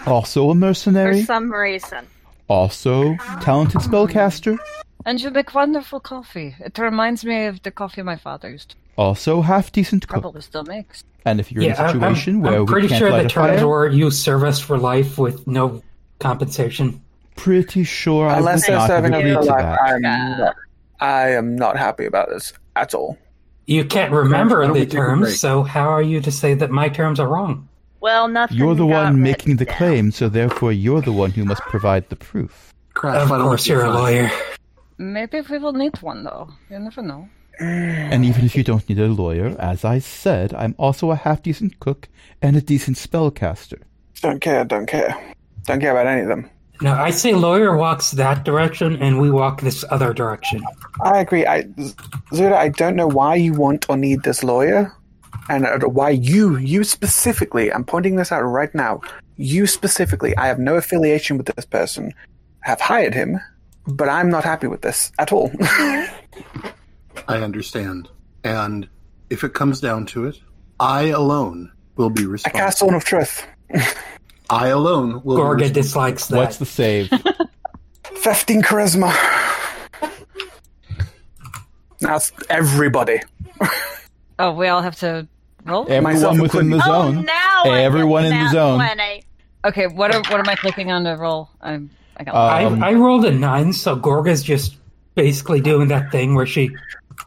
Also 0.07 0.49
a 0.49 0.55
mercenary? 0.55 1.19
For 1.21 1.25
some 1.27 1.51
reason. 1.51 2.07
Also 2.47 3.15
talented 3.41 3.81
spellcaster. 3.81 4.57
And 5.05 5.21
you 5.21 5.29
make 5.29 5.53
wonderful 5.53 5.99
coffee. 5.99 6.55
It 6.59 6.77
reminds 6.79 7.23
me 7.23 7.45
of 7.45 7.61
the 7.63 7.71
coffee 7.71 8.01
my 8.01 8.17
father 8.17 8.49
used 8.49 8.71
to 8.71 8.75
Also 9.01 9.41
half 9.41 9.71
decent 9.71 10.07
cook. 10.07 10.21
probably 10.21 10.41
still 10.41 10.63
makes. 10.63 11.03
And 11.25 11.39
if 11.39 11.51
you're 11.51 11.63
Yeah, 11.63 11.73
in 11.73 11.75
a 11.77 11.81
I'm- 11.83 11.93
situation 11.93 12.35
I'm, 12.35 12.41
where 12.41 12.53
I'm 12.55 12.59
we 12.61 12.71
pretty 12.71 12.87
can't 12.87 12.99
sure 12.99 13.11
light 13.11 13.19
the 13.21 13.25
a 13.25 13.29
terms 13.29 13.59
fire, 13.59 13.67
were 13.67 13.89
you 13.89 14.11
serve 14.11 14.43
us 14.43 14.59
for 14.59 14.77
life 14.77 15.17
with 15.17 15.45
no 15.47 15.81
compensation. 16.19 17.01
pretty 17.35 17.83
sure 17.83 18.27
I 18.27 18.33
would 18.33 18.39
Unless 18.39 18.67
they're 18.67 18.75
not 18.77 18.81
have 18.81 18.89
serving 19.03 19.13
a 19.13 19.17
agreed 19.19 19.31
real 19.31 19.41
to 19.41 19.47
life, 19.49 19.61
that. 19.63 19.79
I'm 19.81 20.01
not, 20.01 20.55
I 20.99 21.29
am 21.29 21.55
not 21.55 21.77
happy 21.77 22.05
about 22.05 22.29
this 22.29 22.53
at 22.75 22.93
all. 22.93 23.17
You 23.65 23.85
can't 23.85 24.11
remember 24.11 24.59
why 24.61 24.67
the 24.67 24.73
take 24.73 24.93
a 24.93 24.95
break? 24.95 25.05
terms, 25.07 25.39
so 25.39 25.63
how 25.63 25.87
are 25.89 26.01
you 26.01 26.19
to 26.21 26.31
say 26.31 26.53
that 26.55 26.69
my 26.71 26.89
terms 26.89 27.19
are 27.19 27.27
wrong? 27.27 27.67
Well, 28.01 28.27
nothing. 28.27 28.57
You're 28.57 28.75
the 28.75 28.85
one 28.85 29.21
making 29.21 29.57
the 29.57 29.65
written 29.65 29.77
claim, 29.77 30.11
so 30.11 30.27
therefore 30.29 30.71
you're 30.73 31.01
the 31.01 31.11
one 31.13 31.31
who 31.31 31.45
must 31.45 31.61
provide 31.63 32.09
the 32.09 32.15
proof. 32.15 32.73
Crash, 32.95 33.21
Of 33.21 33.29
course, 33.29 33.67
you're 33.67 33.85
a 33.85 33.91
lawyer. 33.93 34.29
Maybe 34.97 35.41
we 35.41 35.57
will 35.59 35.73
need 35.73 36.01
one 36.01 36.23
though. 36.23 36.49
You 36.69 36.79
never 36.79 37.01
know. 37.01 37.29
And 37.61 38.25
even 38.25 38.45
if 38.45 38.55
you 38.55 38.63
don't 38.63 38.87
need 38.89 38.99
a 38.99 39.07
lawyer, 39.07 39.55
as 39.59 39.85
I 39.85 39.99
said, 39.99 40.53
I'm 40.53 40.75
also 40.77 41.11
a 41.11 41.15
half 41.15 41.43
decent 41.43 41.79
cook 41.79 42.09
and 42.41 42.55
a 42.55 42.61
decent 42.61 42.97
spellcaster. 42.97 43.81
Don't 44.21 44.39
care, 44.39 44.65
don't 44.65 44.87
care. 44.87 45.35
Don't 45.65 45.79
care 45.79 45.91
about 45.91 46.07
any 46.07 46.21
of 46.21 46.27
them. 46.27 46.49
No, 46.81 46.93
I 46.93 47.11
say 47.11 47.35
lawyer 47.35 47.77
walks 47.77 48.11
that 48.11 48.43
direction, 48.43 48.95
and 48.95 49.21
we 49.21 49.29
walk 49.29 49.61
this 49.61 49.85
other 49.91 50.13
direction. 50.13 50.63
I 51.03 51.19
agree. 51.19 51.45
I, 51.45 51.63
Zuda, 52.31 52.53
I 52.53 52.69
don't 52.69 52.95
know 52.95 53.07
why 53.07 53.35
you 53.35 53.53
want 53.53 53.87
or 53.87 53.97
need 53.97 54.23
this 54.23 54.43
lawyer, 54.43 54.91
and 55.47 55.67
uh, 55.67 55.87
why 55.87 56.09
you, 56.09 56.57
you 56.57 56.83
specifically, 56.83 57.71
I'm 57.71 57.83
pointing 57.83 58.15
this 58.15 58.31
out 58.31 58.41
right 58.41 58.73
now, 58.73 59.01
you 59.37 59.67
specifically, 59.67 60.35
I 60.37 60.47
have 60.47 60.57
no 60.57 60.75
affiliation 60.75 61.37
with 61.37 61.45
this 61.55 61.65
person, 61.65 62.13
have 62.61 62.81
hired 62.81 63.13
him, 63.13 63.39
but 63.85 64.09
I'm 64.09 64.29
not 64.29 64.43
happy 64.43 64.65
with 64.65 64.81
this 64.81 65.11
at 65.19 65.31
all. 65.31 65.51
I 67.27 67.37
understand. 67.37 68.09
And 68.43 68.87
if 69.29 69.43
it 69.43 69.53
comes 69.53 69.79
down 69.79 70.05
to 70.07 70.25
it, 70.25 70.39
I 70.79 71.03
alone 71.07 71.71
will 71.95 72.09
be 72.09 72.23
I 72.23 72.25
responsible. 72.25 72.59
cast 72.59 72.79
Zone 72.79 72.93
of 72.93 73.03
Truth. 73.03 73.45
I 74.49 74.67
alone 74.67 75.21
will 75.23 75.37
be 75.37 75.41
Gorga 75.41 75.53
responsible. 75.61 75.73
dislikes 75.81 76.27
that. 76.27 76.37
What's 76.37 76.57
the 76.57 76.65
save? 76.65 77.09
15 78.15 78.61
charisma. 78.61 79.13
That's 81.99 82.31
everybody. 82.49 83.19
Oh, 84.39 84.53
we 84.53 84.67
all 84.67 84.81
have 84.81 84.95
to 84.97 85.27
roll. 85.65 85.83
Everyone 85.83 86.03
Myself 86.03 86.39
within 86.39 86.69
the 86.71 86.81
zone. 86.81 87.17
Oh, 87.19 87.21
now 87.21 87.63
I 87.65 87.81
Everyone 87.81 88.25
in 88.25 88.31
the 88.31 88.49
zone. 88.49 88.77
20. 88.79 89.23
Okay, 89.65 89.87
what 89.87 90.13
are, 90.13 90.21
what 90.31 90.39
am 90.39 90.49
I 90.49 90.55
clicking 90.55 90.91
on 90.91 91.03
to 91.03 91.11
roll? 91.11 91.49
I'm 91.61 91.91
I 92.17 92.23
got. 92.23 92.63
Um, 92.65 92.83
I, 92.83 92.89
I 92.89 92.93
rolled 92.93 93.25
a 93.25 93.31
nine, 93.31 93.71
so 93.71 93.95
Gorga's 93.95 94.41
just 94.41 94.77
basically 95.13 95.61
doing 95.61 95.89
that 95.89 96.11
thing 96.11 96.33
where 96.33 96.47
she 96.47 96.71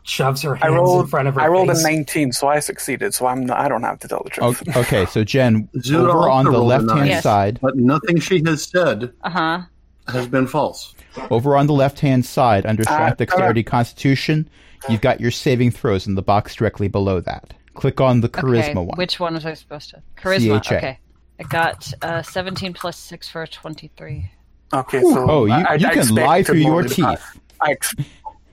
shoves 0.03 0.43
her 0.43 0.57
I 0.57 0.67
hands 0.67 0.73
in 0.73 0.75
rolled. 0.77 1.11
front 1.11 1.29
of 1.29 1.35
her 1.35 1.41
I 1.41 1.49
rolled 1.49 1.71
a 1.71 1.81
19, 1.83 2.33
so 2.33 2.49
I 2.49 2.61
succeeded. 2.61 3.15
So 3.15 3.27
I'm. 3.27 3.47
Not, 3.47 3.59
I 3.59 3.69
don't 3.69 3.83
have 3.83 3.99
to 4.01 4.09
tell 4.09 4.23
the 4.25 4.31
truth. 4.31 4.63
Okay, 4.69 4.81
okay, 4.81 5.07
so 5.07 5.25
Jen, 5.25 5.69
Zuda 5.79 6.09
over 6.15 6.29
on 6.31 6.45
the 6.47 6.59
left 6.59 6.91
hand. 6.91 7.09
Yes. 7.09 7.23
side, 7.23 7.59
But 7.63 7.77
nothing 7.77 8.19
she 8.21 8.43
has 8.47 8.65
said 8.65 9.13
Uh 9.23 9.31
huh. 9.31 9.61
has 10.09 10.27
been 10.29 10.47
false. 10.47 10.95
over 11.31 11.57
on 11.57 11.67
the 11.67 11.73
left 11.73 12.01
hand 12.01 12.25
side, 12.27 12.67
under 12.67 12.83
Uh, 12.83 12.93
Strength, 12.93 13.19
Dexterity, 13.19 13.63
Constitution, 13.63 14.49
you've 14.89 15.01
got 15.01 15.21
your 15.21 15.31
saving 15.31 15.71
throws 15.71 16.07
in 16.07 16.15
the 16.15 16.23
box 16.23 16.55
directly 16.55 16.89
below 16.89 17.21
that. 17.21 17.55
Click 17.75 18.01
on 18.01 18.21
the 18.21 18.29
Charisma 18.29 18.69
okay, 18.71 18.75
one. 18.79 18.97
Which 18.97 19.19
one 19.19 19.35
was 19.35 19.45
I 19.47 19.55
supposed 19.55 19.91
to? 19.91 20.03
Charisma. 20.17 20.63
CHA. 20.63 20.77
Okay. 20.77 20.99
I 21.41 21.43
got 21.45 21.93
uh, 22.03 22.23
17 22.23 22.73
plus 22.75 22.97
6 22.97 23.29
for 23.29 23.43
a 23.43 23.49
23. 23.49 24.31
Okay, 24.73 25.01
so 25.01 25.31
oh, 25.31 25.45
you, 25.47 25.53
I, 25.53 25.75
I 25.75 25.79
can 25.79 25.99
expect 25.99 26.11
lie 26.13 26.43
through 26.45 26.59
your 26.59 26.71
roll 26.73 26.83
the 26.83 26.95
pass. 26.95 27.21
teeth. 27.33 27.41
I 27.61 27.77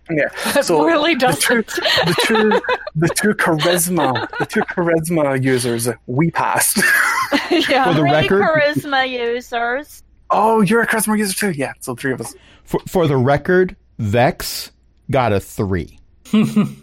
ex- 0.09 0.55
yeah. 0.55 0.61
So 0.61 0.83
really 0.85 1.15
the 1.15 1.27
two, 1.39 1.61
the 1.63 2.15
two, 2.25 2.49
the 2.95 3.07
two 3.15 3.33
charisma, 3.35 4.27
the 4.39 4.45
two 4.45 4.61
charisma 4.61 5.41
users, 5.43 5.87
we 6.07 6.31
passed. 6.31 6.77
yeah. 7.51 7.85
For 7.85 7.93
the 7.93 7.99
Three 8.01 8.11
record- 8.11 8.41
charisma 8.41 9.09
users. 9.09 10.03
oh, 10.29 10.61
you're 10.61 10.81
a 10.81 10.87
charisma 10.87 11.17
user 11.17 11.33
too. 11.33 11.51
Yeah, 11.51 11.73
so 11.79 11.95
three 11.95 12.13
of 12.13 12.21
us. 12.21 12.33
For, 12.63 12.79
for 12.87 13.07
the 13.07 13.17
record, 13.17 13.75
Vex 13.99 14.71
got 15.09 15.33
a 15.33 15.39
three. 15.39 15.99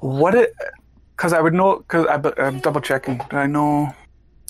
What 0.00 0.34
it? 0.34 0.54
Because 1.16 1.32
I 1.32 1.40
would 1.40 1.54
know. 1.54 1.78
Because 1.78 2.06
I'm 2.38 2.60
double 2.60 2.80
checking. 2.82 3.18
Do 3.30 3.36
I 3.36 3.46
know 3.46 3.94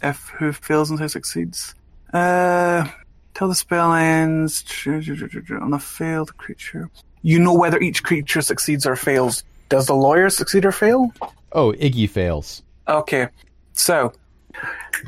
if 0.03 0.29
who 0.39 0.53
fails 0.53 0.91
and 0.91 0.99
who 0.99 1.07
succeeds? 1.09 1.75
Uh, 2.13 2.87
till 3.35 3.49
the 3.49 3.55
spell 3.55 3.93
ends 3.93 4.65
on 4.87 5.73
a 5.73 5.79
failed 5.79 6.37
creature. 6.37 6.91
You 7.25 7.39
know 7.39 7.55
whether 7.55 7.81
each 7.81 8.03
creature 8.03 8.43
succeeds 8.43 8.85
or 8.85 8.97
fails. 8.97 9.45
Does 9.71 9.87
the 9.87 9.95
lawyer 9.95 10.29
succeed 10.29 10.67
or 10.67 10.73
fail? 10.73 11.11
Oh, 11.53 11.73
Iggy 11.73 12.09
fails. 12.09 12.63
Okay, 12.87 13.29
so 13.73 14.13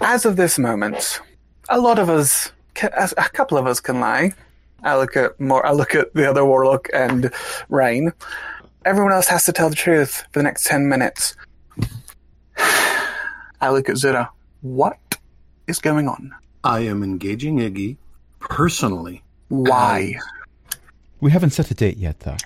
as 0.01 0.25
of 0.25 0.37
this 0.37 0.59
moment, 0.59 1.21
a 1.69 1.79
lot 1.79 1.99
of 1.99 2.09
us, 2.09 2.51
a 2.83 3.11
a 3.19 3.29
couple 3.29 3.59
of 3.59 3.67
us 3.67 3.81
can 3.81 4.01
lie. 4.01 4.33
I 4.83 4.97
look 4.97 5.15
at 5.15 5.39
more. 5.39 5.65
I 5.67 5.73
look 5.73 5.95
at 5.95 6.15
the 6.15 6.29
other 6.29 6.43
warlock 6.43 6.89
and 6.95 7.31
Rain. 7.69 8.13
Everyone 8.87 9.13
else 9.13 9.29
has 9.29 9.45
to 9.45 9.53
tell 9.53 9.69
the 9.69 9.77
truth 9.77 10.25
for 10.33 10.39
the 10.39 10.45
next 10.45 10.65
ten 10.65 10.89
minutes. 10.89 11.37
I 13.61 13.69
look 13.71 13.91
at 13.91 13.97
Zuda. 13.97 14.31
What 14.63 15.19
is 15.67 15.81
going 15.81 16.09
on? 16.09 16.33
I 16.65 16.81
am 16.81 17.03
engaging 17.03 17.59
Iggy 17.59 17.99
personally 18.41 19.23
Why? 19.49 20.15
We 21.21 21.31
haven't 21.31 21.51
set 21.51 21.71
a 21.71 21.75
date 21.75 21.97
yet, 21.97 22.21
though. 22.21 22.37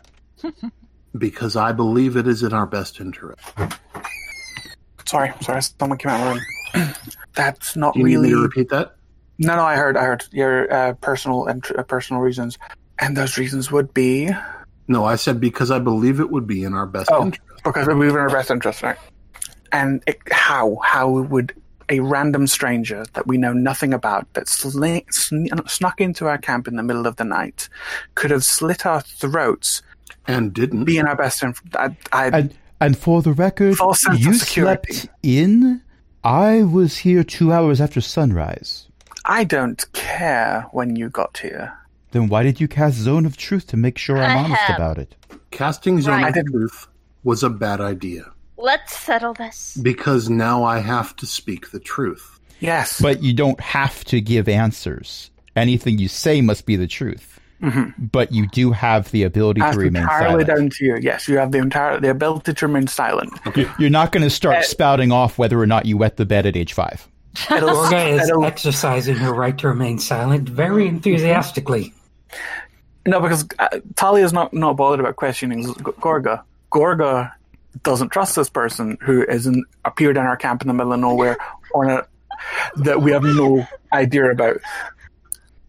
because 1.18 1.56
I 1.56 1.72
believe 1.72 2.16
it 2.16 2.26
is 2.26 2.42
in 2.42 2.52
our 2.52 2.66
best 2.66 3.00
interest. 3.00 3.40
Sorry, 5.06 5.32
sorry. 5.40 5.60
Someone 5.62 5.98
came 5.98 6.10
out 6.12 6.20
of 6.36 6.40
the 6.74 6.78
room. 6.80 6.94
That's 7.34 7.74
not 7.76 7.94
Do 7.94 8.00
you 8.00 8.06
need 8.06 8.14
really. 8.16 8.28
me 8.28 8.34
to 8.34 8.42
repeat 8.42 8.68
that? 8.70 8.94
No, 9.38 9.56
no. 9.56 9.62
I 9.64 9.74
heard. 9.76 9.96
I 9.96 10.04
heard 10.04 10.24
your 10.30 10.72
uh, 10.72 10.92
personal 10.94 11.46
and 11.46 11.64
uh, 11.76 11.82
personal 11.82 12.22
reasons, 12.22 12.58
and 12.98 13.16
those 13.16 13.36
reasons 13.38 13.72
would 13.72 13.92
be 13.92 14.30
No, 14.86 15.04
I 15.04 15.16
said 15.16 15.40
because 15.40 15.70
I 15.70 15.78
believe 15.78 16.20
it 16.20 16.30
would 16.30 16.46
be 16.46 16.62
in 16.62 16.74
our 16.74 16.86
best 16.86 17.08
Oh. 17.12 17.24
interest. 17.24 17.42
because 17.64 17.86
we 17.88 17.94
were 17.94 18.08
in 18.08 18.16
our 18.16 18.30
best 18.30 18.50
interest, 18.50 18.82
right? 18.82 18.98
And 19.72 20.02
it, 20.06 20.18
how 20.30 20.78
how 20.84 21.10
would 21.10 21.54
a 21.90 22.00
random 22.00 22.46
stranger 22.46 23.04
that 23.14 23.26
we 23.26 23.36
know 23.36 23.52
nothing 23.52 23.92
about 23.92 24.32
that 24.34 24.46
sli- 24.46 25.04
sn- 25.12 25.48
snuck 25.66 26.00
into 26.00 26.26
our 26.26 26.38
camp 26.38 26.66
in 26.68 26.76
the 26.76 26.82
middle 26.82 27.06
of 27.06 27.16
the 27.16 27.24
night 27.24 27.68
could 28.14 28.30
have 28.30 28.44
slit 28.44 28.86
our 28.86 29.00
throats 29.02 29.82
And 30.26 30.52
didn't. 30.54 30.84
be 30.84 30.96
in 30.98 31.06
our 31.06 31.16
best 31.16 31.42
interest? 31.42 31.76
I, 31.76 31.96
I, 32.12 32.26
And 32.28 32.54
and 32.80 32.96
for 32.96 33.20
the 33.20 33.32
record, 33.32 33.76
False 33.76 34.00
sense 34.02 34.16
of 34.16 34.22
you 34.24 34.34
slept 34.34 35.08
in. 35.22 35.82
I 36.24 36.62
was 36.62 36.98
here 36.98 37.22
two 37.24 37.52
hours 37.52 37.80
after 37.80 38.00
sunrise. 38.00 38.86
I 39.26 39.44
don't 39.44 39.84
care 39.92 40.66
when 40.72 40.96
you 40.96 41.10
got 41.10 41.38
here. 41.38 41.72
Then 42.12 42.28
why 42.28 42.42
did 42.42 42.58
you 42.60 42.68
cast 42.68 42.96
Zone 42.96 43.26
of 43.26 43.36
Truth 43.36 43.66
to 43.68 43.76
make 43.76 43.98
sure 43.98 44.16
I'm 44.16 44.36
honest 44.44 44.62
Ahem. 44.62 44.76
about 44.76 44.98
it? 44.98 45.14
Casting 45.50 46.00
Zone 46.00 46.22
Right. 46.22 46.34
of 46.36 46.46
Truth 46.46 46.86
was 47.22 47.42
a 47.42 47.50
bad 47.50 47.80
idea 47.82 48.32
Let's 48.60 48.96
settle 48.96 49.34
this. 49.34 49.78
because 49.82 50.28
now 50.28 50.64
I 50.64 50.78
have 50.80 51.16
to 51.16 51.26
speak 51.26 51.70
the 51.70 51.80
truth. 51.80 52.38
Yes, 52.60 53.00
But 53.00 53.22
you 53.22 53.32
don't 53.32 53.58
have 53.60 54.04
to 54.06 54.20
give 54.20 54.48
answers. 54.48 55.30
Anything 55.56 55.98
you 55.98 56.08
say 56.08 56.40
must 56.42 56.66
be 56.66 56.76
the 56.76 56.86
truth. 56.86 57.40
But 57.98 58.32
you 58.32 58.46
do 58.48 58.72
have 58.72 59.10
the 59.10 59.22
ability 59.24 59.60
that's 59.60 59.76
to 59.76 59.80
remain 59.82 60.02
entirely 60.02 60.44
silent. 60.44 60.46
down 60.46 60.70
to 60.70 60.84
you. 60.84 60.96
Yes, 61.00 61.28
you 61.28 61.36
have 61.38 61.52
the 61.52 61.58
entire 61.58 62.00
the 62.00 62.10
ability 62.10 62.54
to 62.54 62.66
remain 62.66 62.86
silent. 62.86 63.32
You're 63.78 63.90
not 63.90 64.12
going 64.12 64.22
to 64.22 64.30
start 64.30 64.56
Uh, 64.58 64.62
spouting 64.62 65.12
off 65.12 65.36
whether 65.38 65.60
or 65.60 65.66
not 65.66 65.84
you 65.86 65.98
wet 65.98 66.16
the 66.16 66.24
bed 66.24 66.46
at 66.46 66.56
age 66.56 66.72
five. 66.72 67.06
It'll, 67.50 67.68
Gorga 67.70 68.18
is 68.18 68.28
it'll- 68.30 68.44
exercising 68.46 69.16
her 69.16 69.32
right 69.34 69.56
to 69.58 69.68
remain 69.68 69.98
silent 69.98 70.48
very 70.48 70.86
enthusiastically. 70.88 71.92
No, 73.06 73.20
because 73.20 73.46
uh, 73.58 73.68
Talia 73.94 74.24
is 74.24 74.32
not, 74.32 74.52
not 74.54 74.76
bothered 74.76 75.00
about 75.00 75.16
questioning 75.16 75.64
Gorga. 75.64 76.42
Gorga 76.72 77.32
doesn't 77.82 78.10
trust 78.10 78.36
this 78.36 78.50
person 78.50 78.98
who 79.00 79.22
isn't 79.24 79.64
appeared 79.84 80.16
in 80.16 80.24
our 80.24 80.36
camp 80.36 80.62
in 80.62 80.68
the 80.68 80.74
middle 80.74 80.92
of 80.92 81.00
nowhere 81.00 81.36
on 81.74 81.90
a 81.90 82.06
that 82.76 83.02
we 83.02 83.10
have 83.12 83.22
no 83.22 83.66
idea 83.92 84.30
about. 84.30 84.58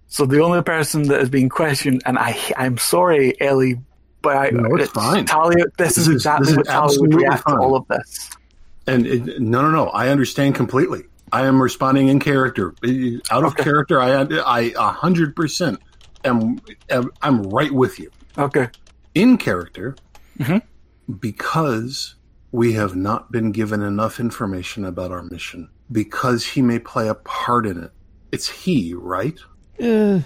So 0.07 0.25
the 0.25 0.41
only 0.41 0.61
person 0.61 1.03
that 1.09 1.21
is 1.21 1.29
being 1.29 1.49
questioned, 1.49 2.01
and 2.05 2.17
I 2.17 2.37
I'm 2.57 2.77
sorry, 2.77 3.39
Ellie, 3.41 3.79
but 4.21 4.35
I, 4.37 4.49
No, 4.49 4.75
it's 4.75 4.91
fine. 4.91 5.25
Talia, 5.25 5.65
this, 5.77 5.89
This 5.95 5.97
is 5.99 6.07
is- 6.07 6.13
exactly 6.15 6.45
this 6.45 6.51
is 6.51 6.57
what 6.57 6.65
Talia 6.67 6.81
would 6.81 6.85
absolutely 6.91 7.17
react 7.17 7.47
to 7.47 7.55
all 7.57 7.75
of 7.75 7.87
this. 7.87 8.29
And 8.87 9.05
it, 9.05 9.39
no, 9.41 9.61
no, 9.61 9.69
no. 9.71 9.87
I 9.89 10.09
understand 10.09 10.55
completely. 10.55 11.03
I 11.31 11.45
am 11.45 11.61
responding 11.61 12.07
in 12.09 12.19
character. 12.19 12.73
Out 13.31 13.43
of 13.45 13.53
Okay. 13.53 13.63
character, 13.63 14.01
I 14.01 14.21
I 14.45 14.73
a 14.77 14.89
hundred 14.91 15.35
percent 15.35 15.79
am, 16.25 16.59
am 16.89 17.09
I'm 17.21 17.43
right 17.43 17.71
with 17.71 17.99
you. 17.99 18.09
Okay. 18.37 18.67
In 19.15 19.37
character, 19.37 19.95
Mhm. 20.39 20.61
Because 21.19 22.15
we 22.51 22.73
have 22.73 22.95
not 22.95 23.31
been 23.31 23.51
given 23.51 23.81
enough 23.81 24.19
information 24.19 24.85
about 24.85 25.11
our 25.11 25.23
mission, 25.23 25.69
because 25.91 26.45
he 26.45 26.61
may 26.61 26.79
play 26.79 27.07
a 27.07 27.15
part 27.15 27.65
in 27.65 27.83
it. 27.83 27.91
It's 28.31 28.49
he, 28.49 28.93
right? 28.93 29.37
Uh, 29.81 30.19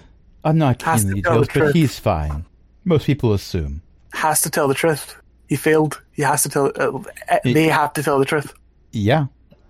I'm 0.43 0.57
not 0.57 0.81
Has 0.83 1.03
keen 1.03 1.11
on 1.11 1.15
details, 1.15 1.47
the 1.47 1.59
but 1.59 1.75
he's 1.75 1.97
fine. 1.99 2.45
Most 2.83 3.05
people 3.05 3.33
assume. 3.33 3.81
Has 4.13 4.41
to 4.41 4.49
tell 4.49 4.67
the 4.67 4.73
truth. 4.73 5.15
He 5.47 5.55
failed. 5.55 6.01
He 6.11 6.21
has 6.21 6.43
to 6.43 6.49
tell. 6.49 6.71
Uh, 6.75 6.99
uh, 7.29 7.39
they 7.43 7.67
have 7.67 7.93
to 7.93 8.03
tell 8.03 8.19
the 8.19 8.25
truth. 8.25 8.53
Yeah. 8.91 9.25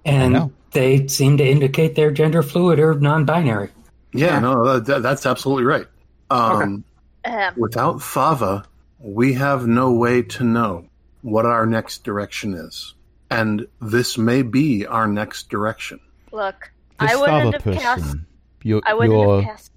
And 0.05 0.51
they 0.71 1.07
seem 1.07 1.37
to 1.37 1.45
indicate 1.45 1.95
they're 1.95 2.11
gender 2.11 2.43
fluid 2.43 2.79
or 2.79 2.93
non 2.95 3.25
binary. 3.25 3.69
Yeah, 4.13 4.35
Yeah. 4.35 4.39
no, 4.39 4.79
that, 4.79 5.01
that's 5.01 5.25
absolutely 5.25 5.63
right. 5.63 5.87
Um, 6.29 6.83
Um, 7.25 7.53
Without 7.57 7.97
Thava, 8.01 8.65
we 8.99 9.33
have 9.33 9.65
no 9.65 9.91
way 9.91 10.21
to 10.21 10.43
know 10.43 10.85
what 11.25 11.45
our 11.45 11.65
next 11.65 12.03
direction 12.03 12.53
is. 12.53 12.93
And 13.31 13.67
this 13.81 14.15
may 14.15 14.43
be 14.43 14.85
our 14.85 15.07
next 15.07 15.49
direction. 15.49 15.99
look, 16.31 16.71
This 16.99 17.11
I 17.11 17.15
wouldn't 17.15 17.43
Thava 17.43 17.51
have 17.53 17.63
cast. 17.81 18.01
person. 18.03 18.27
You, 18.61 18.81
I 18.85 18.93
wouldn't 18.93 19.19
you're, 19.19 19.41
have 19.41 19.57
cast. 19.57 19.71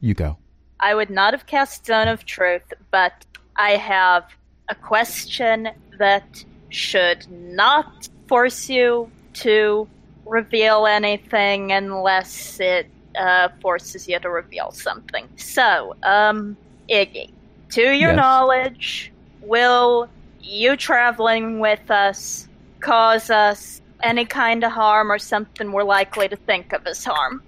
you 0.00 0.12
go. 0.12 0.36
I 0.78 0.94
would 0.94 1.08
not 1.08 1.32
have 1.32 1.46
cast 1.46 1.86
Zone 1.86 2.08
of 2.08 2.26
Truth, 2.26 2.74
but 2.90 3.12
I 3.56 3.70
have 3.76 4.24
a 4.68 4.74
question 4.74 5.68
that 5.98 6.44
should 6.68 7.26
not 7.30 8.08
force 8.28 8.68
you 8.68 9.10
to 9.44 9.88
reveal 10.26 10.86
anything 10.86 11.72
unless 11.72 12.60
it 12.60 12.86
uh, 13.18 13.48
forces 13.62 14.06
you 14.06 14.18
to 14.18 14.28
reveal 14.28 14.72
something. 14.72 15.26
So, 15.36 15.96
um, 16.02 16.54
Iggy, 16.90 17.30
to 17.70 17.80
your 17.80 18.10
Yes. 18.10 18.16
knowledge, 18.16 19.12
will 19.40 20.10
you 20.46 20.76
traveling 20.76 21.58
with 21.60 21.90
us 21.90 22.48
cause 22.80 23.30
us 23.30 23.80
any 24.02 24.24
kind 24.24 24.62
of 24.64 24.70
harm 24.72 25.10
or 25.10 25.18
something 25.18 25.72
we're 25.72 25.82
likely 25.82 26.28
to 26.28 26.36
think 26.36 26.72
of 26.72 26.86
as 26.86 27.04
harm. 27.04 27.42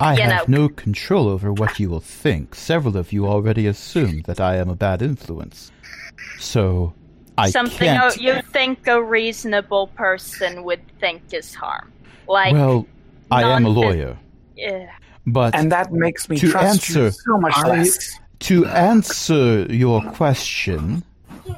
I 0.00 0.14
You 0.14 0.22
have 0.22 0.48
know- 0.48 0.58
no 0.62 0.68
control 0.68 1.28
over 1.28 1.52
what 1.52 1.80
you 1.80 1.90
will 1.90 2.00
think. 2.00 2.54
Several 2.54 2.96
of 2.96 3.12
you 3.12 3.26
already 3.26 3.66
assumed 3.66 4.24
that 4.24 4.38
I 4.40 4.56
am 4.56 4.68
a 4.68 4.76
bad 4.76 5.02
influence. 5.02 5.72
So, 6.38 6.92
I 7.36 7.50
something 7.50 7.78
can't. 7.78 8.16
a- 8.16 8.22
you 8.22 8.40
think 8.52 8.86
a 8.86 9.02
reasonable 9.02 9.88
person 9.88 10.62
would 10.62 10.80
think 11.00 11.22
is 11.32 11.52
harm. 11.54 11.90
Like, 12.28 12.52
well, 12.52 12.86
I 13.30 13.42
am 13.42 13.64
a 13.66 13.68
lawyer. 13.68 14.16
eh, 14.58 14.86
But 15.26 15.54
And 15.54 15.70
that 15.72 15.92
makes 15.92 16.28
me 16.28 16.38
To 16.38 16.48
trust 16.50 16.88
you 16.88 17.02
answer, 17.06 17.10
so 17.10 17.36
much 17.38 17.54
I- 17.56 17.68
less. 17.68 18.18
To 18.40 18.66
answer 18.66 19.62
your 19.72 20.02
question, 20.12 21.02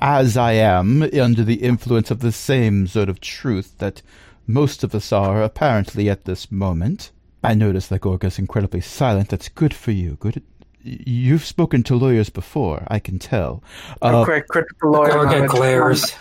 as 0.01 0.37
I 0.37 0.53
am 0.53 1.03
under 1.03 1.45
the 1.45 1.63
influence 1.63 2.11
of 2.11 2.21
the 2.21 2.33
same 2.33 2.87
sort 2.87 3.09
of 3.09 3.21
truth 3.21 3.79
that 3.79 4.03
most 4.47 4.83
of 4.83 4.95
us 4.95 5.13
are 5.13 5.43
apparently 5.43 6.09
at 6.09 6.25
this 6.25 6.51
moment, 6.51 7.13
I 7.43 7.55
notice 7.55 7.87
that 7.89 8.03
Gorga's 8.03 8.39
incredibly 8.39 8.81
silent. 8.81 9.29
That's 9.29 9.49
good 9.49 9.75
for 9.75 9.93
you. 9.93 10.17
Good. 10.21 10.43
You've 10.83 11.45
spoken 11.45 11.83
to 11.85 11.97
lawyers 11.97 12.31
before, 12.31 12.85
I 12.89 12.99
can 12.99 13.19
tell. 13.19 13.63
Uh, 14.01 14.25
quick 14.25 14.49
critical 14.49 14.93
lawyer. 14.93 15.11
Gorga 15.11 15.47
knowledge. 15.47 15.51
glares. 15.51 16.15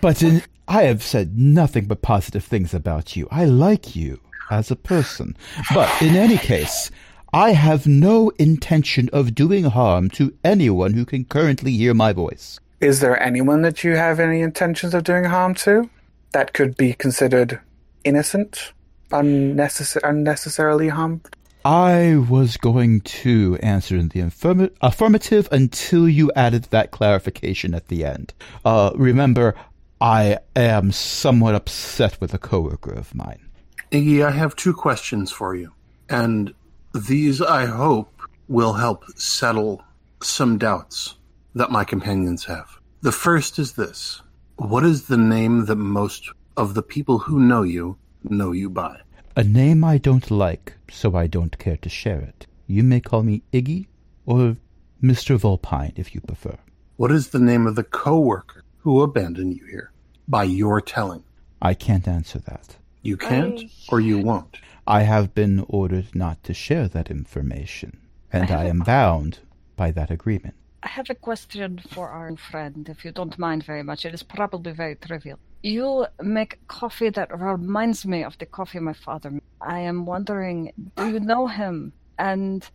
But 0.00 0.22
in, 0.22 0.42
I 0.68 0.84
have 0.84 1.02
said 1.02 1.38
nothing 1.38 1.86
but 1.86 2.02
positive 2.02 2.44
things 2.44 2.72
about 2.72 3.16
you. 3.16 3.28
I 3.30 3.44
like 3.44 3.94
you 3.96 4.20
as 4.50 4.70
a 4.70 4.76
person. 4.76 5.36
But 5.74 5.90
in 6.02 6.16
any 6.16 6.38
case, 6.38 6.90
I 7.34 7.50
have 7.50 7.84
no 7.84 8.28
intention 8.38 9.10
of 9.12 9.34
doing 9.34 9.64
harm 9.64 10.08
to 10.10 10.32
anyone 10.44 10.94
who 10.94 11.04
can 11.04 11.24
currently 11.24 11.72
hear 11.72 11.92
my 11.92 12.12
voice. 12.12 12.60
Is 12.80 13.00
there 13.00 13.20
anyone 13.20 13.62
that 13.62 13.82
you 13.82 13.96
have 13.96 14.20
any 14.20 14.40
intentions 14.40 14.94
of 14.94 15.02
doing 15.02 15.24
harm 15.24 15.56
to 15.56 15.90
that 16.30 16.52
could 16.52 16.76
be 16.76 16.92
considered 16.92 17.58
innocent, 18.04 18.72
unnecessar- 19.10 20.08
unnecessarily 20.08 20.90
harmed? 20.90 21.28
I 21.64 22.24
was 22.30 22.56
going 22.56 23.00
to 23.00 23.58
answer 23.60 23.96
in 23.96 24.10
the 24.10 24.20
affirm- 24.20 24.70
affirmative 24.80 25.48
until 25.50 26.08
you 26.08 26.30
added 26.36 26.68
that 26.70 26.92
clarification 26.92 27.74
at 27.74 27.88
the 27.88 28.04
end. 28.04 28.32
Uh, 28.64 28.92
remember, 28.94 29.56
I 30.00 30.38
am 30.54 30.92
somewhat 30.92 31.56
upset 31.56 32.20
with 32.20 32.32
a 32.32 32.38
coworker 32.38 32.92
of 32.92 33.12
mine. 33.12 33.48
Iggy, 33.90 34.24
I 34.24 34.30
have 34.30 34.54
two 34.54 34.72
questions 34.72 35.32
for 35.32 35.56
you. 35.56 35.72
And 36.08 36.54
these, 36.94 37.42
I 37.42 37.66
hope, 37.66 38.22
will 38.48 38.74
help 38.74 39.04
settle 39.16 39.82
some 40.22 40.58
doubts 40.58 41.16
that 41.54 41.70
my 41.70 41.84
companions 41.84 42.44
have. 42.44 42.78
The 43.02 43.12
first 43.12 43.58
is 43.58 43.72
this 43.72 44.22
What 44.56 44.84
is 44.84 45.08
the 45.08 45.16
name 45.16 45.66
that 45.66 45.76
most 45.76 46.30
of 46.56 46.74
the 46.74 46.82
people 46.82 47.18
who 47.18 47.40
know 47.40 47.62
you 47.62 47.96
know 48.22 48.52
you 48.52 48.70
by? 48.70 49.00
A 49.36 49.42
name 49.42 49.82
I 49.82 49.98
don't 49.98 50.30
like, 50.30 50.74
so 50.88 51.16
I 51.16 51.26
don't 51.26 51.58
care 51.58 51.76
to 51.78 51.88
share 51.88 52.20
it. 52.20 52.46
You 52.68 52.84
may 52.84 53.00
call 53.00 53.24
me 53.24 53.42
Iggy 53.52 53.88
or 54.24 54.56
Mr. 55.02 55.36
Volpine 55.36 55.92
if 55.96 56.14
you 56.14 56.20
prefer. 56.20 56.56
What 56.96 57.10
is 57.10 57.28
the 57.28 57.40
name 57.40 57.66
of 57.66 57.74
the 57.74 57.82
coworker 57.82 58.62
who 58.78 59.02
abandoned 59.02 59.56
you 59.56 59.66
here? 59.66 59.90
By 60.28 60.44
your 60.44 60.80
telling. 60.80 61.24
I 61.60 61.74
can't 61.74 62.06
answer 62.06 62.38
that. 62.38 62.76
You 63.02 63.16
can't 63.16 63.58
I- 63.58 63.68
or 63.90 64.00
you 64.00 64.18
won't. 64.18 64.58
I 64.86 65.02
have 65.02 65.34
been 65.34 65.64
ordered 65.68 66.14
not 66.14 66.42
to 66.44 66.52
share 66.52 66.88
that 66.88 67.10
information, 67.10 67.98
and 68.30 68.50
I 68.50 68.64
am 68.64 68.80
bound 68.80 69.38
by 69.76 69.90
that 69.92 70.10
agreement. 70.10 70.54
I 70.82 70.88
have 70.88 71.08
a 71.08 71.14
question 71.14 71.80
for 71.90 72.10
our 72.10 72.36
friend, 72.36 72.86
if 72.90 73.04
you 73.04 73.10
don't 73.10 73.38
mind 73.38 73.64
very 73.64 73.82
much. 73.82 74.04
It 74.04 74.12
is 74.12 74.22
probably 74.22 74.72
very 74.72 74.96
trivial. 74.96 75.38
You 75.62 76.06
make 76.20 76.58
coffee 76.68 77.08
that 77.08 77.30
reminds 77.32 78.04
me 78.04 78.22
of 78.22 78.36
the 78.36 78.44
coffee 78.44 78.78
my 78.80 78.92
father 78.92 79.30
made. 79.30 79.42
I 79.62 79.78
am 79.78 80.04
wondering, 80.04 80.72
do 80.96 81.08
you 81.08 81.20
know 81.20 81.46
him? 81.46 81.94
And 82.18 82.68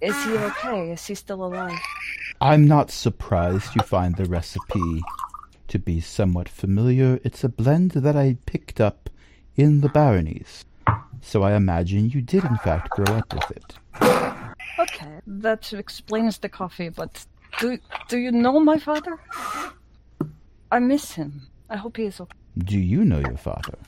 is 0.00 0.16
he 0.24 0.32
okay? 0.32 0.90
Is 0.90 1.06
he 1.06 1.14
still 1.14 1.44
alive? 1.44 1.78
I'm 2.40 2.66
not 2.66 2.90
surprised 2.90 3.76
you 3.76 3.82
find 3.82 4.16
the 4.16 4.24
recipe 4.24 5.02
to 5.68 5.78
be 5.78 6.00
somewhat 6.00 6.48
familiar. 6.48 7.20
It's 7.22 7.44
a 7.44 7.48
blend 7.48 7.92
that 7.92 8.16
I 8.16 8.38
picked 8.46 8.80
up 8.80 9.08
in 9.54 9.80
the 9.80 9.88
baronies. 9.88 10.64
So 11.24 11.42
I 11.42 11.54
imagine 11.54 12.10
you 12.10 12.20
did 12.20 12.44
in 12.44 12.56
fact 12.58 12.90
grow 12.90 13.16
up 13.16 13.32
with 13.32 13.50
it. 13.50 13.74
Okay, 14.78 15.20
that 15.26 15.72
explains 15.72 16.38
the 16.38 16.48
coffee, 16.48 16.90
but 16.90 17.24
do 17.58 17.78
do 18.08 18.18
you 18.18 18.30
know 18.30 18.60
my 18.60 18.78
father? 18.78 19.18
I 20.70 20.78
miss 20.78 21.12
him. 21.12 21.48
I 21.70 21.76
hope 21.76 21.96
he 21.96 22.04
is 22.04 22.20
okay. 22.20 22.36
Do 22.58 22.78
you 22.78 23.04
know 23.04 23.20
your 23.20 23.38
father? 23.38 23.78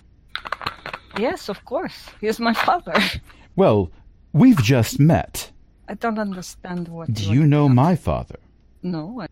Yes, 1.19 1.49
of 1.49 1.65
course. 1.65 2.09
He 2.21 2.27
is 2.27 2.41
my 2.41 2.55
father. 2.55 2.95
Well, 3.57 3.91
we've 4.35 4.63
just 4.63 5.01
met. 5.01 5.51
I 5.89 5.95
don't 5.95 6.19
understand 6.19 6.89
what 6.89 7.11
Do 7.15 7.33
you 7.33 7.47
know 7.47 7.71
my 7.71 7.97
father? 7.97 8.39
No, 8.83 9.23
I 9.23 9.26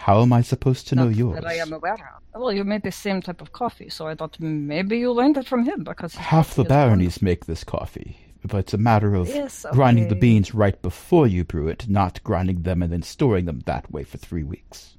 How 0.00 0.22
am 0.22 0.32
I 0.32 0.40
supposed 0.40 0.88
to 0.88 0.94
know 0.94 1.08
not 1.08 1.14
yours? 1.14 1.34
that 1.34 1.46
I 1.46 1.56
am 1.56 1.74
aware 1.74 1.92
of. 1.92 2.40
Well, 2.40 2.54
you 2.54 2.64
made 2.64 2.84
the 2.84 2.90
same 2.90 3.20
type 3.20 3.42
of 3.42 3.52
coffee, 3.52 3.90
so 3.90 4.06
I 4.06 4.14
thought 4.14 4.40
maybe 4.40 4.98
you 4.98 5.12
learned 5.12 5.36
it 5.36 5.46
from 5.46 5.64
him 5.66 5.84
because 5.84 6.14
Half 6.14 6.54
the 6.54 6.62
coffee 6.62 6.62
is 6.62 6.68
baronies 6.68 7.22
make 7.22 7.44
this 7.44 7.64
coffee, 7.64 8.16
but 8.42 8.58
it's 8.60 8.72
a 8.72 8.78
matter 8.78 9.14
of 9.14 9.28
Yes, 9.28 9.66
grinding 9.72 10.08
the 10.08 10.14
beans 10.14 10.54
right 10.54 10.80
before 10.80 11.26
you 11.26 11.44
brew 11.44 11.68
it, 11.68 11.86
not 11.86 12.24
grinding 12.24 12.62
them 12.62 12.82
and 12.82 12.90
then 12.90 13.02
storing 13.02 13.44
them 13.44 13.60
that 13.66 13.92
way 13.92 14.02
for 14.02 14.16
three 14.16 14.42
weeks. 14.42 14.96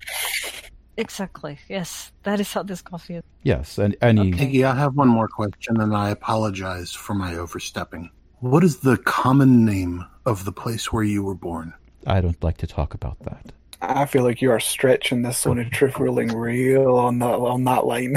Exactly. 0.97 1.57
Yes, 1.67 2.11
that 2.21 2.39
is 2.39 2.53
how 2.53 2.61
this 2.61 2.83
coffee 2.83 3.15
is. 3.15 3.23
Yes, 3.41 3.79
and 3.79 3.97
any 4.03 4.31
Iggy, 4.31 4.63
I 4.63 4.75
have 4.75 4.93
one 4.93 5.07
more 5.07 5.27
question, 5.27 5.81
and 5.81 5.95
I 5.95 6.11
apologize 6.11 6.91
for 6.93 7.15
my 7.15 7.35
overstepping. 7.37 8.11
What 8.39 8.63
is 8.63 8.81
the 8.81 8.97
common 8.97 9.65
name 9.65 10.05
of 10.27 10.45
the 10.45 10.51
place 10.51 10.93
where 10.93 11.03
you 11.03 11.23
were 11.23 11.33
born? 11.33 11.73
I 12.05 12.21
don't 12.21 12.43
like 12.43 12.57
to 12.57 12.67
talk 12.67 12.93
about 12.93 13.17
that. 13.23 13.51
I 13.81 14.05
feel 14.05 14.23
like 14.23 14.41
you 14.41 14.51
are 14.51 14.59
stretching 14.59 15.21
this 15.23 15.45
one 15.45 15.59
of 15.59 15.69
truth 15.71 15.97
ruling 15.99 16.29
real 16.35 16.95
on 16.97 17.19
that 17.19 17.25
on 17.25 17.63
that 17.65 17.85
line. 17.85 18.15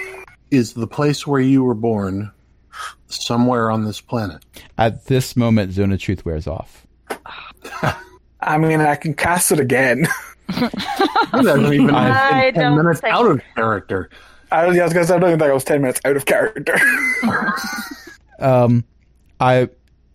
Is 0.50 0.74
the 0.74 0.86
place 0.86 1.26
where 1.26 1.40
you 1.40 1.64
were 1.64 1.74
born 1.74 2.30
somewhere 3.08 3.70
on 3.70 3.84
this 3.84 4.00
planet? 4.00 4.44
At 4.78 5.06
this 5.06 5.36
moment, 5.36 5.72
Zone 5.72 5.92
of 5.92 6.00
Truth 6.00 6.24
wears 6.24 6.46
off. 6.46 6.86
I 8.40 8.58
mean, 8.58 8.80
I 8.80 8.94
can 8.96 9.14
cast 9.14 9.52
it 9.52 9.60
again. 9.60 10.06
That's 10.48 11.46
even 11.72 11.90
I 11.94 12.50
ten 12.50 12.54
don't 12.54 12.76
minutes 12.76 13.00
think- 13.00 13.14
out 13.14 13.26
of 13.30 13.40
character. 13.56 14.10
I, 14.52 14.70
yeah, 14.70 14.82
I 14.82 14.84
was 14.84 14.92
gonna 14.92 15.06
say 15.06 15.14
I 15.14 15.18
don't 15.18 15.30
even 15.30 15.38
think 15.40 15.50
I 15.50 15.54
was 15.54 15.64
ten 15.64 15.80
minutes 15.80 16.00
out 16.04 16.16
of 16.16 16.26
character. 16.26 16.76
Um, 18.38 18.84
I, 19.40 19.68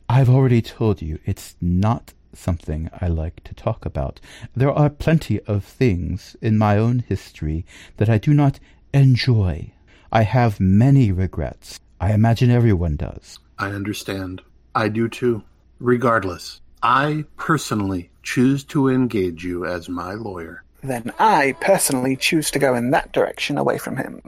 I've 0.08 0.30
already 0.30 0.62
told 0.62 1.02
you 1.02 1.20
it's 1.26 1.56
not 1.62 2.14
something 2.34 2.90
I 3.02 3.08
like 3.08 3.44
to 3.46 3.54
talk 3.54 3.86
about. 3.86 4.20
There 4.56 4.72
are 4.72 4.90
plenty 4.90 5.40
of 5.42 5.64
things 5.64 6.36
in 6.42 6.58
my 6.58 6.78
own 6.78 7.00
history 7.08 7.66
that 7.98 8.10
I 8.10 8.18
do 8.18 8.34
not 8.34 8.60
enjoy. 8.94 9.72
I 10.12 10.24
have 10.24 10.60
many 10.60 11.12
regrets. 11.12 11.80
I 12.02 12.14
imagine 12.14 12.50
everyone 12.50 12.96
does. 12.96 13.40
I 13.58 13.70
understand. 13.72 14.42
I 14.76 14.90
do 14.90 15.08
too. 15.10 15.44
Regardless, 15.80 16.62
I 16.84 17.26
personally 17.38 18.10
choose 18.24 18.64
to 18.66 18.88
engage 18.90 19.44
you 19.44 19.66
as 19.66 19.90
my 19.90 20.14
lawyer. 20.14 20.64
then 20.84 21.12
I 21.20 21.56
personally 21.62 22.16
choose 22.16 22.52
to 22.52 22.60
go 22.60 22.74
in 22.76 22.92
that 22.92 23.12
direction 23.12 23.58
away 23.58 23.78
from 23.78 23.98
him. 23.98 24.22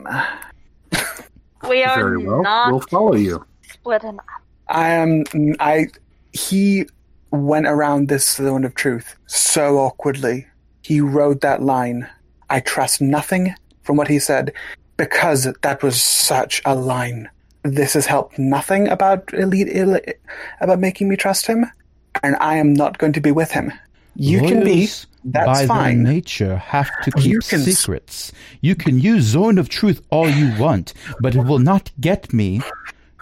we 1.69 1.83
are 1.83 1.95
Very 1.95 2.17
well. 2.25 2.41
not 2.43 2.71
We'll 2.71 2.81
follow 2.81 3.15
you. 3.15 3.45
splitting 3.69 4.19
up. 4.19 4.25
I 4.67 4.89
am. 4.89 5.23
I. 5.59 5.87
He 6.33 6.85
went 7.31 7.67
around 7.67 8.07
this 8.07 8.35
zone 8.35 8.63
of 8.65 8.75
truth 8.75 9.15
so 9.27 9.77
awkwardly. 9.77 10.47
He 10.83 11.01
rode 11.01 11.41
that 11.41 11.61
line. 11.61 12.07
I 12.49 12.59
trust 12.59 13.01
nothing 13.01 13.55
from 13.83 13.95
what 13.97 14.07
he 14.07 14.19
said 14.19 14.53
because 14.97 15.47
that 15.61 15.81
was 15.83 16.01
such 16.03 16.61
a 16.65 16.75
line. 16.75 17.29
This 17.63 17.93
has 17.93 18.05
helped 18.05 18.37
nothing 18.39 18.87
about 18.87 19.33
elite, 19.33 19.69
elite 19.69 20.15
about 20.59 20.79
making 20.79 21.07
me 21.07 21.15
trust 21.15 21.45
him, 21.47 21.65
and 22.23 22.35
I 22.39 22.55
am 22.57 22.73
not 22.73 22.97
going 22.97 23.13
to 23.13 23.21
be 23.21 23.31
with 23.31 23.51
him. 23.51 23.71
You 24.15 24.39
can 24.41 24.63
be. 24.63 24.71
Lawyers, 24.73 25.07
That's 25.23 25.61
by 25.61 25.67
fine. 25.67 26.03
their 26.03 26.13
nature, 26.13 26.57
have 26.57 26.89
to 27.03 27.11
keep 27.11 27.31
You 27.31 27.37
s- 27.39 27.63
secrets. 27.63 28.31
You 28.61 28.75
can 28.75 28.99
use 28.99 29.23
Zone 29.23 29.57
of 29.59 29.69
Truth 29.69 30.01
all 30.09 30.27
you 30.29 30.59
want, 30.59 30.93
but 31.21 31.35
it 31.35 31.43
will 31.45 31.59
not 31.59 31.91
get 32.01 32.33
me 32.33 32.61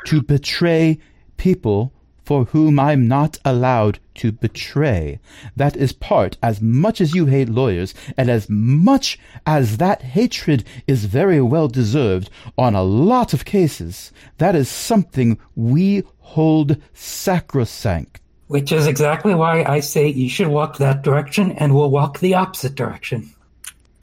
to 0.05 0.21
betray 0.21 0.97
people 1.37 1.91
for 2.29 2.45
whom 2.45 2.79
I'm 2.79 3.07
not 3.07 3.39
allowed 3.43 3.97
to 4.13 4.31
betray. 4.31 5.19
That 5.55 5.75
is 5.75 5.91
part, 5.91 6.37
as 6.43 6.61
much 6.61 7.01
as 7.01 7.15
you 7.15 7.25
hate 7.25 7.49
lawyers, 7.49 7.95
and 8.15 8.29
as 8.29 8.47
much 8.47 9.17
as 9.47 9.77
that 9.77 10.03
hatred 10.03 10.63
is 10.85 11.05
very 11.05 11.41
well 11.41 11.67
deserved 11.67 12.29
on 12.55 12.75
a 12.75 12.83
lot 12.83 13.33
of 13.33 13.45
cases, 13.45 14.11
that 14.37 14.53
is 14.53 14.69
something 14.69 15.39
we 15.55 16.03
hold 16.19 16.77
sacrosanct. 16.93 18.21
Which 18.45 18.71
is 18.71 18.85
exactly 18.85 19.33
why 19.33 19.63
I 19.63 19.79
say 19.79 20.07
you 20.07 20.29
should 20.29 20.49
walk 20.49 20.77
that 20.77 21.01
direction 21.01 21.53
and 21.53 21.73
we'll 21.73 21.89
walk 21.89 22.19
the 22.19 22.35
opposite 22.35 22.75
direction. 22.75 23.33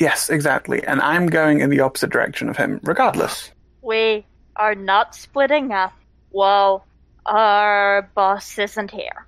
Yes, 0.01 0.31
exactly. 0.31 0.83
And 0.83 1.01
I'm 1.01 1.29
going 1.29 1.61
in 1.61 1.71
the 1.71 1.79
opposite 1.79 2.11
direction 2.11 2.49
of 2.49 2.57
him, 2.57 2.81
regardless. 2.83 3.53
We 3.83 4.27
are 4.57 4.75
not 4.75 5.15
splitting 5.15 5.71
up 5.71 5.93
while 6.31 6.85
our 7.29 8.11
boss 8.15 8.59
isn't 8.59 8.91
here. 8.91 9.27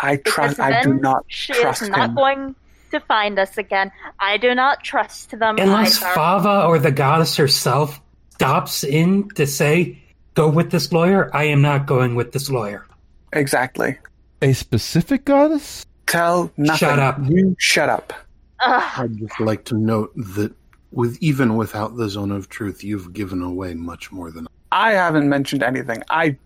I 0.00 0.16
trust. 0.16 0.60
I 0.60 0.82
do 0.82 0.94
not 0.94 1.24
she 1.28 1.52
trust 1.52 1.82
is 1.82 1.88
not 1.88 2.10
him. 2.10 2.14
going 2.14 2.54
to 2.90 3.00
find 3.00 3.38
us 3.38 3.56
again. 3.58 3.90
I 4.18 4.36
do 4.36 4.54
not 4.54 4.82
trust 4.82 5.30
them 5.38 5.56
Unless 5.58 6.02
either. 6.02 6.14
Thava 6.14 6.68
or 6.68 6.78
the 6.78 6.90
goddess 6.90 7.36
herself 7.36 8.00
stops 8.30 8.84
in 8.84 9.28
to 9.30 9.46
say, 9.46 9.98
go 10.34 10.48
with 10.48 10.70
this 10.70 10.92
lawyer, 10.92 11.30
I 11.34 11.44
am 11.44 11.62
not 11.62 11.86
going 11.86 12.14
with 12.14 12.32
this 12.32 12.50
lawyer. 12.50 12.86
Exactly. 13.32 13.98
A 14.42 14.52
specific 14.52 15.24
goddess? 15.24 15.86
Tell 16.06 16.50
nothing. 16.56 16.78
Shut 16.78 16.98
up. 16.98 17.18
You 17.24 17.56
shut 17.58 17.88
up. 17.88 18.12
Ugh, 18.60 18.92
I'd 18.98 19.16
just 19.16 19.40
like 19.40 19.64
to 19.66 19.76
note 19.76 20.12
that 20.16 20.52
with 20.92 21.16
even 21.20 21.56
without 21.56 21.96
the 21.96 22.08
zone 22.08 22.30
of 22.30 22.48
truth, 22.48 22.84
you've 22.84 23.12
given 23.12 23.42
away 23.42 23.74
much 23.74 24.12
more 24.12 24.30
than 24.30 24.46
I 24.70 24.92
haven't 24.92 25.28
mentioned 25.28 25.62
anything. 25.62 26.02
I 26.10 26.36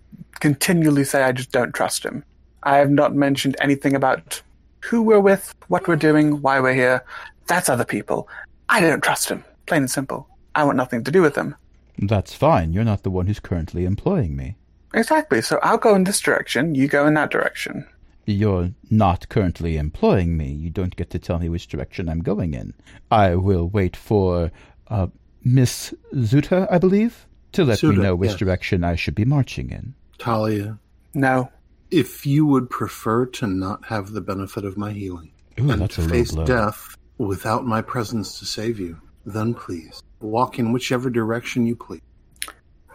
continually 0.40 1.04
say 1.04 1.22
I 1.22 1.32
just 1.32 1.52
don't 1.52 1.74
trust 1.74 2.04
him. 2.04 2.24
I 2.62 2.76
have 2.76 2.90
not 2.90 3.14
mentioned 3.14 3.56
anything 3.60 3.94
about 3.94 4.42
who 4.80 5.02
we're 5.02 5.20
with, 5.20 5.54
what 5.68 5.86
we're 5.88 5.96
doing, 5.96 6.40
why 6.42 6.60
we're 6.60 6.74
here. 6.74 7.04
That's 7.46 7.68
other 7.68 7.84
people. 7.84 8.28
I 8.68 8.80
don't 8.80 9.02
trust 9.02 9.28
him. 9.28 9.44
Plain 9.66 9.82
and 9.82 9.90
simple. 9.90 10.28
I 10.54 10.64
want 10.64 10.76
nothing 10.76 11.04
to 11.04 11.10
do 11.10 11.22
with 11.22 11.36
him. 11.36 11.54
That's 11.98 12.34
fine. 12.34 12.72
You're 12.72 12.84
not 12.84 13.02
the 13.02 13.10
one 13.10 13.26
who's 13.26 13.40
currently 13.40 13.84
employing 13.84 14.36
me. 14.36 14.56
Exactly. 14.94 15.42
So 15.42 15.58
I'll 15.62 15.78
go 15.78 15.94
in 15.94 16.04
this 16.04 16.20
direction. 16.20 16.74
You 16.74 16.88
go 16.88 17.06
in 17.06 17.14
that 17.14 17.30
direction. 17.30 17.86
You're 18.26 18.72
not 18.90 19.28
currently 19.28 19.76
employing 19.76 20.36
me. 20.36 20.52
You 20.52 20.70
don't 20.70 20.96
get 20.96 21.10
to 21.10 21.18
tell 21.18 21.38
me 21.38 21.48
which 21.48 21.66
direction 21.66 22.08
I'm 22.08 22.22
going 22.22 22.54
in. 22.54 22.74
I 23.10 23.36
will 23.36 23.68
wait 23.68 23.96
for 23.96 24.50
uh, 24.88 25.08
Miss 25.44 25.94
Zuda, 26.14 26.70
I 26.70 26.78
believe, 26.78 27.26
to 27.52 27.64
let 27.64 27.82
me 27.82 27.96
know 27.96 28.14
which 28.14 28.30
yes. 28.30 28.38
direction 28.38 28.84
I 28.84 28.96
should 28.96 29.14
be 29.14 29.24
marching 29.24 29.70
in. 29.70 29.94
Talia. 30.18 30.78
No. 31.14 31.50
If 31.90 32.26
you 32.26 32.44
would 32.46 32.68
prefer 32.68 33.26
to 33.26 33.46
not 33.46 33.86
have 33.86 34.12
the 34.12 34.20
benefit 34.20 34.64
of 34.64 34.76
my 34.76 34.92
healing 34.92 35.32
Ooh, 35.58 35.70
and 35.70 35.90
to 35.90 36.02
face 36.02 36.32
death 36.32 36.96
without 37.16 37.64
my 37.64 37.80
presence 37.80 38.38
to 38.38 38.44
save 38.44 38.78
you, 38.78 39.00
then 39.24 39.54
please 39.54 40.02
walk 40.20 40.58
in 40.58 40.72
whichever 40.72 41.08
direction 41.10 41.66
you 41.66 41.76
please. 41.76 42.02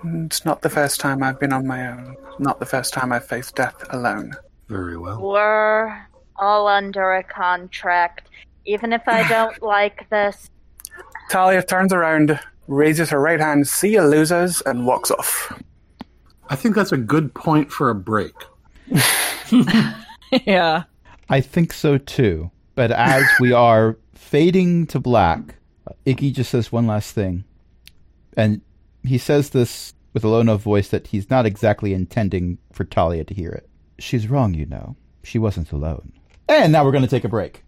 It's 0.03 0.45
not 0.45 0.61
the 0.61 0.69
first 0.69 0.99
time 0.99 1.23
I've 1.23 1.39
been 1.39 1.53
on 1.53 1.65
my 1.65 1.87
own. 1.87 2.17
Not 2.37 2.59
the 2.59 2.65
first 2.65 2.93
time 2.93 3.11
I've 3.13 3.25
faced 3.25 3.55
death 3.55 3.83
alone. 3.89 4.33
Very 4.67 4.97
well. 4.97 5.21
we're 5.21 6.07
all 6.35 6.67
under 6.67 7.13
a 7.13 7.23
contract. 7.23 8.29
Even 8.65 8.91
if 8.91 9.07
I 9.07 9.27
don't 9.29 9.61
like 9.61 10.09
this, 10.09 10.49
Talia 11.29 11.63
turns 11.63 11.93
around, 11.93 12.39
raises 12.67 13.09
her 13.09 13.19
right 13.19 13.39
hand, 13.39 13.67
see 13.67 13.93
you 13.93 14.03
losers, 14.03 14.61
and 14.61 14.85
walks 14.85 15.09
off. 15.09 15.53
I 16.49 16.55
think 16.55 16.75
that's 16.75 16.91
a 16.91 16.97
good 16.97 17.33
point 17.33 17.71
for 17.71 17.89
a 17.89 17.95
break. 17.95 18.33
yeah. 20.45 20.83
I 21.29 21.41
think 21.41 21.73
so 21.73 21.97
too. 21.97 22.51
But 22.75 22.91
as 22.91 23.23
we 23.39 23.53
are 23.53 23.97
fading 24.13 24.87
to 24.87 24.99
black, 24.99 25.55
uh, 25.87 25.93
Iggy 26.05 26.33
just 26.33 26.51
says 26.51 26.71
one 26.71 26.87
last 26.87 27.13
thing. 27.13 27.43
And 28.35 28.61
he 29.03 29.17
says 29.17 29.51
this 29.51 29.93
with 30.13 30.23
a 30.23 30.27
low 30.27 30.39
enough 30.39 30.61
voice 30.61 30.89
that 30.89 31.07
he's 31.07 31.29
not 31.29 31.45
exactly 31.45 31.93
intending 31.93 32.57
for 32.71 32.83
Talia 32.83 33.23
to 33.23 33.33
hear 33.33 33.51
it. 33.51 33.69
She's 33.99 34.27
wrong, 34.27 34.53
you 34.53 34.65
know. 34.65 34.95
She 35.23 35.39
wasn't 35.39 35.71
alone. 35.71 36.13
And 36.49 36.71
now 36.71 36.83
we're 36.83 36.91
going 36.91 37.03
to 37.03 37.09
take 37.09 37.23
a 37.23 37.29
break. 37.29 37.63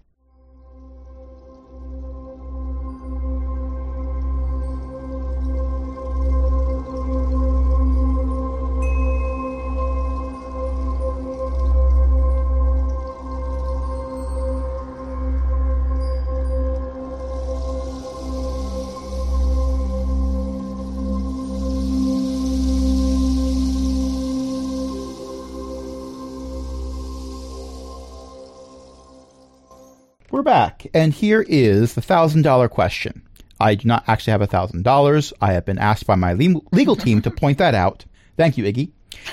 Back, 30.45 30.87
and 30.93 31.11
here 31.13 31.43
is 31.45 31.95
the 31.95 32.01
thousand 32.01 32.43
dollar 32.43 32.69
question. 32.69 33.21
I 33.59 33.75
do 33.75 33.87
not 33.87 34.03
actually 34.07 34.31
have 34.31 34.41
a 34.41 34.47
thousand 34.47 34.83
dollars. 34.83 35.33
I 35.41 35.51
have 35.53 35.65
been 35.65 35.77
asked 35.77 36.07
by 36.07 36.15
my 36.15 36.31
le- 36.33 36.61
legal 36.71 36.95
team 36.95 37.21
to 37.23 37.31
point 37.31 37.57
that 37.57 37.75
out. 37.75 38.05
Thank 38.37 38.57
you, 38.57 38.63
Iggy. 38.63 38.91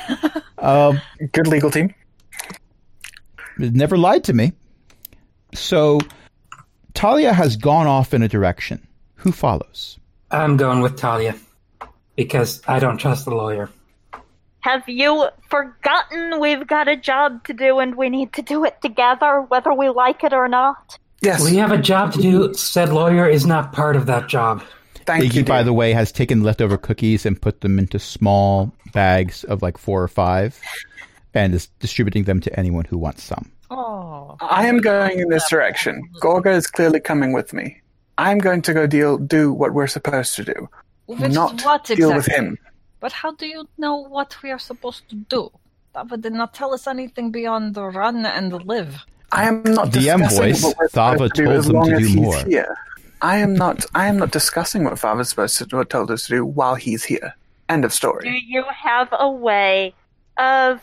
Um, 0.59 1.01
Good 1.33 1.49
legal 1.49 1.73
team. 1.73 1.93
never 3.59 3.99
lied 3.99 4.23
to 4.25 4.33
me. 4.33 4.53
So, 5.55 5.99
Talia 6.95 7.33
has 7.33 7.57
gone 7.57 7.89
off 7.89 8.15
in 8.15 8.23
a 8.23 8.29
direction. 8.29 8.87
Who 9.17 9.33
follows? 9.33 9.99
I'm 10.31 10.57
going 10.57 10.83
with 10.83 10.97
Talia 10.97 11.35
because 12.15 12.63
I 12.69 12.79
don't 12.79 12.99
trust 12.99 13.25
the 13.25 13.35
lawyer. 13.35 13.71
have 14.61 14.89
you 14.89 15.27
forgotten 15.51 16.39
we've 16.39 16.65
got 16.67 16.87
a 16.87 16.97
job 16.97 17.43
to 17.47 17.53
do 17.55 17.81
and 17.81 17.97
we 17.97 18.09
need 18.09 18.33
to 18.35 18.43
do 18.43 18.65
it 18.65 18.81
together, 18.81 19.41
whether 19.49 19.75
we 19.75 19.89
like 19.89 20.23
it 20.23 20.33
or 20.33 20.47
not? 20.47 20.97
Yes. 21.23 21.43
We 21.45 21.57
have 21.57 21.71
a 21.71 21.79
job 21.79 22.13
to 22.15 22.21
do. 22.21 22.55
Said 22.55 22.91
lawyer 22.91 23.29
is 23.29 23.47
not 23.47 23.73
part 23.73 23.97
of 23.97 24.07
that 24.07 24.29
job. 24.29 24.63
Thank 25.07 25.25
Iggy, 25.25 25.35
you. 25.37 25.45
by 25.45 25.63
the 25.63 25.73
way, 25.73 25.93
has 25.93 26.13
taken 26.13 26.43
leftover 26.43 26.77
cookies 26.77 27.27
and 27.27 27.41
put 27.41 27.61
them 27.61 27.79
into 27.79 27.99
small 27.99 28.73
bags 28.93 29.45
of 29.45 29.63
like 29.63 29.79
four 29.79 30.03
or 30.03 30.09
five 30.09 30.61
and 31.35 31.55
is 31.55 31.67
distributing 31.81 32.25
them 32.25 32.41
to 32.41 32.59
anyone 32.59 32.85
who 32.85 32.99
wants 32.99 33.23
some. 33.23 33.51
Oh. 33.71 34.37
I 34.41 34.67
am 34.67 34.79
going 34.79 35.19
in 35.19 35.29
this 35.29 35.49
direction. 35.49 36.03
Gorga 36.21 36.55
is 36.55 36.67
clearly 36.67 37.01
coming 37.01 37.33
with 37.33 37.53
me. 37.53 37.81
I'm 38.19 38.39
going 38.39 38.63
to 38.63 38.75
go 38.75 38.87
deal 38.87 39.17
do 39.17 39.53
what 39.53 39.73
we're 39.73 39.87
supposed 39.87 40.37
to 40.37 40.45
do, 40.45 40.69
Which 41.07 41.33
not 41.33 41.63
what 41.63 41.85
deal 41.85 42.15
with 42.15 42.27
him. 42.27 42.59
But 43.01 43.13
how 43.13 43.33
do 43.33 43.47
you 43.47 43.69
know 43.79 43.97
what 43.97 44.37
we 44.43 44.51
are 44.51 44.59
supposed 44.59 45.09
to 45.09 45.17
do? 45.17 45.51
That 45.95 46.09
did 46.21 46.33
not 46.33 46.55
tell 46.55 46.75
us 46.75 46.87
anything 46.87 47.31
beyond 47.31 47.75
the 47.75 47.85
run 47.85 48.25
and 48.27 48.53
live. 48.65 49.05
I 49.33 49.49
am 49.49 49.63
not 49.65 49.89
DM 49.89 50.19
discussing 50.19 50.39
voice, 50.39 50.63
what 50.63 50.77
we're 50.79 50.89
Thava 50.89 51.13
supposed 51.15 51.35
to 51.37 51.43
do 51.43 51.47
told 51.47 51.59
as 51.59 51.67
them 51.67 51.85
to 51.85 51.99
do 51.99 52.21
more. 52.21 52.45
here. 52.45 52.77
I 53.23 53.39
am 53.39 53.55
not. 53.55 53.85
I 53.95 54.07
am 54.07 54.19
not 54.19 54.31
discussing 54.31 54.85
what 54.85 54.95
Thava's 54.95 55.31
supposed 55.31 55.57
to 55.59 55.77
what 55.77 55.89
told 55.91 56.11
us 56.11 56.27
to 56.27 56.29
do 56.29 56.45
while 56.45 56.75
he's 56.75 57.05
here. 57.05 57.35
End 57.69 57.85
of 57.85 57.93
story. 57.93 58.25
Do 58.25 58.31
you 58.31 58.65
have 58.65 59.09
a 59.13 59.31
way 59.31 59.95
of 60.39 60.81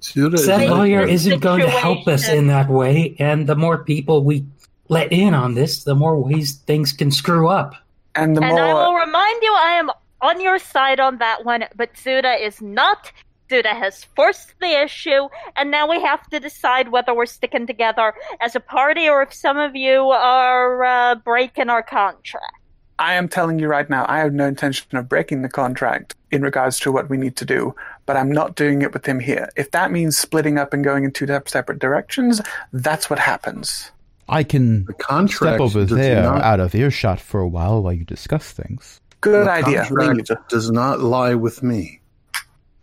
Zuda 0.00 0.34
is 0.34 0.46
Said 0.46 0.68
lawyer 0.68 1.06
isn't 1.06 1.40
going 1.40 1.60
to 1.60 1.70
help 1.70 2.08
us 2.08 2.28
in 2.28 2.48
that 2.48 2.68
way, 2.68 3.14
and 3.18 3.46
the 3.46 3.54
more 3.54 3.84
people 3.84 4.24
we 4.24 4.44
let 4.88 5.12
in 5.12 5.32
on 5.32 5.54
this, 5.54 5.84
the 5.84 5.94
more 5.94 6.18
ways 6.18 6.54
things 6.54 6.92
can 6.92 7.10
screw 7.10 7.48
up. 7.48 7.74
And 8.16 8.36
the 8.36 8.42
And 8.42 8.58
I 8.58 8.74
will 8.74 8.94
remind 8.94 9.42
you, 9.42 9.54
I 9.54 9.72
am 9.78 9.90
on 10.20 10.40
your 10.40 10.58
side 10.58 11.00
on 11.00 11.18
that 11.18 11.44
one, 11.44 11.64
but 11.76 11.94
Zuda 11.94 12.40
is 12.40 12.60
not. 12.60 13.12
Zuda 13.52 13.76
has 13.76 14.04
forced 14.16 14.54
the 14.60 14.82
issue, 14.82 15.28
and 15.56 15.70
now 15.70 15.88
we 15.88 16.00
have 16.00 16.26
to 16.30 16.40
decide 16.40 16.88
whether 16.88 17.14
we're 17.14 17.26
sticking 17.26 17.66
together 17.66 18.14
as 18.40 18.56
a 18.56 18.60
party 18.60 19.08
or 19.08 19.22
if 19.22 19.32
some 19.34 19.58
of 19.58 19.76
you 19.76 20.10
are 20.10 20.82
uh, 20.84 21.14
breaking 21.16 21.68
our 21.68 21.82
contract. 21.82 22.56
I 22.98 23.14
am 23.14 23.28
telling 23.28 23.58
you 23.58 23.68
right 23.68 23.88
now, 23.90 24.06
I 24.08 24.18
have 24.20 24.32
no 24.32 24.46
intention 24.46 24.96
of 24.96 25.08
breaking 25.08 25.42
the 25.42 25.48
contract 25.48 26.14
in 26.30 26.42
regards 26.42 26.78
to 26.80 26.92
what 26.92 27.10
we 27.10 27.16
need 27.16 27.36
to 27.36 27.44
do, 27.44 27.74
but 28.06 28.16
I'm 28.16 28.30
not 28.32 28.54
doing 28.54 28.80
it 28.82 28.92
with 28.94 29.04
him 29.04 29.20
here. 29.20 29.48
If 29.56 29.72
that 29.72 29.90
means 29.90 30.16
splitting 30.16 30.56
up 30.56 30.72
and 30.72 30.82
going 30.84 31.04
in 31.04 31.10
two 31.12 31.26
separate 31.46 31.78
directions, 31.78 32.40
that's 32.72 33.10
what 33.10 33.18
happens. 33.18 33.90
I 34.28 34.44
can 34.44 34.84
The 34.86 34.94
contract 34.94 35.54
step 35.56 35.60
over 35.60 35.84
there 35.84 36.22
not- 36.22 36.42
out 36.42 36.60
of 36.60 36.74
earshot 36.74 37.20
for 37.20 37.40
a 37.40 37.48
while 37.48 37.82
while 37.82 37.92
you 37.92 38.04
discuss 38.04 38.52
things. 38.52 39.00
Good 39.20 39.46
the 39.46 39.50
idea. 39.50 39.86
contract 39.86 40.48
does 40.48 40.70
not 40.70 41.00
lie 41.00 41.34
with 41.34 41.62
me. 41.62 42.00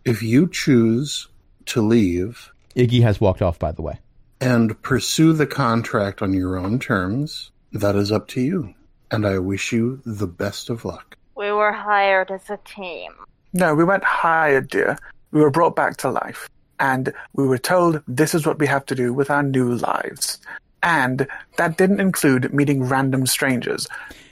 If 0.04 0.22
you 0.22 0.48
choose 0.48 1.28
to 1.66 1.82
leave 1.82 2.50
Iggy 2.76 3.02
has 3.02 3.20
walked 3.20 3.42
off, 3.42 3.58
by 3.58 3.72
the 3.72 3.82
way. 3.82 3.98
and 4.40 4.80
pursue 4.82 5.32
the 5.34 5.46
contract 5.46 6.22
on 6.22 6.32
your 6.32 6.56
own 6.56 6.78
terms, 6.78 7.50
that 7.72 7.96
is 7.96 8.10
up 8.10 8.26
to 8.28 8.40
you. 8.40 8.74
And 9.10 9.26
I 9.26 9.38
wish 9.38 9.72
you 9.72 10.00
the 10.06 10.26
best 10.26 10.70
of 10.70 10.84
luck. 10.84 11.16
We 11.36 11.52
were 11.52 11.72
hired 11.72 12.30
as 12.30 12.48
a 12.48 12.58
team. 12.64 13.12
No, 13.52 13.74
we 13.74 13.84
weren't 13.84 14.04
hired, 14.04 14.70
dear. 14.70 14.96
We 15.32 15.40
were 15.40 15.50
brought 15.50 15.76
back 15.76 15.96
to 15.98 16.10
life. 16.10 16.48
And 16.78 17.12
we 17.34 17.46
were 17.46 17.58
told 17.58 18.02
this 18.08 18.34
is 18.34 18.46
what 18.46 18.58
we 18.58 18.66
have 18.66 18.86
to 18.86 18.94
do 18.94 19.12
with 19.12 19.28
our 19.30 19.42
new 19.42 19.74
lives. 19.74 20.38
And 20.82 21.26
that 21.58 21.76
didn't 21.76 22.00
include 22.00 22.54
meeting 22.54 22.84
random 22.84 23.26
strangers. 23.26 23.86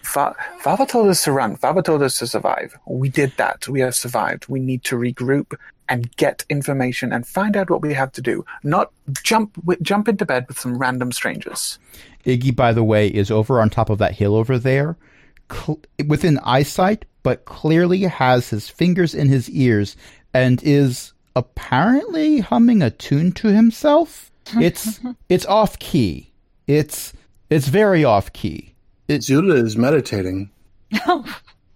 Fa- 0.09 0.35
Father 0.61 0.87
told 0.87 1.09
us 1.09 1.23
to 1.25 1.33
run. 1.33 1.57
Father 1.57 1.83
told 1.83 2.03
us 2.03 2.19
to 2.19 2.27
survive. 2.27 2.77
We 2.87 3.11
did 3.11 3.33
that. 3.37 3.69
We 3.69 3.81
have 3.81 3.95
survived. 3.95 4.49
We 4.49 4.59
need 4.59 4.83
to 4.85 4.97
regroup 4.97 5.55
and 5.89 6.15
get 6.17 6.45
information 6.49 7.13
and 7.13 7.27
find 7.27 7.57
out 7.57 7.69
what 7.69 7.83
we 7.83 7.93
have 7.93 8.13
to 8.13 8.23
do. 8.23 8.45
Not 8.63 8.91
jump 9.23 9.59
jump 9.83 10.09
into 10.09 10.25
bed 10.25 10.47
with 10.49 10.59
some 10.59 10.79
random 10.79 11.13
strangers. 11.13 11.79
Iggy, 12.25 12.57
by 12.57 12.73
the 12.73 12.85
way, 12.85 13.09
is 13.09 13.31
over 13.31 13.61
on 13.61 13.69
top 13.69 13.91
of 13.91 13.99
that 13.99 14.15
hill 14.15 14.35
over 14.35 14.59
there, 14.59 14.97
cl- 15.53 15.81
within 16.07 16.39
eyesight, 16.39 17.05
but 17.23 17.45
clearly 17.45 18.01
has 18.01 18.49
his 18.49 18.69
fingers 18.69 19.15
in 19.15 19.29
his 19.29 19.51
ears 19.51 19.95
and 20.33 20.63
is 20.63 21.13
apparently 21.37 22.41
humming 22.41 22.83
a 22.83 22.91
tune 22.91 23.33
to 23.33 23.49
himself. 23.49 24.31
It's 24.59 25.01
it's 25.29 25.45
off 25.47 25.79
key. 25.79 26.33
It's 26.67 27.13
it's 27.51 27.69
very 27.69 28.05
off 28.05 28.33
key. 28.33 28.75
Zuda 29.09 29.55
is 29.65 29.77
meditating. 29.77 30.51
Oh, 31.07 31.23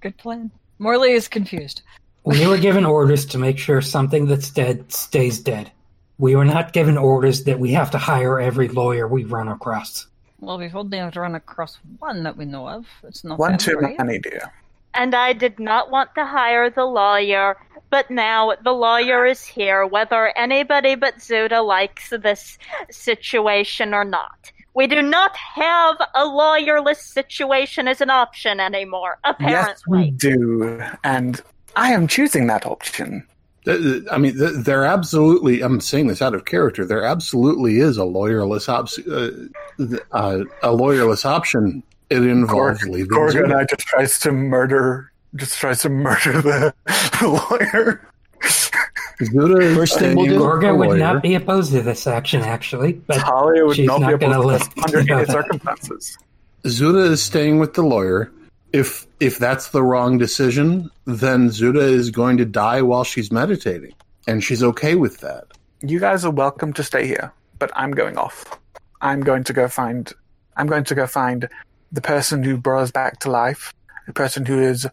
good 0.01 0.16
plan. 0.16 0.51
Morley 0.78 1.12
is 1.12 1.28
confused. 1.28 1.83
We 2.24 2.47
were 2.47 2.57
given 2.57 2.87
orders 2.87 3.26
to 3.26 3.39
make 3.39 3.59
sure 3.59 3.83
something 3.83 4.26
that's 4.26 4.49
dead 4.51 4.91
stays 4.91 5.39
dead. 5.39 5.70
We 6.18 6.35
were 6.35 6.47
not 6.47 6.72
given 6.72 6.97
orders 6.97 7.45
that 7.45 7.59
we 7.61 7.72
have 7.72 7.91
to 7.91 7.99
hire 7.99 8.41
every 8.41 8.68
lawyer 8.68 9.07
we 9.07 9.24
run 9.24 9.49
across. 9.49 10.07
Well, 10.41 10.57
we've 10.59 10.74
only 10.74 10.99
run 10.99 11.35
across 11.35 11.78
one 11.99 12.22
that 12.22 12.37
we 12.39 12.47
know 12.47 12.66
of. 12.68 12.87
It's 13.05 13.22
not 13.22 13.39
One 13.39 13.53
that 13.53 13.61
too 13.61 13.76
great. 13.76 13.99
many, 13.99 14.18
dear. 14.18 14.51
And 14.95 15.14
I 15.14 15.35
did 15.35 15.59
not 15.61 15.91
want 15.91 16.14
to 16.14 16.24
hire 16.24 16.70
the 16.70 16.85
lawyer, 16.87 17.59
but 17.91 18.11
now 18.11 18.55
the 18.64 18.72
lawyer 18.72 19.26
is 19.26 19.45
here, 19.45 19.87
whether 19.87 20.37
anybody 20.39 20.95
but 20.95 21.18
Zuda 21.18 21.64
likes 21.66 22.11
this 22.11 22.59
situation 22.91 23.93
or 23.95 24.05
not. 24.05 24.51
We 24.74 24.86
do 24.86 25.02
not 25.02 25.36
have 25.36 25.96
a 26.14 26.24
lawyerless 26.24 26.96
situation 26.96 27.88
as 27.88 28.00
an 28.00 28.10
option 28.10 28.58
anymore, 28.58 29.18
apparently. 29.24 29.52
Yes, 29.52 29.82
we 29.86 30.10
do. 30.12 30.82
And 31.04 31.40
I 31.76 31.92
am 31.92 32.06
choosing 32.06 32.46
that 32.46 32.64
option. 32.64 33.26
Th- 33.64 33.80
th- 33.80 34.02
I 34.10 34.18
mean, 34.18 34.36
th- 34.36 34.64
there 34.64 34.84
absolutely. 34.84 35.62
I'm 35.62 35.80
saying 35.80 36.08
this 36.08 36.22
out 36.22 36.34
of 36.34 36.46
character. 36.46 36.84
There 36.84 37.04
absolutely 37.04 37.78
is 37.78 37.96
a 37.96 38.02
lawyerless 38.02 38.68
op- 38.68 38.88
uh, 39.06 40.00
uh, 40.10 40.44
a 40.62 40.74
lawyerless 40.74 41.24
option. 41.24 41.82
It 42.10 42.22
involves 42.24 42.82
leaving. 42.84 43.10
Gorga 43.10 43.44
and 43.44 43.54
I 43.54 43.64
just 43.64 43.86
tries 43.86 44.18
to 44.20 44.32
murder, 44.32 45.12
just 45.36 45.58
tries 45.58 45.82
to 45.82 45.88
murder 45.88 46.42
the, 46.42 46.74
the 46.86 47.28
lawyer. 47.74 48.06
Zuda 48.43 49.62
is 49.62 49.76
First 49.76 49.99
thing 49.99 50.16
we'll 50.16 50.26
do- 50.26 50.38
Gorga 50.40 50.76
would 50.76 50.88
lawyer. 50.88 50.99
not 50.99 51.22
be 51.22 51.34
opposed 51.34 51.70
to 51.72 51.82
this 51.82 52.07
action, 52.07 52.40
actually. 52.43 52.95
But 52.95 53.18
Talia 53.18 53.64
would 53.64 53.76
she's 53.76 53.86
not, 53.86 54.01
not 54.01 54.18
be 54.18 54.26
gonna 54.26 54.40
able 54.40 54.51
under 54.82 54.99
any 55.14 55.24
circumstances. 55.26 56.18
Zuda 56.64 57.11
is 57.11 57.22
staying 57.22 57.59
with 57.59 57.74
the 57.74 57.82
lawyer. 57.82 58.30
If 58.72 59.07
if 59.20 59.38
that's 59.38 59.68
the 59.68 59.82
wrong 59.82 60.18
decision, 60.18 60.90
then 61.05 61.51
Zuda 61.51 61.82
is 61.82 62.11
going 62.11 62.38
to 62.38 62.45
die 62.45 62.82
while 62.82 63.05
she's 63.05 63.30
meditating, 63.30 63.93
and 64.26 64.43
she's 64.43 64.62
okay 64.62 64.95
with 64.95 65.18
that. 65.18 65.45
You 65.82 66.01
guys 66.01 66.24
are 66.24 66.30
welcome 66.30 66.72
to 66.74 66.82
stay 66.82 67.07
here, 67.07 67.32
but 67.59 67.70
I'm 67.76 67.90
going 67.93 68.16
off. 68.16 68.59
I'm 69.01 69.20
going 69.20 69.45
to 69.45 69.53
go 69.53 69.68
find. 69.68 70.11
I'm 70.57 70.66
going 70.66 70.84
to 70.84 70.95
go 70.95 71.07
find 71.07 71.49
the 71.93 72.01
person 72.01 72.43
who 72.43 72.57
brought 72.57 72.82
us 72.84 72.90
back 72.90 73.20
to 73.20 73.30
life, 73.30 73.72
the 74.07 74.12
person 74.12 74.47
who 74.47 74.59
has 74.59 74.86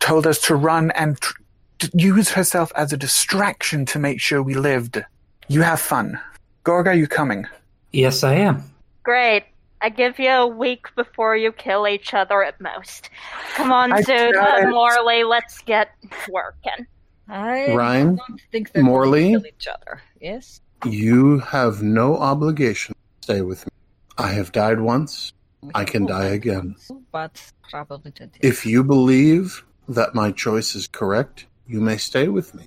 told 0.00 0.26
us 0.26 0.40
to 0.42 0.54
run 0.56 0.90
and 0.92 1.20
tr- 1.20 1.34
to 1.78 1.90
use 1.94 2.30
herself 2.30 2.72
as 2.76 2.92
a 2.92 2.96
distraction 2.96 3.84
to 3.86 3.98
make 3.98 4.20
sure 4.20 4.42
we 4.42 4.54
lived. 4.54 5.02
You 5.48 5.62
have 5.62 5.80
fun. 5.80 6.20
Gorga, 6.64 6.96
you 6.96 7.06
coming? 7.06 7.46
yes, 7.92 8.24
I 8.24 8.34
am. 8.34 8.62
Great. 9.02 9.44
I 9.80 9.88
give 9.90 10.18
you 10.18 10.30
a 10.30 10.46
week 10.46 10.86
before 10.96 11.36
you 11.36 11.52
kill 11.52 11.86
each 11.86 12.12
other 12.14 12.42
at 12.42 12.60
most. 12.60 13.10
Come 13.54 13.70
on, 13.72 13.92
I 13.92 14.00
Zuda. 14.02 14.70
Morley, 14.70 15.22
let's 15.22 15.60
get 15.62 15.90
working. 16.30 16.86
I 17.28 17.72
Ryan, 17.74 18.16
don't 18.16 18.40
think 18.50 18.72
they're 18.72 18.82
Morley? 18.82 19.32
going 19.32 19.34
to 19.34 19.38
kill 19.40 19.46
each 19.48 19.68
other. 19.68 20.02
Yes. 20.20 20.60
You 20.84 21.38
have 21.40 21.82
no 21.82 22.16
obligation 22.16 22.94
to 22.94 23.24
stay 23.24 23.40
with 23.42 23.66
me. 23.66 23.72
I 24.18 24.28
have 24.28 24.52
died 24.52 24.80
once. 24.80 25.32
I 25.74 25.84
can 25.84 26.06
die 26.06 26.26
again. 26.26 26.76
But 27.12 27.40
probably 27.70 28.12
did. 28.12 28.30
If 28.40 28.64
you 28.64 28.82
believe 28.84 29.64
that 29.88 30.14
my 30.14 30.32
choice 30.32 30.74
is 30.74 30.86
correct, 30.86 31.46
you 31.66 31.80
may 31.80 31.96
stay 31.96 32.28
with 32.28 32.54
me. 32.54 32.66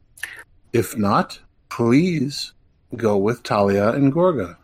If 0.73 0.97
not, 0.97 1.39
please 1.69 2.53
go 2.95 3.17
with 3.17 3.43
Talia 3.43 3.89
and 3.89 4.13
Gorga. 4.13 4.57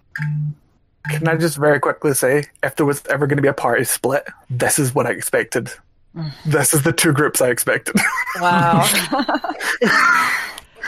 Can 1.10 1.28
I 1.28 1.36
just 1.36 1.58
very 1.58 1.80
quickly 1.80 2.14
say, 2.14 2.46
if 2.64 2.76
there 2.76 2.86
was 2.86 3.04
ever 3.08 3.28
going 3.28 3.38
to 3.38 3.44
be 3.44 3.48
a 3.48 3.54
party 3.54 3.84
split, 3.84 4.28
this 4.50 4.80
is 4.80 4.96
what 4.96 5.06
I 5.06 5.12
expected. 5.12 5.72
Mm. 6.16 6.32
this 6.46 6.74
is 6.74 6.84
the 6.84 6.94
two 6.94 7.12
groups 7.12 7.42
I 7.42 7.50
expected. 7.50 7.96
Wow. 8.40 8.88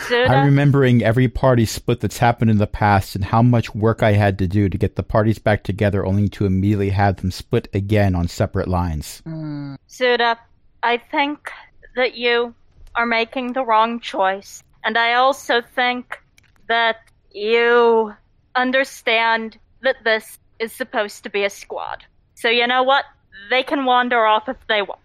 I'm 0.09 0.45
remembering 0.45 1.03
every 1.03 1.27
party 1.27 1.65
split 1.65 1.99
that's 1.99 2.17
happened 2.17 2.49
in 2.49 2.59
the 2.59 2.67
past 2.67 3.15
and 3.15 3.25
how 3.25 3.41
much 3.41 3.75
work 3.75 4.03
I 4.03 4.13
had 4.13 4.37
to 4.39 4.47
do 4.47 4.69
to 4.69 4.77
get 4.77 4.95
the 4.95 5.03
parties 5.03 5.37
back 5.37 5.63
together 5.63 6.05
only 6.05 6.29
to 6.29 6.45
immediately 6.45 6.91
have 6.91 7.17
them 7.17 7.31
split 7.31 7.67
again 7.73 8.15
on 8.15 8.29
separate 8.29 8.69
lines. 8.69 9.21
Mm. 9.25 9.77
Zuda, 9.89 10.37
I 10.83 10.97
think 10.97 11.51
that 11.95 12.15
you 12.15 12.55
are 12.97 13.05
making 13.05 13.53
the 13.53 13.63
wrong 13.63 13.99
choice. 13.99 14.63
And 14.83 14.97
I 14.97 15.13
also 15.13 15.61
think 15.61 16.19
that 16.67 16.97
you 17.31 18.13
understand 18.55 19.57
that 19.83 19.97
this 20.03 20.39
is 20.59 20.71
supposed 20.73 21.23
to 21.23 21.29
be 21.29 21.43
a 21.43 21.49
squad. 21.49 22.03
So 22.35 22.49
you 22.49 22.67
know 22.67 22.83
what? 22.83 23.05
They 23.49 23.63
can 23.63 23.85
wander 23.85 24.25
off 24.25 24.49
if 24.49 24.57
they 24.67 24.81
want. 24.81 24.99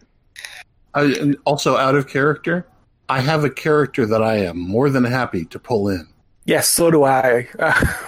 I, 0.95 1.05
and 1.05 1.37
also, 1.45 1.77
out 1.77 1.95
of 1.95 2.09
character, 2.09 2.67
I 3.09 3.21
have 3.21 3.45
a 3.45 3.51
character 3.51 4.05
that 4.07 4.23
I 4.23 4.37
am 4.39 4.59
more 4.59 4.91
than 4.91 5.05
happy 5.05 5.45
to 5.47 5.59
pull 5.59 5.89
in. 5.89 6.07
yes, 6.45 6.69
so 6.69 6.91
do 6.91 7.05
I. 7.05 7.49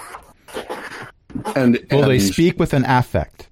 And, 1.55 1.85
Will 1.91 2.07
they 2.07 2.19
speak 2.19 2.59
with 2.59 2.73
an 2.73 2.85
affect? 2.85 3.49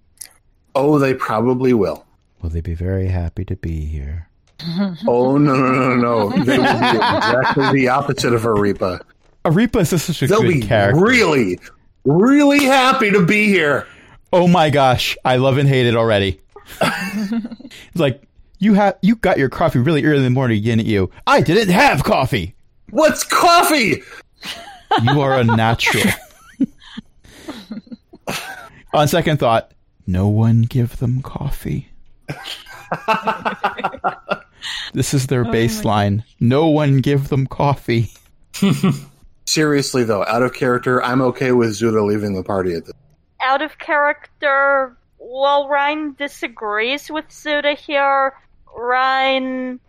Oh, 0.73 0.97
they 0.97 1.13
probably 1.13 1.73
will. 1.73 2.05
Will 2.41 2.49
they 2.49 2.61
be 2.61 2.73
very 2.73 3.07
happy 3.07 3.45
to 3.45 3.55
be 3.55 3.85
here? 3.85 4.29
Oh 5.07 5.37
no 5.37 5.55
no 5.55 5.71
no 5.71 5.95
no! 5.95 6.29
They 6.45 6.57
will 6.57 6.63
be 6.63 6.97
exactly 6.97 7.71
the 7.73 7.87
opposite 7.89 8.33
of 8.33 8.43
Arepa. 8.43 9.01
Arepa 9.45 9.81
is 9.81 9.89
such 10.03 10.21
a 10.21 10.27
They'll 10.27 10.41
good 10.41 10.53
be 10.53 10.61
character. 10.61 11.01
really, 11.01 11.59
really 12.05 12.63
happy 12.63 13.11
to 13.11 13.25
be 13.25 13.45
here. 13.47 13.87
oh 14.31 14.47
my 14.47 14.69
gosh, 14.69 15.17
I 15.25 15.35
love 15.37 15.57
and 15.57 15.67
hate 15.67 15.85
it 15.87 15.95
already. 15.95 16.39
it's 16.81 17.71
like 17.95 18.23
you 18.59 18.73
have 18.75 18.97
you 19.01 19.15
got 19.15 19.37
your 19.37 19.49
coffee 19.49 19.79
really 19.79 20.05
early 20.05 20.17
in 20.17 20.23
the 20.23 20.29
morning, 20.29 20.63
didn't 20.63 20.85
you? 20.85 21.09
I 21.27 21.41
didn't 21.41 21.69
have 21.73 22.03
coffee. 22.03 22.55
What's 22.89 23.23
coffee? 23.23 24.01
You 25.03 25.21
are 25.21 25.39
a 25.39 25.43
natural. 25.43 26.03
On 28.93 29.07
second 29.07 29.37
thought, 29.39 29.71
no 30.05 30.27
one 30.27 30.61
give 30.61 30.97
them 30.97 31.21
coffee. 31.23 31.89
This 34.93 35.13
is 35.13 35.27
their 35.27 35.45
baseline. 35.45 36.23
No 36.39 36.67
one 36.67 36.97
give 36.99 37.29
them 37.29 37.47
coffee. 37.47 38.11
Seriously 39.45 40.03
though, 40.03 40.25
out 40.25 40.41
of 40.41 40.53
character, 40.53 41.03
I'm 41.03 41.21
okay 41.21 41.51
with 41.51 41.71
Zuda 41.71 42.05
leaving 42.05 42.33
the 42.33 42.43
party 42.43 42.75
at 42.75 42.85
this. 42.85 42.93
Out 43.41 43.61
of 43.61 43.77
character, 43.77 44.95
well, 45.19 45.67
Ryan 45.67 46.13
disagrees 46.13 47.09
with 47.11 47.27
Zuda 47.29 47.77
here. 47.77 48.33
Ryan. 48.75 49.79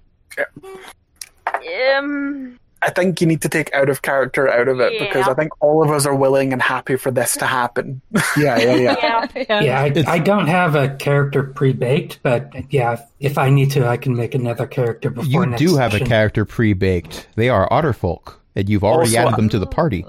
Um, 1.97 2.59
I 2.85 2.91
think 2.91 3.21
you 3.21 3.27
need 3.27 3.41
to 3.43 3.49
take 3.49 3.73
out 3.73 3.89
of 3.89 4.03
character 4.03 4.49
out 4.49 4.69
of 4.69 4.79
it 4.81 4.99
because 4.99 5.27
I 5.27 5.35
think 5.35 5.53
all 5.63 5.83
of 5.83 5.91
us 5.91 6.05
are 6.05 6.15
willing 6.15 6.53
and 6.53 6.61
happy 6.61 6.97
for 6.97 7.11
this 7.11 7.37
to 7.39 7.47
happen. 7.47 8.01
Yeah 8.37 8.59
yeah 8.59 8.75
yeah. 8.75 9.27
yeah. 9.37 9.61
Yeah, 9.61 9.81
I, 10.09 10.15
I 10.15 10.19
don't 10.19 10.49
have 10.49 10.75
a 10.75 10.89
character 10.97 11.45
pre-baked, 11.45 12.21
but 12.23 12.53
yeah, 12.71 13.01
if 13.21 13.39
I 13.39 13.49
need 13.49 13.71
to, 13.73 13.87
I 13.87 13.97
can 13.97 14.17
make 14.17 14.35
another 14.35 14.67
character 14.67 15.11
before 15.11 15.31
You 15.31 15.47
next 15.47 15.61
do 15.61 15.77
have 15.77 15.95
a 15.95 16.01
character 16.01 16.45
pre-baked. 16.45 17.29
They 17.37 17.49
are 17.49 17.69
Otterfolk, 17.71 18.35
and 18.57 18.69
you've 18.69 18.85
already 18.85 19.17
Also- 19.17 19.29
added 19.29 19.39
them 19.39 19.49
to 19.51 19.59
the 19.59 19.67
oh. 19.67 19.71
party. 19.71 20.05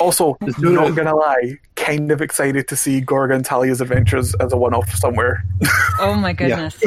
Also, 0.00 0.36
not 0.58 0.94
gonna 0.94 1.14
lie, 1.14 1.58
kind 1.76 2.10
of 2.10 2.20
excited 2.20 2.68
to 2.68 2.76
see 2.76 3.00
Gorga 3.00 3.34
and 3.34 3.44
Talia's 3.44 3.80
adventures 3.80 4.34
as 4.36 4.52
a 4.52 4.56
one-off 4.56 4.90
somewhere. 4.94 5.44
oh 5.98 6.14
my 6.14 6.32
goodness. 6.34 6.82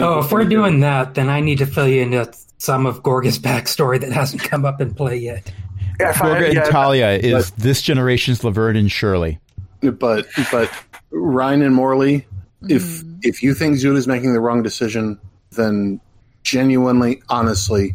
Oh, 0.00 0.20
if 0.20 0.32
we're 0.32 0.44
doing 0.44 0.80
that, 0.80 1.14
then 1.14 1.28
I 1.28 1.40
need 1.40 1.58
to 1.58 1.66
fill 1.66 1.88
you 1.88 2.02
into 2.02 2.32
some 2.58 2.86
of 2.86 3.02
Gorga's 3.02 3.38
backstory 3.38 4.00
that 4.00 4.12
hasn't 4.12 4.42
come 4.42 4.64
up 4.64 4.80
in 4.80 4.94
play 4.94 5.16
yet. 5.16 5.52
If 6.00 6.22
I- 6.22 6.28
Gorga 6.28 6.44
and 6.46 6.54
yeah, 6.54 6.64
Talia 6.64 7.10
is 7.12 7.50
this 7.52 7.82
generation's 7.82 8.44
Laverne 8.44 8.76
and 8.76 8.90
Shirley. 8.90 9.38
but 9.80 10.26
but 10.50 10.70
Ryan 11.10 11.62
and 11.62 11.74
Morley, 11.74 12.26
if 12.62 12.82
mm-hmm. 12.82 13.18
if 13.22 13.42
you 13.42 13.54
think 13.54 13.76
Zuda's 13.76 14.06
making 14.06 14.32
the 14.32 14.40
wrong 14.40 14.62
decision, 14.62 15.18
then 15.52 16.00
genuinely, 16.42 17.22
honestly, 17.28 17.94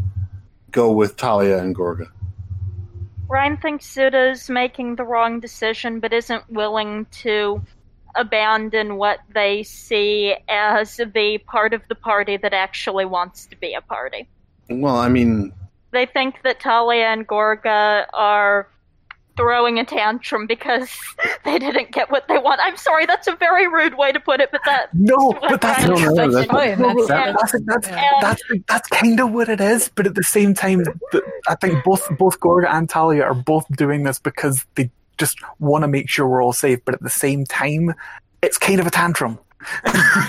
go 0.72 0.92
with 0.92 1.18
Talia 1.18 1.60
and 1.60 1.76
Gorga. 1.76 2.08
Ryan 3.34 3.58
thinks 3.58 3.88
Zuda's 3.88 4.48
making 4.48 4.96
the 4.96 5.04
wrong 5.04 5.40
decision, 5.40 6.00
but 6.00 6.14
isn't 6.14 6.48
willing 6.52 7.08
to 7.24 7.64
abandon 8.14 8.98
what 8.98 9.22
they 9.34 9.64
see 9.64 10.36
as 10.48 10.98
the 10.98 11.40
part 11.48 11.74
of 11.74 11.82
the 11.90 11.96
party 11.96 12.38
that 12.38 12.54
actually 12.54 13.06
wants 13.06 13.48
to 13.48 13.56
be 13.56 13.74
a 13.74 13.82
party. 13.82 14.30
Well, 14.70 14.98
I 14.98 15.10
mean, 15.10 15.52
They 15.90 16.06
think 16.06 16.44
that 16.44 16.60
Talia 16.60 17.06
and 17.08 17.28
Gorga 17.28 18.06
are 18.14 18.68
throwing 19.36 19.80
a 19.80 19.86
tantrum 19.86 20.46
because 20.48 20.90
they 21.46 21.60
didn't 21.60 21.92
get 21.92 22.12
what 22.12 22.28
they 22.28 22.38
want. 22.38 22.60
I'm 22.64 22.78
sorry, 22.78 23.06
that's 23.06 23.28
a 23.28 23.36
very 23.36 23.68
rude 23.68 23.98
way 23.98 24.12
to 24.12 24.20
put 24.20 24.40
it, 24.42 24.50
but 24.52 24.62
that 24.66 24.94
No, 24.94 25.34
but 25.42 25.62
that's 25.62 25.86
No, 25.88 25.96
no, 25.96 26.16
that's- 26.16 26.46
Fine, 26.48 26.80
that's- 26.80 27.52
that's 27.52 27.52
that's 27.66 27.88
that's 28.22 28.42
that's 28.68 28.88
kind 28.90 29.20
of 29.20 29.32
what 29.32 29.50
it 29.50 29.60
is. 29.62 29.90
But 29.96 30.06
at 30.08 30.16
the 30.16 30.24
same 30.24 30.54
time, 30.54 30.84
I 31.48 31.56
think 31.56 31.84
both 31.84 32.08
both 32.18 32.40
Gorga 32.40 32.70
and 32.70 32.90
Talia 32.90 33.24
are 33.24 33.34
both 33.34 33.66
doing 33.76 34.04
this 34.04 34.20
because 34.20 34.66
they 34.76 34.90
just 35.18 35.38
want 35.60 35.84
to 35.84 35.88
make 35.88 36.10
sure 36.10 36.28
we're 36.28 36.44
all 36.44 36.54
safe. 36.54 36.80
But 36.86 36.96
at 36.96 37.02
the 37.02 37.10
same 37.10 37.46
time, 37.46 37.94
it's 38.42 38.58
kind 38.58 38.80
of 38.80 38.88
a 38.88 38.92
tantrum. 38.92 39.40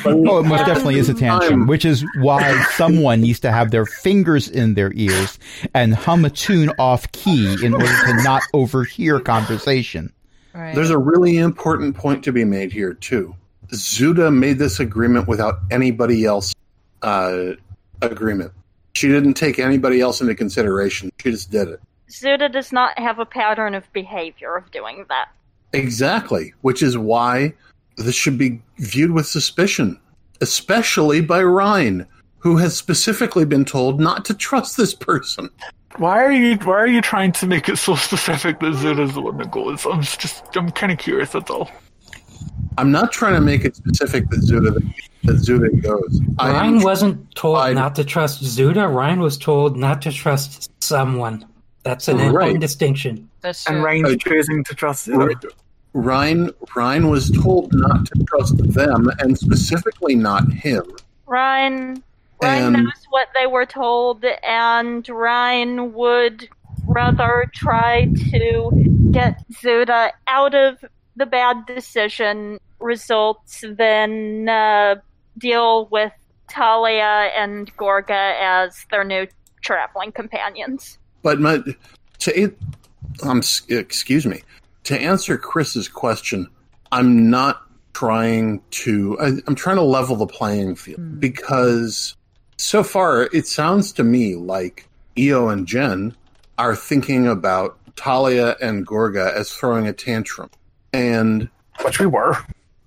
Oh, 0.06 0.38
it 0.38 0.44
most 0.44 0.66
definitely 0.66 0.98
is 0.98 1.08
a 1.08 1.14
tantrum, 1.14 1.60
I'm- 1.60 1.66
which 1.66 1.84
is 1.84 2.04
why 2.18 2.62
someone 2.76 3.20
needs 3.20 3.40
to 3.40 3.50
have 3.52 3.70
their 3.70 3.86
fingers 3.86 4.48
in 4.48 4.74
their 4.74 4.92
ears 4.94 5.38
and 5.74 5.94
hum 5.94 6.24
a 6.24 6.30
tune 6.30 6.70
off 6.78 7.10
key 7.12 7.56
in 7.64 7.74
order 7.74 7.86
to 7.86 8.22
not 8.22 8.42
overhear 8.52 9.20
conversation. 9.20 10.12
Right. 10.54 10.72
there's 10.72 10.90
a 10.90 10.98
really 10.98 11.38
important 11.38 11.96
point 11.96 12.22
to 12.24 12.32
be 12.32 12.44
made 12.44 12.70
here 12.72 12.94
too. 12.94 13.34
Zuda 13.72 14.32
made 14.32 14.58
this 14.60 14.78
agreement 14.78 15.26
without 15.26 15.58
anybody 15.72 16.24
else 16.24 16.54
uh, 17.02 17.54
agreement. 18.02 18.52
She 18.92 19.08
didn't 19.08 19.34
take 19.34 19.58
anybody 19.58 20.00
else 20.00 20.20
into 20.20 20.36
consideration. 20.36 21.10
She 21.20 21.32
just 21.32 21.50
did 21.50 21.66
it. 21.68 21.80
Zuda 22.08 22.52
does 22.52 22.70
not 22.70 22.96
have 23.00 23.18
a 23.18 23.24
pattern 23.24 23.74
of 23.74 23.92
behavior 23.92 24.54
of 24.54 24.70
doing 24.70 25.04
that. 25.08 25.28
Exactly, 25.72 26.54
which 26.60 26.82
is 26.84 26.96
why 26.96 27.54
this 27.96 28.14
should 28.14 28.38
be 28.38 28.60
viewed 28.78 29.10
with 29.12 29.26
suspicion, 29.26 29.98
especially 30.40 31.20
by 31.20 31.42
Ryan, 31.42 32.06
who 32.38 32.56
has 32.58 32.76
specifically 32.76 33.44
been 33.44 33.64
told 33.64 34.00
not 34.00 34.24
to 34.26 34.34
trust 34.34 34.76
this 34.76 34.94
person. 34.94 35.48
Why 35.96 36.22
are 36.24 36.32
you 36.32 36.56
Why 36.56 36.74
are 36.74 36.86
you 36.88 37.00
trying 37.00 37.32
to 37.32 37.46
make 37.46 37.68
it 37.68 37.76
so 37.78 37.94
specific 37.94 38.58
that 38.60 38.72
Zuda's 38.74 39.14
the 39.14 39.20
one 39.20 39.36
that 39.38 39.50
goes? 39.52 39.86
I'm 39.86 40.02
just 40.02 40.44
I'm 40.56 40.70
kind 40.72 40.90
of 40.90 40.98
curious. 40.98 41.30
That's 41.30 41.50
all. 41.50 41.70
I'm 42.76 42.90
not 42.90 43.12
trying 43.12 43.34
to 43.34 43.40
make 43.40 43.64
it 43.64 43.76
specific 43.76 44.28
that 44.30 44.40
Zuda 44.40 44.74
that 45.22 45.36
Zuda 45.36 45.80
goes. 45.80 46.20
I 46.40 46.50
Ryan 46.50 46.80
wasn't 46.80 47.34
told 47.36 47.58
I- 47.58 47.72
not 47.72 47.94
to 47.94 48.04
trust 48.04 48.42
Zuda. 48.42 48.92
Ryan 48.92 49.20
was 49.20 49.38
told 49.38 49.76
not 49.76 50.02
to 50.02 50.10
trust 50.12 50.70
someone. 50.82 51.46
That's 51.84 52.08
an 52.08 52.16
Right. 52.16 52.26
important 52.26 52.60
distinction. 52.60 53.28
That's 53.42 53.64
And 53.66 53.76
true. 53.76 53.84
Ryan's 53.84 54.08
Uh, 54.14 54.16
choosing 54.16 54.64
to 54.64 54.74
trust 54.74 55.06
Zuda. 55.06 55.40
Ryan 55.94 56.50
Ryan 56.74 57.08
was 57.08 57.30
told 57.30 57.72
not 57.72 58.04
to 58.06 58.24
trust 58.24 58.58
them 58.74 59.10
and 59.20 59.38
specifically 59.38 60.16
not 60.16 60.52
him. 60.52 60.84
Ryan 61.26 62.02
Ryan 62.42 62.74
And- 62.74 62.84
knows 62.84 63.06
what 63.10 63.28
they 63.34 63.46
were 63.46 63.64
told, 63.64 64.24
and 64.42 65.08
Ryan 65.08 65.94
would 65.94 66.48
rather 66.86 67.50
try 67.54 68.06
to 68.30 68.70
get 69.12 69.42
Zuda 69.52 70.10
out 70.26 70.54
of 70.54 70.84
the 71.16 71.26
bad 71.26 71.64
decision 71.66 72.58
results 72.80 73.64
than 73.66 74.48
uh, 74.48 74.96
deal 75.38 75.86
with 75.86 76.12
Talia 76.48 77.30
and 77.36 77.74
Gorga 77.76 78.34
as 78.40 78.84
their 78.90 79.04
new 79.04 79.26
traveling 79.62 80.12
companions. 80.12 80.98
But 81.22 81.40
my, 81.40 81.62
to 82.18 82.54
um, 83.22 83.42
excuse 83.68 84.26
me 84.26 84.42
to 84.84 84.98
answer 85.00 85.36
Chris's 85.38 85.88
question, 85.88 86.48
I'm 86.92 87.30
not 87.30 87.62
trying 87.92 88.60
to. 88.70 89.18
I, 89.20 89.32
I'm 89.46 89.54
trying 89.54 89.76
to 89.76 89.82
level 89.82 90.16
the 90.16 90.26
playing 90.26 90.76
field 90.76 91.20
because 91.20 92.16
so 92.56 92.82
far 92.82 93.28
it 93.32 93.46
sounds 93.46 93.92
to 93.92 94.04
me 94.04 94.34
like 94.34 94.88
Io 95.18 95.48
and 95.48 95.66
Jen 95.66 96.14
are 96.58 96.76
thinking 96.76 97.26
about 97.26 97.78
Talia 97.96 98.56
and 98.60 98.86
Gorga 98.86 99.32
as 99.32 99.52
throwing 99.52 99.86
a 99.86 99.92
tantrum, 99.92 100.50
and 100.92 101.48
Which 101.84 101.98
we 102.00 102.06
were. 102.06 102.36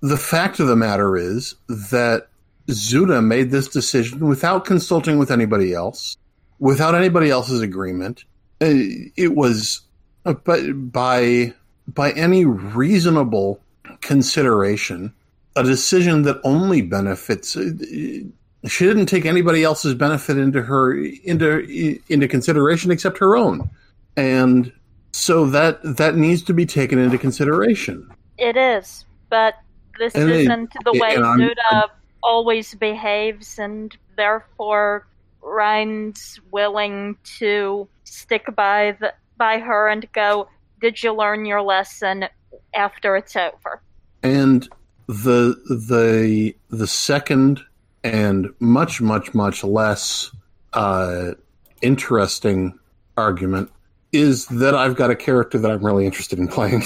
the 0.00 0.16
fact 0.16 0.60
of 0.60 0.68
the 0.68 0.76
matter 0.76 1.16
is 1.16 1.54
that 1.68 2.28
Zuda 2.68 3.24
made 3.24 3.50
this 3.50 3.68
decision 3.68 4.26
without 4.26 4.64
consulting 4.66 5.18
with 5.18 5.30
anybody 5.30 5.72
else, 5.72 6.16
without 6.58 6.94
anybody 6.94 7.30
else's 7.30 7.60
agreement. 7.62 8.24
Uh, 8.60 8.74
It 9.16 9.34
was, 9.34 9.80
uh, 10.26 10.34
but 10.34 10.92
by 10.92 11.54
by 11.88 12.12
any 12.12 12.44
reasonable 12.44 13.60
consideration, 14.00 15.12
a 15.56 15.62
decision 15.62 16.22
that 16.22 16.40
only 16.44 16.82
benefits. 16.82 17.56
uh, 17.56 17.70
She 18.66 18.84
didn't 18.84 19.06
take 19.06 19.24
anybody 19.24 19.62
else's 19.62 19.94
benefit 19.94 20.36
into 20.36 20.62
her 20.62 20.92
into 21.24 22.00
into 22.08 22.26
consideration 22.28 22.90
except 22.90 23.18
her 23.18 23.36
own, 23.36 23.70
and 24.16 24.72
so 25.12 25.46
that 25.46 25.78
that 25.96 26.16
needs 26.16 26.42
to 26.42 26.52
be 26.52 26.66
taken 26.66 26.98
into 26.98 27.18
consideration. 27.18 28.10
It 28.36 28.56
is, 28.56 29.04
but 29.30 29.54
this 29.98 30.14
And 30.14 30.28
it- 30.30 30.40
isn't 30.40 30.72
the 30.84 30.92
way 30.92 31.16
Zuda 31.16 31.88
always 32.22 32.74
behaves, 32.74 33.58
and 33.60 33.96
therefore 34.16 35.06
Ryan's 35.40 36.40
willing 36.50 37.16
to 37.38 37.88
stick 38.04 38.44
by 38.56 38.96
the 39.00 39.14
by 39.36 39.60
her 39.60 39.88
and 39.88 40.04
go. 40.12 40.48
Did 40.80 41.02
you 41.02 41.12
learn 41.14 41.44
your 41.44 41.62
lesson 41.62 42.26
after 42.74 43.16
it's 43.16 43.36
over? 43.36 43.82
And 44.22 44.68
the 45.06 45.56
the 45.68 46.54
the 46.70 46.86
second 46.86 47.60
and 48.04 48.48
much 48.60 49.00
much 49.00 49.34
much 49.34 49.64
less 49.64 50.30
uh, 50.72 51.32
interesting 51.82 52.78
argument 53.16 53.70
is 54.12 54.46
that 54.46 54.74
I've 54.74 54.96
got 54.96 55.10
a 55.10 55.16
character 55.16 55.58
that 55.58 55.70
I'm 55.70 55.84
really 55.84 56.06
interested 56.06 56.38
in 56.38 56.48
playing. 56.48 56.82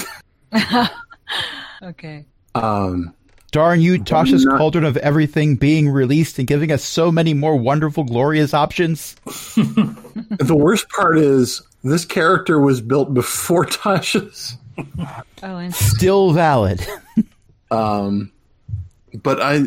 okay. 1.83 2.25
um, 2.55 3.15
Darn 3.53 3.81
you, 3.81 3.99
Tasha's 3.99 4.45
not- 4.45 4.59
Cauldron 4.59 4.85
of 4.85 4.97
Everything 4.97 5.57
being 5.57 5.89
released 5.89 6.39
and 6.39 6.49
giving 6.49 6.73
us 6.73 6.83
so 6.83 7.13
many 7.13 7.35
more 7.35 7.55
wonderful, 7.57 8.03
glorious 8.03 8.55
options. 8.55 9.15
the 9.27 10.57
worst 10.57 10.89
part 10.89 11.19
is 11.19 11.63
this 11.83 12.05
character 12.05 12.59
was 12.59 12.81
built 12.81 13.13
before 13.15 13.65
Tasha's. 13.67 14.57
Oh, 15.43 15.57
and 15.57 15.75
Still 15.75 16.33
valid. 16.33 16.87
Um, 17.71 18.33
but 19.23 19.41
I, 19.41 19.63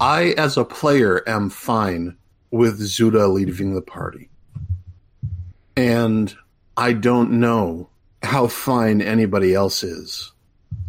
I 0.00 0.34
as 0.38 0.56
a 0.56 0.64
player 0.64 1.28
am 1.28 1.50
fine 1.50 2.16
with 2.50 2.80
Zuda 2.80 3.32
leaving 3.32 3.74
the 3.74 3.82
party, 3.82 4.28
and 5.76 6.34
I 6.76 6.92
don't 6.92 7.32
know 7.32 7.88
how 8.22 8.46
fine 8.46 9.02
anybody 9.02 9.54
else 9.54 9.82
is 9.82 10.32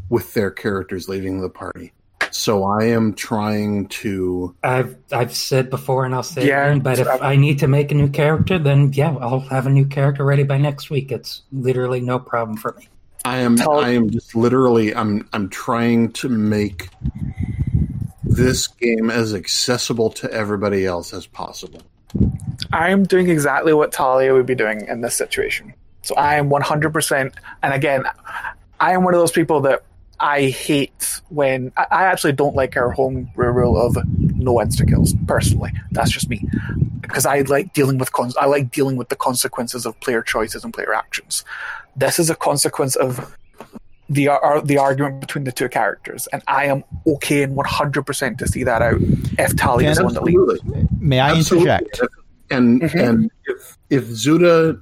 with 0.10 0.34
their 0.34 0.52
characters 0.52 1.10
leaving 1.10 1.42
the 1.42 1.50
party. 1.50 1.92
So 2.32 2.64
I 2.66 2.86
am 2.86 3.14
trying 3.14 3.88
to. 3.88 4.56
I've 4.64 4.98
I've 5.12 5.34
said 5.36 5.70
before 5.70 6.06
and 6.06 6.14
I'll 6.14 6.24
say 6.24 6.48
Yeah, 6.48 6.66
again, 6.68 6.80
but 6.82 7.00
if 7.00 7.08
I've- 7.08 7.24
I 7.24 7.36
need 7.36 7.60
to 7.60 7.68
make 7.68 7.92
a 7.92 7.96
new 7.96 8.10
character, 8.10 8.60
then 8.60 8.92
yeah, 8.94 9.16
I'll 9.22 9.40
have 9.40 9.68
a 9.68 9.70
new 9.70 9.86
character 9.86 10.26
ready 10.26 10.44
by 10.44 10.58
next 10.58 10.90
week. 10.90 11.12
It's 11.12 11.44
literally 11.52 12.02
no 12.02 12.20
problem 12.20 12.58
for 12.58 12.76
me. 12.78 12.88
I 13.24 13.38
am. 13.38 13.56
Tell- 13.56 13.80
I 13.80 13.92
am 13.92 14.10
just 14.10 14.36
literally. 14.36 14.94
I'm. 14.94 15.28
I'm 15.34 15.50
trying 15.50 16.12
to 16.14 16.30
make 16.30 16.90
this 18.24 18.68
game 18.68 19.10
as 19.10 19.34
accessible 19.34 20.10
to 20.12 20.32
everybody 20.32 20.86
else 20.86 21.14
as 21.14 21.26
possible. 21.26 21.82
I 22.74 22.90
am 22.90 23.04
doing 23.04 23.30
exactly 23.30 23.74
what 23.74 23.92
Talia 23.92 24.34
would 24.34 24.46
be 24.46 24.56
doing 24.56 24.86
in 24.88 25.02
this 25.02 25.16
situation. 25.16 25.74
So 26.02 26.16
I 26.16 26.36
am 26.36 26.50
100%. 26.50 27.34
And 27.64 27.74
again, 27.74 28.04
I 28.80 28.92
am 28.94 29.04
one 29.04 29.14
of 29.14 29.20
those 29.20 29.32
people 29.32 29.62
that 29.62 29.84
I 30.20 30.44
hate 30.50 31.22
when. 31.30 31.72
I, 31.78 31.86
I 31.92 32.04
actually 32.04 32.34
don't 32.34 32.56
like 32.56 32.78
our 32.78 32.92
home 32.92 33.30
rule 33.36 33.80
of 33.80 33.98
no 34.18 34.56
insta 34.56 34.88
kills, 34.88 35.14
personally. 35.28 35.72
That's 35.92 36.12
just 36.12 36.30
me. 36.30 36.48
Because 37.02 37.26
I 37.26 37.42
like 37.42 37.74
dealing 37.74 37.98
with 37.98 38.12
cons- 38.14 38.38
I 38.38 38.46
like 38.46 38.72
dealing 38.72 38.96
with 38.98 39.10
the 39.10 39.16
consequences 39.16 39.86
of 39.86 40.00
player 40.00 40.22
choices 40.22 40.64
and 40.64 40.74
player 40.74 40.94
actions. 40.94 41.44
This 41.96 42.20
is 42.20 42.30
a 42.30 42.36
consequence 42.36 42.96
of 42.96 43.36
the 44.10 44.28
ar- 44.28 44.62
the 44.62 44.78
argument 44.78 45.20
between 45.22 45.44
the 45.46 45.52
two 45.52 45.68
characters, 45.70 46.28
and 46.32 46.42
I 46.48 46.66
am 46.66 46.84
okay 47.08 47.44
and 47.44 47.56
100% 47.58 48.38
to 48.38 48.48
see 48.48 48.64
that 48.64 48.82
out 48.82 48.98
if 49.02 49.56
Talia 49.56 49.90
is 49.92 49.98
the 49.98 50.04
one 50.06 50.14
that 50.14 50.24
leads. 50.24 50.62
May 51.00 51.20
I 51.20 51.32
Absolutely. 51.32 51.70
interject? 51.72 52.02
And 52.52 52.82
Mhm. 52.82 53.08
and 53.10 53.32
if 53.46 53.78
if 53.90 54.04
Zuda 54.06 54.80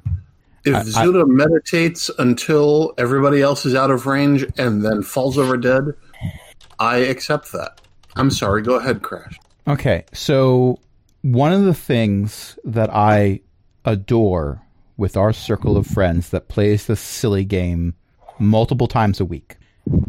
if 0.65 0.75
I- 0.75 0.79
I- 0.79 1.05
Zuda 1.05 1.27
meditates 1.27 2.09
until 2.19 2.93
everybody 2.97 3.41
else 3.41 3.65
is 3.65 3.75
out 3.75 3.91
of 3.91 4.05
range 4.05 4.45
and 4.57 4.83
then 4.83 5.01
falls 5.03 5.37
over 5.37 5.57
dead, 5.57 5.93
I 6.79 6.97
accept 6.97 7.51
that. 7.51 7.81
I'm 8.15 8.29
sorry. 8.29 8.61
Go 8.61 8.75
ahead, 8.75 9.01
Crash. 9.01 9.39
Okay, 9.67 10.03
so 10.13 10.79
one 11.21 11.53
of 11.53 11.63
the 11.63 11.73
things 11.73 12.57
that 12.63 12.89
I 12.93 13.41
adore 13.85 14.61
with 14.97 15.17
our 15.17 15.33
circle 15.33 15.77
of 15.77 15.87
friends 15.87 16.29
that 16.29 16.47
plays 16.49 16.85
this 16.85 16.99
silly 16.99 17.43
game 17.45 17.93
multiple 18.39 18.87
times 18.87 19.19
a 19.19 19.25
week 19.25 19.57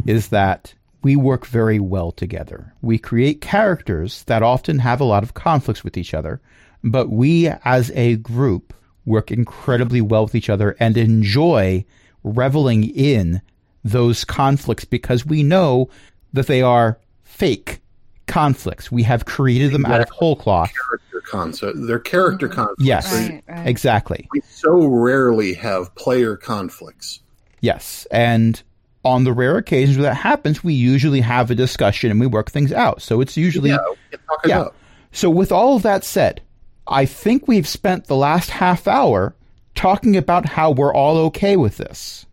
is 0.06 0.28
that 0.28 0.74
we 1.02 1.16
work 1.16 1.46
very 1.46 1.78
well 1.78 2.10
together. 2.12 2.72
We 2.82 2.98
create 2.98 3.40
characters 3.40 4.24
that 4.24 4.42
often 4.42 4.78
have 4.80 5.00
a 5.00 5.04
lot 5.04 5.22
of 5.22 5.34
conflicts 5.34 5.84
with 5.84 5.96
each 5.96 6.14
other, 6.14 6.40
but 6.82 7.10
we 7.10 7.48
as 7.64 7.90
a 7.94 8.16
group 8.16 8.72
work 9.06 9.30
incredibly 9.30 10.00
well 10.00 10.24
with 10.24 10.34
each 10.34 10.50
other 10.50 10.76
and 10.80 10.96
enjoy 10.96 11.84
reveling 12.22 12.84
in 12.84 13.42
those 13.84 14.24
conflicts 14.24 14.84
because 14.84 15.26
we 15.26 15.42
know 15.42 15.88
that 16.32 16.46
they 16.46 16.62
are 16.62 16.98
fake 17.22 17.80
conflicts. 18.26 18.90
We 18.90 19.02
have 19.02 19.26
created 19.26 19.72
them 19.72 19.84
out 19.84 20.00
of 20.00 20.08
whole 20.08 20.36
cloth. 20.36 20.72
Character 20.88 21.20
concept. 21.30 21.76
They're 21.86 21.98
character 21.98 22.48
mm-hmm. 22.48 22.54
conflicts. 22.56 22.84
Yes, 22.84 23.12
Right, 23.12 23.44
right. 23.46 23.66
exactly. 23.66 24.28
We 24.32 24.40
so 24.40 24.86
rarely 24.86 25.52
have 25.54 25.94
player 25.94 26.36
conflicts. 26.36 27.20
Yes. 27.60 28.06
And 28.10 28.62
on 29.04 29.24
the 29.24 29.32
rare 29.32 29.58
occasions 29.58 29.98
where 29.98 30.04
that 30.04 30.14
happens, 30.14 30.64
we 30.64 30.72
usually 30.74 31.20
have 31.20 31.50
a 31.50 31.54
discussion 31.54 32.10
and 32.10 32.18
we 32.18 32.26
work 32.26 32.50
things 32.50 32.72
out. 32.72 33.02
So 33.02 33.20
it's 33.20 33.36
usually. 33.36 33.70
Yeah, 33.70 33.78
we 33.88 33.96
can 34.16 34.26
talk 34.26 34.44
it 34.44 34.48
Yeah. 34.48 34.60
out. 34.60 34.74
So, 35.12 35.30
with 35.30 35.52
all 35.52 35.76
of 35.76 35.82
that 35.82 36.02
said, 36.04 36.40
I 36.86 37.06
think 37.06 37.48
we've 37.48 37.68
spent 37.68 38.06
the 38.06 38.16
last 38.16 38.50
half 38.50 38.86
hour 38.86 39.34
talking 39.74 40.16
about 40.16 40.46
how 40.46 40.70
we're 40.70 40.94
all 40.94 41.16
okay 41.26 41.56
with 41.56 41.76
this. 41.76 42.26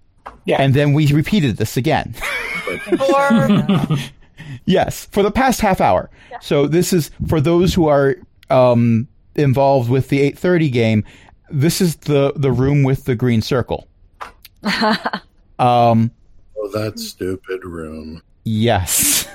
Yeah. 0.46 0.62
And 0.62 0.74
then 0.74 0.94
we 0.94 1.12
repeated 1.12 1.58
this 1.58 1.78
again. 1.78 2.16
Or 2.68 3.98
yes, 4.66 5.06
for 5.06 5.24
the 5.24 5.32
past 5.32 5.62
half 5.62 5.82
hour. 5.82 6.10
So, 6.42 6.68
this 6.68 6.94
is 6.94 7.12
for 7.28 7.42
those 7.42 7.74
who 7.74 7.88
are 7.88 8.16
um, 8.50 9.08
involved 9.36 9.90
with 9.90 10.10
the 10.10 10.20
830 10.20 10.70
game. 10.70 11.04
This 11.50 11.82
is 11.82 11.98
the, 11.98 12.34
the 12.36 12.52
room 12.52 12.84
with 12.84 13.06
the 13.06 13.16
green 13.16 13.42
circle. 13.42 13.88
um, 15.60 16.12
Oh, 16.62 16.68
that 16.70 17.00
stupid 17.00 17.66
room. 17.66 18.22
Yes. 18.44 19.28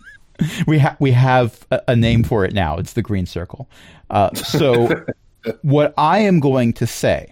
we 0.66 0.78
have 0.78 0.96
we 1.00 1.12
have 1.12 1.66
a, 1.70 1.80
a 1.88 1.96
name 1.96 2.24
for 2.24 2.44
it 2.44 2.52
now. 2.52 2.76
It's 2.76 2.92
the 2.92 3.02
green 3.02 3.24
circle. 3.24 3.68
Uh, 4.10 4.34
so, 4.34 5.04
what 5.62 5.94
I 5.96 6.20
am 6.20 6.40
going 6.40 6.72
to 6.74 6.86
say, 6.86 7.30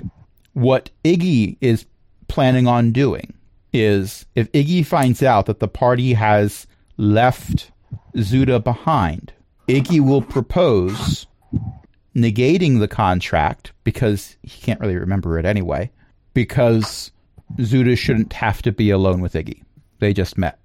what 0.52 0.90
Iggy 1.04 1.56
is 1.60 1.86
planning 2.28 2.66
on 2.66 2.92
doing, 2.92 3.32
is 3.72 4.26
if 4.34 4.50
Iggy 4.52 4.84
finds 4.84 5.22
out 5.22 5.46
that 5.46 5.60
the 5.60 5.68
party 5.68 6.12
has 6.14 6.66
left 6.96 7.70
Zuda 8.16 8.62
behind, 8.62 9.32
Iggy 9.68 10.00
will 10.00 10.22
propose 10.22 11.26
negating 12.14 12.78
the 12.78 12.88
contract 12.88 13.72
because 13.84 14.36
he 14.42 14.60
can't 14.62 14.80
really 14.80 14.96
remember 14.96 15.38
it 15.38 15.44
anyway, 15.44 15.90
because 16.34 17.10
Zuda 17.58 17.96
shouldn't 17.96 18.32
have 18.32 18.62
to 18.62 18.72
be 18.72 18.90
alone 18.90 19.20
with 19.20 19.34
Iggy. 19.34 19.62
They 19.98 20.12
just 20.12 20.38
met. 20.38 20.58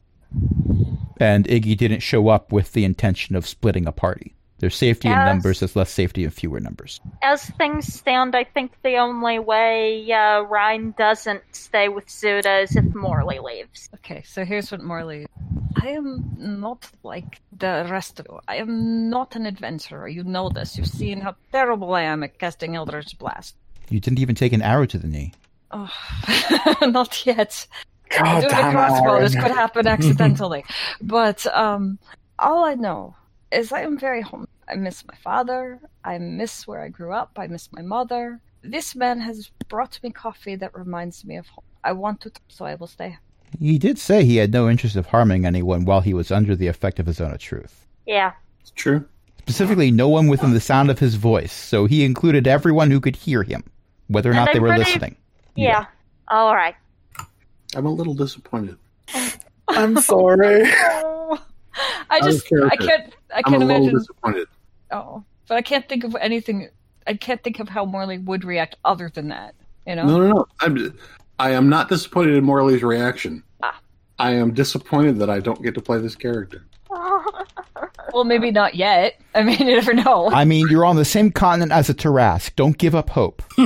And 1.19 1.45
Iggy 1.47 1.77
didn't 1.77 1.99
show 1.99 2.29
up 2.29 2.51
with 2.51 2.71
the 2.73 2.85
intention 2.85 3.35
of 3.35 3.47
splitting 3.47 3.85
a 3.85 3.91
party. 3.91 4.33
There's 4.61 4.75
safety 4.75 5.07
in 5.07 5.15
numbers, 5.15 5.59
there's 5.59 5.75
less 5.75 5.89
safety 5.91 6.23
in 6.23 6.29
fewer 6.29 6.59
numbers. 6.59 7.01
as 7.23 7.43
things 7.43 7.91
stand, 7.91 8.35
I 8.35 8.43
think 8.43 8.73
the 8.83 8.97
only 8.97 9.39
way 9.39 10.11
uh, 10.11 10.41
Ryan 10.41 10.93
doesn't 10.99 11.41
stay 11.51 11.89
with 11.89 12.05
Zuda 12.05 12.63
is 12.63 12.75
if 12.75 12.85
Morley 12.93 13.39
leaves. 13.39 13.89
Okay, 13.95 14.21
so 14.21 14.45
here's 14.45 14.71
what 14.71 14.83
Morley. 14.83 15.25
I 15.81 15.87
am 15.87 16.35
not 16.37 16.87
like 17.01 17.41
the 17.57 17.87
rest 17.89 18.19
of 18.19 18.27
you. 18.29 18.39
I 18.47 18.57
am 18.57 19.09
not 19.09 19.35
an 19.35 19.47
adventurer. 19.47 20.07
You 20.07 20.23
know 20.23 20.49
this. 20.49 20.77
You've 20.77 20.87
seen 20.87 21.21
how 21.21 21.33
terrible 21.51 21.95
I 21.95 22.03
am 22.03 22.21
at 22.21 22.37
casting 22.37 22.75
Eldritch 22.75 23.17
Blast. 23.17 23.55
You 23.89 23.99
didn't 23.99 24.19
even 24.19 24.35
take 24.35 24.53
an 24.53 24.61
arrow 24.61 24.85
to 24.85 24.97
the 24.99 25.07
knee. 25.07 25.33
Oh, 25.71 25.91
not 26.83 27.25
yet. 27.25 27.65
God 28.09 28.41
Doing 28.41 28.45
a 28.45 28.49
damn 28.49 28.71
crossbow, 28.73 29.19
this 29.21 29.33
could 29.33 29.51
happen 29.51 29.87
accidentally. 29.87 30.65
but 31.01 31.47
um, 31.47 31.97
all 32.37 32.63
I 32.63 32.75
know 32.75 33.15
is 33.51 33.71
I 33.71 33.81
am 33.81 33.97
very 33.97 34.21
home. 34.21 34.47
I 34.71 34.75
miss 34.75 35.05
my 35.05 35.15
father. 35.23 35.79
I 36.03 36.17
miss 36.17 36.65
where 36.67 36.81
I 36.81 36.89
grew 36.89 37.11
up. 37.13 37.31
I 37.37 37.47
miss 37.47 37.69
my 37.73 37.81
mother. 37.81 38.39
This 38.63 38.95
man 38.95 39.19
has 39.19 39.51
brought 39.67 39.99
me 40.01 40.11
coffee 40.11 40.55
that 40.55 40.73
reminds 40.77 41.25
me 41.25 41.37
of 41.37 41.47
home. 41.47 41.63
I 41.83 41.91
want 41.93 42.21
to, 42.21 42.31
so 42.47 42.65
I 42.65 42.75
will 42.75 42.87
stay. 42.87 43.17
He 43.59 43.77
did 43.77 43.97
say 43.99 44.23
he 44.23 44.37
had 44.37 44.53
no 44.53 44.69
interest 44.69 44.95
of 44.95 45.07
harming 45.07 45.45
anyone 45.45 45.83
while 45.83 46.01
he 46.01 46.13
was 46.13 46.31
under 46.31 46.55
the 46.55 46.67
effect 46.67 46.99
of 46.99 47.05
his 47.05 47.19
own 47.19 47.37
truth. 47.37 47.85
Yeah. 48.05 48.31
It's 48.61 48.71
true. 48.71 49.03
Specifically, 49.39 49.91
no 49.91 50.07
one 50.07 50.27
within 50.27 50.53
the 50.53 50.61
sound 50.61 50.89
of 50.91 50.99
his 50.99 51.15
voice, 51.15 51.51
so 51.51 51.85
he 51.85 52.05
included 52.05 52.47
everyone 52.47 52.91
who 52.91 53.01
could 53.01 53.15
hear 53.15 53.43
him, 53.43 53.63
whether 54.07 54.29
or 54.29 54.33
And 54.33 54.39
not 54.39 54.49
I'm 54.49 54.53
they 54.53 54.59
were 54.59 54.67
pretty- 54.69 54.83
listening. 54.85 55.15
Yeah. 55.55 55.85
All 56.29 56.55
right. 56.55 56.75
I'm 57.75 57.85
a 57.87 57.91
little 57.91 58.13
disappointed. 58.13 58.77
I'm 59.67 59.97
sorry. 59.97 60.63
I 62.09 62.19
just, 62.21 62.45
I 62.69 62.75
can't, 62.75 63.13
I 63.33 63.37
I'm 63.37 63.43
can't 63.43 63.59
little 63.59 63.75
imagine. 63.77 63.97
disappointed. 63.97 64.47
Oh, 64.91 65.23
but 65.47 65.55
I 65.55 65.61
can't 65.61 65.87
think 65.87 66.03
of 66.03 66.15
anything. 66.19 66.69
I 67.07 67.13
can't 67.15 67.43
think 67.43 67.59
of 67.59 67.69
how 67.69 67.85
Morley 67.85 68.17
would 68.17 68.43
react 68.43 68.75
other 68.85 69.09
than 69.13 69.29
that. 69.29 69.55
You 69.87 69.95
know? 69.95 70.05
No, 70.05 70.17
no, 70.17 70.27
no. 70.29 70.45
I'm, 70.59 70.97
I 71.39 71.51
am 71.51 71.69
not 71.69 71.89
disappointed 71.89 72.35
in 72.35 72.43
Morley's 72.43 72.83
reaction. 72.83 73.43
Ah. 73.63 73.79
I 74.19 74.33
am 74.33 74.53
disappointed 74.53 75.17
that 75.19 75.29
I 75.29 75.39
don't 75.39 75.61
get 75.63 75.73
to 75.75 75.81
play 75.81 75.99
this 75.99 76.15
character. 76.15 76.65
Well, 78.13 78.23
maybe 78.25 78.51
not 78.51 78.75
yet. 78.75 79.19
I 79.33 79.43
mean, 79.43 79.59
you 79.59 79.75
never 79.75 79.93
know. 79.93 80.29
I 80.31 80.45
mean, 80.45 80.67
you're 80.69 80.85
on 80.85 80.95
the 80.95 81.05
same 81.05 81.31
continent 81.31 81.71
as 81.71 81.89
a 81.89 81.93
Tarrasque. 81.93 82.55
Don't 82.55 82.77
give 82.77 82.93
up 82.93 83.09
hope. 83.09 83.41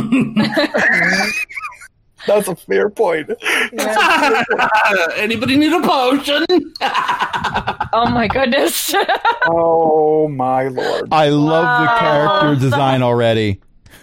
That's 2.28 2.48
a 2.48 2.56
fair 2.56 2.90
point. 2.90 3.30
Anybody 5.16 5.58
need 5.58 5.74
a 5.74 5.82
potion? 5.82 6.46
oh 6.82 8.10
my 8.10 8.28
goodness. 8.28 8.94
Oh 9.48 10.28
my 10.28 10.70
lord. 10.70 11.10
I 11.12 11.30
love 11.30 11.82
the 11.82 12.00
character 12.00 12.56
design 12.60 13.04
already. 13.04 13.62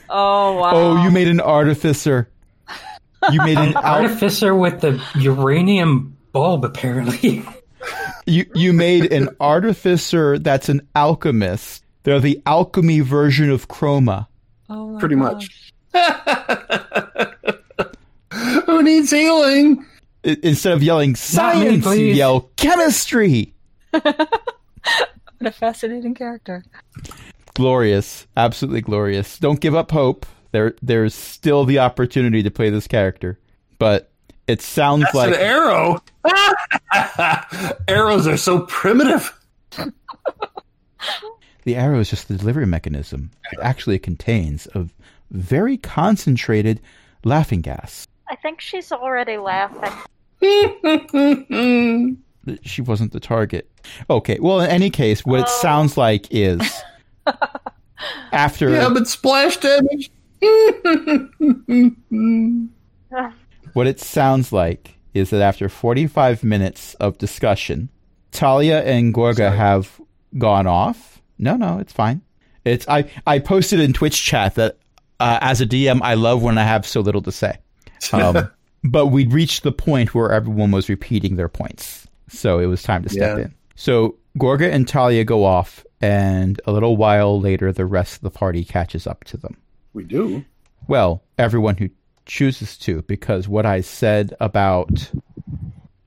oh 0.08 0.52
wow. 0.56 0.70
Oh, 0.72 1.02
you 1.04 1.10
made 1.10 1.26
an 1.26 1.40
artificer. 1.40 2.28
You 3.30 3.38
made 3.40 3.58
an 3.58 3.74
al- 3.76 4.02
Artificer 4.02 4.54
with 4.54 4.80
the 4.82 5.02
uranium 5.16 6.16
bulb, 6.32 6.64
apparently. 6.64 7.44
you 8.26 8.46
you 8.54 8.72
made 8.72 9.12
an 9.12 9.30
artificer 9.40 10.38
that's 10.38 10.68
an 10.68 10.86
alchemist. 10.94 11.84
They're 12.04 12.20
the 12.20 12.40
alchemy 12.46 13.00
version 13.00 13.50
of 13.50 13.66
Chroma. 13.66 14.28
Oh 14.68 14.90
my 14.90 15.00
Pretty 15.00 15.16
gosh. 15.16 15.48
much. 15.94 17.31
Who 18.66 18.82
needs 18.82 19.10
healing? 19.10 19.86
Instead 20.24 20.72
of 20.72 20.82
yelling 20.82 21.16
science, 21.16 21.84
you 21.86 22.06
yell 22.06 22.50
chemistry. 22.56 23.54
What 25.42 25.48
a 25.48 25.52
fascinating 25.52 26.14
character. 26.14 26.64
Glorious, 27.54 28.28
absolutely 28.36 28.80
glorious. 28.80 29.40
Don't 29.40 29.58
give 29.58 29.74
up 29.74 29.90
hope. 29.90 30.24
There, 30.52 30.76
there's 30.80 31.16
still 31.16 31.64
the 31.64 31.80
opportunity 31.80 32.44
to 32.44 32.50
play 32.52 32.70
this 32.70 32.86
character, 32.86 33.40
but 33.80 34.12
it 34.46 34.62
sounds 34.62 35.02
That's 35.02 35.16
like 35.16 35.34
an 35.34 35.40
arrow. 35.40 36.00
Arrows 37.88 38.28
are 38.28 38.36
so 38.36 38.60
primitive. 38.66 39.36
the 41.64 41.74
arrow 41.74 41.98
is 41.98 42.08
just 42.08 42.28
the 42.28 42.36
delivery 42.36 42.66
mechanism. 42.66 43.32
It 43.50 43.58
actually 43.62 43.98
contains 43.98 44.68
a 44.76 44.86
very 45.32 45.76
concentrated 45.76 46.80
laughing 47.24 47.62
gas. 47.62 48.06
I 48.32 48.36
think 48.36 48.62
she's 48.62 48.90
already 48.92 49.36
laughing. 49.36 49.92
She 52.64 52.82
wasn't 52.82 53.12
the 53.12 53.20
target. 53.20 53.70
Okay, 54.10 54.36
well, 54.40 54.58
in 54.60 54.68
any 54.68 54.90
case, 54.90 55.24
what 55.24 55.38
it 55.38 55.46
Oh. 55.48 55.60
sounds 55.60 55.96
like 55.96 56.26
is 56.32 56.60
after 58.32 58.70
yeah, 58.70 58.88
but 58.88 59.06
splash 59.06 59.58
damage. 59.58 60.10
What 63.74 63.86
it 63.86 64.00
sounds 64.00 64.52
like 64.52 64.96
is 65.14 65.30
that 65.30 65.40
after 65.40 65.68
45 65.68 66.42
minutes 66.42 66.94
of 66.94 67.16
discussion, 67.18 67.90
Talia 68.32 68.82
and 68.82 69.14
Gorga 69.14 69.54
have 69.54 70.00
gone 70.36 70.66
off. 70.66 71.22
No, 71.38 71.54
no, 71.56 71.78
it's 71.78 71.92
fine. 71.92 72.22
It's 72.64 72.88
I 72.88 73.08
I 73.26 73.38
posted 73.38 73.78
in 73.78 73.92
Twitch 73.92 74.20
chat 74.22 74.56
that 74.56 74.78
uh, 75.20 75.38
as 75.40 75.60
a 75.60 75.66
DM, 75.66 76.00
I 76.02 76.14
love 76.14 76.42
when 76.42 76.58
I 76.58 76.64
have 76.64 76.86
so 76.86 77.00
little 77.00 77.22
to 77.22 77.32
say. 77.32 77.58
Um, 78.12 78.50
but 78.84 79.06
we'd 79.08 79.32
reached 79.32 79.62
the 79.62 79.72
point 79.72 80.14
where 80.14 80.32
everyone 80.32 80.70
was 80.70 80.88
repeating 80.88 81.36
their 81.36 81.48
points, 81.48 82.06
so 82.28 82.58
it 82.58 82.66
was 82.66 82.82
time 82.82 83.02
to 83.02 83.08
step 83.08 83.38
Yeah. 83.38 83.44
in. 83.44 83.54
So 83.74 84.16
Gorga 84.38 84.70
and 84.72 84.86
Talia 84.88 85.24
go 85.24 85.44
off, 85.44 85.84
and 86.00 86.60
a 86.66 86.72
little 86.72 86.96
while 86.96 87.40
later, 87.40 87.72
the 87.72 87.86
rest 87.86 88.16
of 88.16 88.20
the 88.22 88.30
party 88.30 88.64
catches 88.64 89.06
up 89.06 89.24
to 89.24 89.36
them. 89.36 89.56
we 89.92 90.04
do. 90.04 90.44
Well, 90.88 91.22
everyone 91.38 91.76
who 91.76 91.90
chooses 92.26 92.76
to, 92.78 93.02
because 93.02 93.46
what 93.48 93.66
I 93.66 93.80
said 93.82 94.34
about 94.40 95.10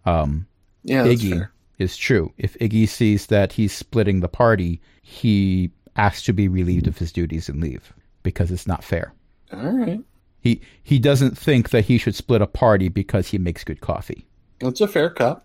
um, 0.06 0.46
Yeah, 0.84 1.06
Iggy 1.06 1.48
is 1.78 1.98
true. 1.98 2.32
If 2.38 2.56
Iggy 2.60 2.88
sees 2.88 3.28
that 3.28 3.52
he's 3.54 3.74
splitting 3.74 4.20
the 4.20 4.28
party, 4.28 4.82
he 5.02 5.72
asks 5.96 6.24
to 6.24 6.34
be 6.34 6.48
relieved 6.48 6.88
of 6.88 6.98
his 6.98 7.12
duties 7.12 7.48
and 7.50 7.62
leave 7.62 7.94
because 8.24 8.52
it's 8.52 8.68
not 8.68 8.84
fair. 8.84 9.14
All 9.54 9.72
right. 9.72 10.00
He 10.46 10.62
he 10.84 11.00
doesn't 11.00 11.36
think 11.36 11.72
that 11.72 11.86
he 11.86 11.98
should 11.98 12.14
split 12.14 12.40
a 12.40 12.46
party 12.46 12.88
because 12.88 13.30
he 13.30 13.40
makes 13.40 13.64
good 13.64 13.82
coffee. 13.82 14.28
It's 14.60 14.80
a 14.80 14.88
fair 14.88 15.10
cup, 15.10 15.44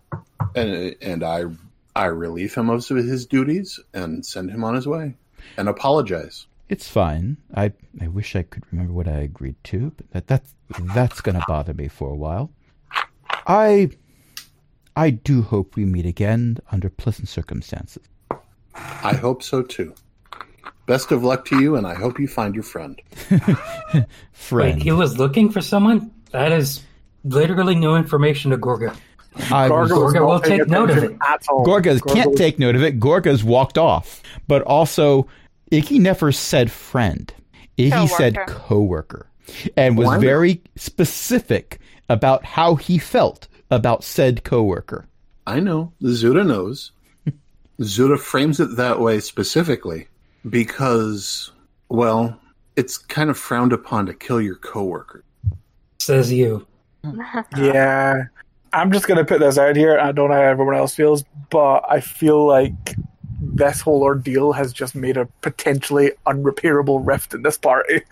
and 0.55 0.95
and 1.01 1.23
I 1.23 1.45
I 1.95 2.05
relieve 2.05 2.53
him 2.53 2.69
of 2.69 2.87
his 2.87 3.25
duties 3.25 3.79
and 3.95 4.23
send 4.23 4.51
him 4.51 4.63
on 4.63 4.75
his 4.75 4.87
way, 4.87 5.15
and 5.57 5.67
apologize. 5.67 6.45
It's 6.69 6.87
fine. 6.87 7.37
I 7.55 7.73
I 7.99 8.09
wish 8.09 8.35
I 8.35 8.43
could 8.43 8.63
remember 8.71 8.93
what 8.93 9.07
I 9.07 9.17
agreed 9.21 9.55
to, 9.63 9.91
but 9.97 10.11
that 10.11 10.27
that's 10.27 10.53
that's 10.93 11.19
gonna 11.19 11.43
bother 11.47 11.73
me 11.73 11.87
for 11.87 12.11
a 12.11 12.15
while. 12.15 12.51
I 13.47 13.89
I 14.95 15.09
do 15.09 15.41
hope 15.41 15.75
we 15.75 15.83
meet 15.83 16.05
again 16.05 16.59
under 16.71 16.91
pleasant 16.91 17.27
circumstances. 17.27 18.03
I 18.75 19.15
hope 19.15 19.41
so 19.41 19.63
too. 19.63 19.95
Best 20.91 21.13
of 21.13 21.23
luck 21.23 21.45
to 21.45 21.61
you, 21.61 21.77
and 21.77 21.87
I 21.87 21.93
hope 21.93 22.19
you 22.19 22.27
find 22.27 22.53
your 22.53 22.65
friend. 22.65 23.01
Friend, 24.33 24.75
Wait, 24.75 24.83
he 24.83 24.91
was 24.91 25.17
looking 25.17 25.49
for 25.49 25.61
someone? 25.61 26.11
That 26.31 26.51
is 26.51 26.83
literally 27.23 27.75
new 27.75 27.95
information 27.95 28.51
to 28.51 28.57
Gorga. 28.57 28.93
I 29.37 29.69
Gorga 29.69 30.03
was 30.03 30.13
Gorga 30.13 30.27
will 30.27 30.41
take 30.41 30.67
note 30.67 30.89
of 30.89 30.97
it. 30.97 31.17
Gorga 31.17 31.97
Gorga 31.97 32.13
can't 32.13 32.31
was- 32.31 32.37
take 32.37 32.59
note 32.59 32.75
of 32.75 32.83
it. 32.83 32.99
Gorga's 32.99 33.41
walked 33.41 33.77
off. 33.77 34.21
But 34.49 34.63
also, 34.63 35.29
Iggy 35.71 36.01
never 36.01 36.33
said 36.33 36.69
friend. 36.69 37.33
Iggy 37.77 38.09
said 38.09 38.35
Coworker. 38.35 38.53
coworker, 38.53 39.27
and 39.77 39.97
was 39.97 40.07
Why 40.07 40.17
very 40.17 40.61
specific 40.75 41.79
about 42.09 42.43
how 42.43 42.75
he 42.75 42.97
felt 42.97 43.47
about 43.69 44.03
said 44.03 44.43
coworker. 44.43 45.07
I 45.47 45.61
know 45.61 45.93
Zuda 46.03 46.45
knows. 46.45 46.91
Zuda 47.79 48.19
frames 48.19 48.59
it 48.59 48.75
that 48.75 48.99
way 48.99 49.21
specifically 49.21 50.09
because, 50.49 51.51
well, 51.89 52.37
it's 52.75 52.97
kind 52.97 53.29
of 53.29 53.37
frowned 53.37 53.73
upon 53.73 54.05
to 54.07 54.13
kill 54.13 54.41
your 54.41 54.55
coworker. 54.55 55.23
Says 55.99 56.31
you. 56.31 56.65
Yeah. 57.57 58.23
I'm 58.73 58.91
just 58.91 59.05
going 59.07 59.17
to 59.17 59.25
put 59.25 59.39
this 59.41 59.57
out 59.57 59.75
here. 59.75 59.99
I 59.99 60.11
don't 60.13 60.29
know 60.29 60.35
how 60.35 60.41
everyone 60.43 60.75
else 60.75 60.95
feels, 60.95 61.23
but 61.49 61.83
I 61.89 61.99
feel 61.99 62.45
like 62.47 62.95
this 63.41 63.81
whole 63.81 64.01
ordeal 64.03 64.53
has 64.53 64.71
just 64.71 64.95
made 64.95 65.17
a 65.17 65.25
potentially 65.41 66.11
unrepairable 66.25 67.05
rift 67.05 67.33
in 67.33 67.41
this 67.41 67.57
party. 67.57 68.01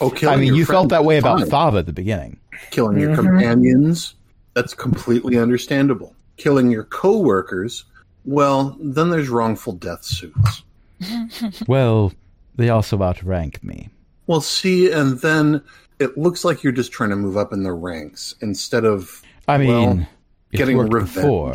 Oh, 0.00 0.14
I 0.28 0.36
mean, 0.36 0.54
you 0.54 0.64
felt 0.64 0.90
that 0.90 1.04
way 1.04 1.18
about 1.18 1.40
fine. 1.40 1.48
Thava 1.48 1.78
at 1.80 1.86
the 1.86 1.92
beginning. 1.92 2.38
killing 2.70 3.00
your 3.00 3.10
Mhm. 3.10 3.16
companions. 3.16 4.14
That's 4.54 4.72
completely 4.72 5.36
understandable. 5.38 6.14
Killing 6.36 6.70
your 6.70 6.84
coworkers. 6.84 7.84
Well, 8.28 8.76
then 8.78 9.08
there's 9.08 9.30
wrongful 9.30 9.72
death 9.72 10.04
suits. 10.04 10.62
Well, 11.66 12.12
they 12.56 12.68
also 12.68 13.00
outrank 13.02 13.62
me. 13.64 13.88
Well, 14.26 14.40
see, 14.42 14.90
and 14.90 15.18
then 15.20 15.62
it 15.98 16.18
looks 16.18 16.44
like 16.44 16.62
you're 16.62 16.72
just 16.72 16.92
trying 16.92 17.10
to 17.10 17.16
move 17.16 17.36
up 17.36 17.52
in 17.52 17.62
the 17.62 17.72
ranks 17.72 18.34
instead 18.42 18.84
of 18.84 19.22
I 19.46 19.56
mean, 19.58 19.68
Well, 19.68 20.06
it's 20.52 20.58
getting 20.58 20.76
worked 20.76 20.92
revenge. 20.92 21.14
before. 21.14 21.54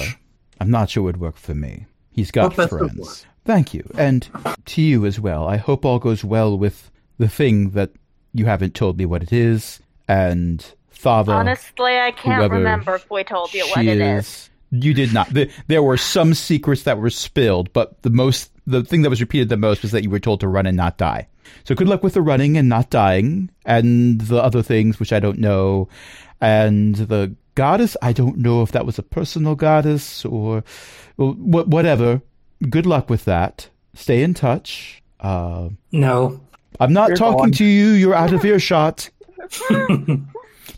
I'm 0.59 0.71
not 0.71 0.89
sure 0.89 1.01
it 1.01 1.05
would 1.05 1.17
work 1.19 1.35
for 1.37 1.53
me. 1.53 1.85
He's 2.11 2.31
got 2.31 2.41
Well, 2.57 2.67
best 2.67 2.73
of 2.73 2.81
luck. 2.81 2.91
friends. 2.93 3.25
Thank 3.45 3.73
you, 3.73 3.87
and 3.97 4.27
to 4.65 4.81
you 4.81 5.05
as 5.05 5.19
well. 5.19 5.45
I 5.47 5.57
hope 5.57 5.83
all 5.85 5.99
goes 5.99 6.23
well 6.23 6.57
with 6.57 6.89
the 7.19 7.27
thing 7.27 7.71
that 7.71 7.91
you 8.33 8.45
haven't 8.45 8.73
told 8.73 8.97
me 8.97 9.05
what 9.05 9.21
it 9.21 9.33
is, 9.33 9.79
and 10.07 10.65
Thava. 10.95 11.33
Honestly, 11.33 11.99
I 11.99 12.11
can't 12.11 12.49
remember 12.49 12.95
if 12.95 13.11
we 13.11 13.23
told 13.25 13.53
you 13.53 13.65
what 13.67 13.81
she 13.81 13.89
it 13.89 13.99
is. 13.99 14.49
You 14.75 14.93
did 14.95 15.13
not. 15.13 15.29
The, 15.31 15.51
there 15.67 15.83
were 15.83 15.97
some 15.97 16.33
secrets 16.33 16.81
that 16.83 16.97
were 16.97 17.11
spilled, 17.11 17.71
but 17.73 18.01
the 18.01 18.09
most, 18.09 18.49
the 18.65 18.83
thing 18.83 19.03
that 19.03 19.09
was 19.11 19.21
repeated 19.21 19.49
the 19.49 19.57
most 19.57 19.83
was 19.83 19.91
that 19.91 20.01
you 20.03 20.09
were 20.09 20.19
told 20.19 20.39
to 20.39 20.47
run 20.47 20.65
and 20.65 20.75
not 20.75 20.97
die. 20.97 21.27
So 21.63 21.75
good 21.75 21.87
luck 21.87 22.01
with 22.01 22.15
the 22.15 22.21
running 22.23 22.57
and 22.57 22.67
not 22.69 22.89
dying, 22.89 23.51
and 23.65 24.19
the 24.21 24.41
other 24.41 24.63
things 24.63 24.99
which 24.99 25.13
I 25.13 25.19
don't 25.19 25.37
know, 25.37 25.89
and 26.41 26.95
the 26.95 27.35
goddess. 27.53 27.95
I 28.01 28.13
don't 28.13 28.37
know 28.39 28.63
if 28.63 28.71
that 28.71 28.85
was 28.85 28.97
a 28.97 29.03
personal 29.03 29.53
goddess 29.53 30.25
or, 30.25 30.63
or 31.17 31.33
wh- 31.33 31.67
whatever. 31.67 32.21
Good 32.67 32.87
luck 32.87 33.09
with 33.11 33.25
that. 33.25 33.69
Stay 33.93 34.23
in 34.23 34.33
touch. 34.33 35.03
Uh, 35.19 35.69
No. 35.91 36.41
I'm 36.79 36.93
not 36.93 37.09
You're 37.09 37.17
talking 37.17 37.37
gone. 37.37 37.51
to 37.51 37.65
you. 37.65 37.89
You're 37.89 38.15
out 38.15 38.33
of 38.33 38.43
earshot. 38.43 39.07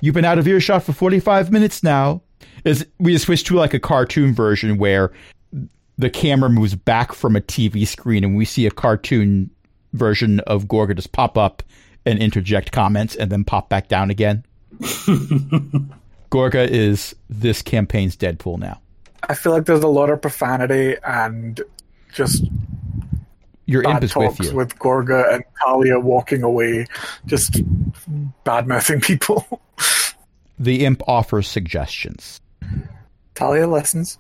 You've 0.01 0.13
been 0.13 0.25
out 0.25 0.37
of 0.37 0.47
earshot 0.47 0.83
for 0.83 0.91
45 0.93 1.51
minutes 1.51 1.81
now. 1.83 2.21
Is 2.63 2.85
we 2.99 3.13
just 3.13 3.25
switched 3.25 3.47
to 3.47 3.55
like 3.55 3.73
a 3.73 3.79
cartoon 3.79 4.33
version 4.33 4.77
where 4.77 5.11
the 5.97 6.09
camera 6.09 6.49
moves 6.49 6.75
back 6.75 7.13
from 7.13 7.35
a 7.35 7.41
TV 7.41 7.87
screen 7.87 8.23
and 8.23 8.35
we 8.35 8.45
see 8.45 8.65
a 8.65 8.71
cartoon 8.71 9.49
version 9.93 10.39
of 10.41 10.65
Gorga 10.65 10.95
just 10.95 11.11
pop 11.11 11.37
up 11.37 11.63
and 12.05 12.19
interject 12.19 12.71
comments 12.71 13.15
and 13.15 13.31
then 13.31 13.43
pop 13.43 13.69
back 13.69 13.87
down 13.87 14.09
again. 14.09 14.43
Gorga 16.31 16.67
is 16.67 17.15
this 17.29 17.61
campaign's 17.61 18.17
Deadpool 18.17 18.59
now. 18.59 18.81
I 19.27 19.33
feel 19.33 19.51
like 19.51 19.65
there's 19.65 19.83
a 19.83 19.87
lot 19.87 20.09
of 20.09 20.21
profanity 20.21 20.95
and 21.03 21.61
just 22.13 22.43
Your 23.65 23.83
imp 23.83 23.93
bad 23.93 24.03
is 24.03 24.15
with 24.15 24.35
talks 24.37 24.49
you. 24.51 24.55
with 24.55 24.77
Gorga 24.77 25.33
and 25.33 25.43
Talia 25.63 25.99
walking 25.99 26.43
away, 26.43 26.87
just 27.25 27.61
bad 28.43 28.67
mouthing 28.67 29.01
people. 29.01 29.61
the 30.59 30.85
imp 30.85 31.01
offers 31.07 31.47
suggestions. 31.47 32.39
Talia 33.33 33.67
listens. 33.67 34.17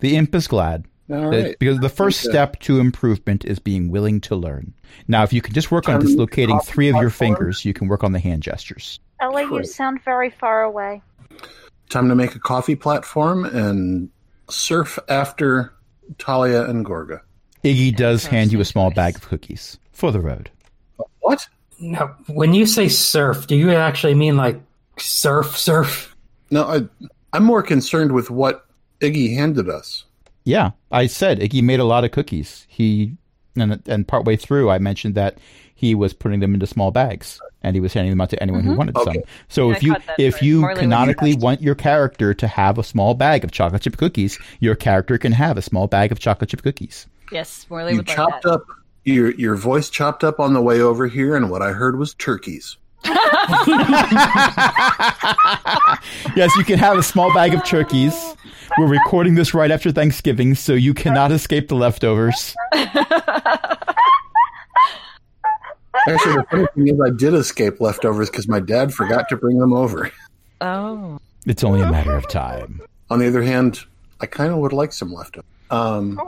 The 0.00 0.16
imp 0.16 0.34
is 0.34 0.46
glad. 0.48 0.84
all 1.10 1.26
right. 1.30 1.56
Because 1.58 1.78
the 1.78 1.88
first 1.88 2.20
Okay. 2.26 2.30
step 2.32 2.60
to 2.60 2.80
improvement 2.80 3.44
is 3.44 3.58
being 3.58 3.90
willing 3.90 4.20
to 4.22 4.36
learn. 4.36 4.74
Now, 5.06 5.22
if 5.22 5.32
you 5.32 5.40
can 5.40 5.54
just 5.54 5.70
work 5.70 5.88
on 5.88 5.94
Turn 5.94 6.00
the 6.00 6.06
dislocating 6.08 6.60
three 6.60 6.88
of 6.88 6.96
your 6.96 7.10
platform. 7.10 7.36
fingers, 7.36 7.64
you 7.64 7.72
can 7.72 7.88
work 7.88 8.04
on 8.04 8.12
the 8.12 8.18
hand 8.18 8.42
gestures. 8.42 8.98
Ella, 9.20 9.42
you 9.42 9.64
sound 9.64 10.02
very 10.04 10.30
far 10.30 10.62
away. 10.62 11.00
Time 11.88 12.08
to 12.08 12.14
make 12.14 12.34
a 12.34 12.38
coffee 12.38 12.76
platform 12.76 13.44
and 13.46 14.10
surf 14.50 14.98
after 15.08 15.72
Talia 16.18 16.64
and 16.64 16.84
Gorga. 16.84 17.20
Iggy 17.64 17.96
does 17.96 18.26
hand 18.26 18.52
you 18.52 18.60
a 18.60 18.64
small 18.64 18.90
bag 18.90 19.16
of 19.16 19.22
cookies 19.28 19.78
for 19.92 20.12
the 20.12 20.20
road. 20.20 20.50
What? 21.20 21.48
No. 21.80 22.14
When 22.26 22.52
you 22.54 22.66
say 22.66 22.88
surf, 22.88 23.46
do 23.46 23.56
you 23.56 23.72
actually 23.72 24.14
mean 24.14 24.36
like 24.36 24.60
surf, 25.00 25.56
surf? 25.56 26.16
No, 26.50 26.64
I, 26.64 27.08
I'm 27.32 27.44
more 27.44 27.62
concerned 27.62 28.12
with 28.12 28.30
what 28.30 28.66
Iggy 29.00 29.34
handed 29.34 29.68
us. 29.68 30.04
Yeah, 30.44 30.70
I 30.90 31.06
said 31.06 31.40
Iggy 31.40 31.62
made 31.62 31.80
a 31.80 31.84
lot 31.84 32.04
of 32.04 32.10
cookies. 32.10 32.66
He 32.68 33.16
and 33.56 33.82
and 33.86 34.08
partway 34.08 34.36
through, 34.36 34.70
I 34.70 34.78
mentioned 34.78 35.14
that 35.14 35.38
he 35.74 35.94
was 35.94 36.12
putting 36.12 36.40
them 36.40 36.54
into 36.54 36.66
small 36.66 36.90
bags 36.90 37.40
and 37.62 37.76
he 37.76 37.80
was 37.80 37.92
handing 37.92 38.10
them 38.10 38.20
out 38.20 38.30
to 38.30 38.42
anyone 38.42 38.62
who 38.62 38.70
mm-hmm. 38.70 38.78
wanted 38.78 38.96
Okay. 38.96 39.14
some. 39.14 39.22
So 39.48 39.70
Yeah, 39.70 39.76
if 39.76 39.82
I 39.82 39.86
you 39.86 39.96
if 40.18 40.42
you 40.42 40.60
Marley 40.62 40.80
canonically 40.80 41.30
impressed. 41.30 41.44
want 41.44 41.62
your 41.62 41.74
character 41.74 42.34
to 42.34 42.48
have 42.48 42.78
a 42.78 42.82
small 42.82 43.14
bag 43.14 43.44
of 43.44 43.50
chocolate 43.52 43.82
chip 43.82 43.96
cookies, 43.96 44.38
your 44.60 44.74
character 44.74 45.18
can 45.18 45.32
have 45.32 45.56
a 45.56 45.62
small 45.62 45.86
bag 45.86 46.12
of 46.12 46.18
chocolate 46.18 46.50
chip 46.50 46.62
cookies. 46.62 47.06
Yes, 47.30 47.66
Morley 47.68 47.92
You 47.92 47.98
would 47.98 48.08
like 48.08 48.16
chopped 48.16 48.42
that. 48.44 48.52
up 48.52 48.64
your 49.04 49.32
your 49.34 49.54
voice 49.54 49.90
chopped 49.90 50.24
up 50.24 50.40
on 50.40 50.52
the 50.54 50.62
way 50.62 50.80
over 50.80 51.06
here, 51.06 51.36
and 51.36 51.50
what 51.50 51.62
I 51.62 51.72
heard 51.72 51.98
was 51.98 52.14
turkeys. 52.14 52.76
yes, 56.36 56.54
you 56.56 56.64
can 56.64 56.78
have 56.78 56.98
a 56.98 57.02
small 57.02 57.32
bag 57.32 57.54
of 57.54 57.64
turkeys. 57.64 58.34
We're 58.78 58.86
recording 58.86 59.34
this 59.34 59.54
right 59.54 59.70
after 59.70 59.90
Thanksgiving, 59.90 60.54
so 60.54 60.74
you 60.74 60.94
cannot 60.94 61.32
escape 61.32 61.68
the 61.68 61.74
leftovers. 61.74 62.54
Actually, 66.06 66.34
the 66.36 66.44
funny 66.50 66.66
thing 66.74 66.88
is, 66.88 67.00
I 67.04 67.10
did 67.10 67.34
escape 67.34 67.80
leftovers 67.80 68.30
because 68.30 68.48
my 68.48 68.60
dad 68.60 68.92
forgot 68.94 69.28
to 69.30 69.36
bring 69.36 69.58
them 69.58 69.72
over. 69.72 70.10
Oh. 70.60 71.18
It's 71.46 71.64
only 71.64 71.80
a 71.80 71.90
matter 71.90 72.14
of 72.14 72.28
time. 72.28 72.80
On 73.10 73.18
the 73.18 73.26
other 73.26 73.42
hand, 73.42 73.80
I 74.20 74.26
kind 74.26 74.52
of 74.52 74.58
would 74.58 74.72
like 74.72 74.92
some 74.92 75.12
leftovers. 75.12 75.48
Um. 75.70 76.18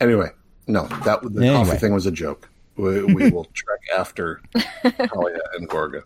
Anyway, 0.00 0.28
no, 0.66 0.86
that 1.04 1.22
the 1.22 1.40
Anyway. 1.40 1.54
coffee 1.64 1.78
thing 1.78 1.94
was 1.94 2.04
a 2.06 2.10
joke. 2.10 2.48
We, 2.76 3.02
we 3.04 3.30
will 3.30 3.46
trek 3.54 3.80
after 3.96 4.40
Talia 4.82 5.38
and 5.54 5.68
Gorga. 5.68 6.02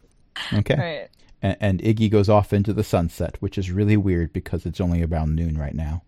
Okay. 0.52 0.76
Right. 0.76 1.08
And, 1.42 1.56
and 1.60 1.80
Iggy 1.80 2.10
goes 2.10 2.28
off 2.28 2.52
into 2.52 2.72
the 2.72 2.84
sunset, 2.84 3.36
which 3.40 3.56
is 3.56 3.70
really 3.70 3.96
weird 3.96 4.32
because 4.32 4.66
it's 4.66 4.80
only 4.80 5.02
around 5.02 5.34
noon 5.34 5.56
right 5.56 5.74
now. 5.74 6.02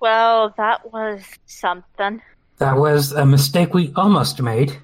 Well, 0.00 0.54
that 0.56 0.92
was 0.92 1.24
something. 1.46 2.22
That 2.58 2.76
was 2.76 3.12
a 3.12 3.26
mistake 3.26 3.74
we 3.74 3.92
almost 3.96 4.40
made. 4.40 4.76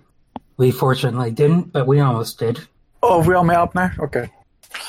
We 0.56 0.70
fortunately 0.70 1.30
didn't, 1.30 1.72
but 1.72 1.86
we 1.86 2.00
almost 2.00 2.38
did. 2.38 2.60
Oh, 3.02 3.18
have 3.18 3.28
we 3.28 3.34
all 3.34 3.44
met 3.44 3.56
up 3.56 3.74
now? 3.74 3.90
Okay. 3.98 4.30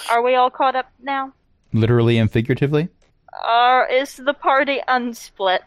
Are 0.09 0.21
we 0.21 0.35
all 0.35 0.49
caught 0.49 0.75
up 0.75 0.91
now? 1.01 1.33
Literally 1.73 2.17
and 2.17 2.31
figuratively. 2.31 2.89
Or 3.47 3.87
is 3.87 4.15
the 4.15 4.33
party 4.33 4.79
unsplit? 4.87 5.59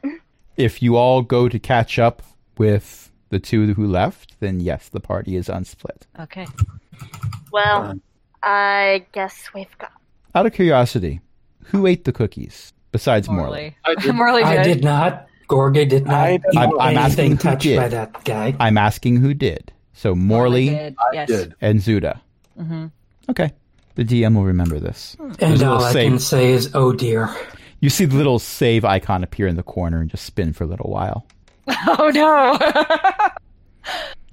If 0.56 0.82
you 0.82 0.96
all 0.96 1.22
go 1.22 1.48
to 1.48 1.58
catch 1.58 1.98
up 1.98 2.22
with 2.56 3.07
the 3.30 3.38
two 3.38 3.74
who 3.74 3.86
left, 3.86 4.38
then 4.40 4.60
yes, 4.60 4.88
the 4.88 5.00
party 5.00 5.36
is 5.36 5.48
unsplit. 5.48 6.02
Okay. 6.20 6.46
Well, 7.52 7.98
I 8.42 9.06
guess 9.12 9.50
we've 9.54 9.76
got. 9.78 9.92
Out 10.34 10.46
of 10.46 10.52
curiosity, 10.52 11.20
who 11.64 11.86
ate 11.86 12.04
the 12.04 12.12
cookies 12.12 12.72
besides 12.92 13.28
Morley? 13.28 13.76
Morley. 13.86 14.12
Morley 14.12 14.42
I 14.42 14.62
did. 14.62 14.74
did 14.76 14.84
not. 14.84 15.26
Gorga 15.48 15.88
did 15.88 16.04
not 16.04 16.14
I 16.14 16.34
eat 16.34 16.42
I'm, 16.58 16.78
I'm 16.78 16.96
asking 16.98 17.24
anything 17.24 17.30
who 17.32 17.36
touched 17.38 17.62
did. 17.62 17.76
by 17.78 17.88
that 17.88 18.24
guy. 18.24 18.54
I'm 18.60 18.76
asking 18.76 19.16
who 19.16 19.32
did. 19.32 19.72
So 19.94 20.14
Morley 20.14 20.68
did. 20.68 20.96
Yes. 21.14 21.48
and 21.60 21.80
Zuda. 21.80 22.20
hmm 22.56 22.86
Okay. 23.30 23.52
The 23.94 24.04
DM 24.04 24.36
will 24.36 24.44
remember 24.44 24.78
this. 24.78 25.16
And 25.18 25.34
There's 25.36 25.62
all 25.62 25.82
I 25.82 25.92
save. 25.92 26.10
can 26.10 26.18
say 26.18 26.50
is, 26.52 26.70
oh 26.74 26.92
dear. 26.92 27.34
You 27.80 27.90
see 27.90 28.04
the 28.04 28.16
little 28.16 28.38
save 28.38 28.84
icon 28.84 29.24
appear 29.24 29.46
in 29.48 29.56
the 29.56 29.62
corner 29.62 30.00
and 30.00 30.10
just 30.10 30.24
spin 30.24 30.52
for 30.52 30.64
a 30.64 30.66
little 30.66 30.90
while. 30.90 31.26
Oh 31.86 32.10
no. 32.14 32.58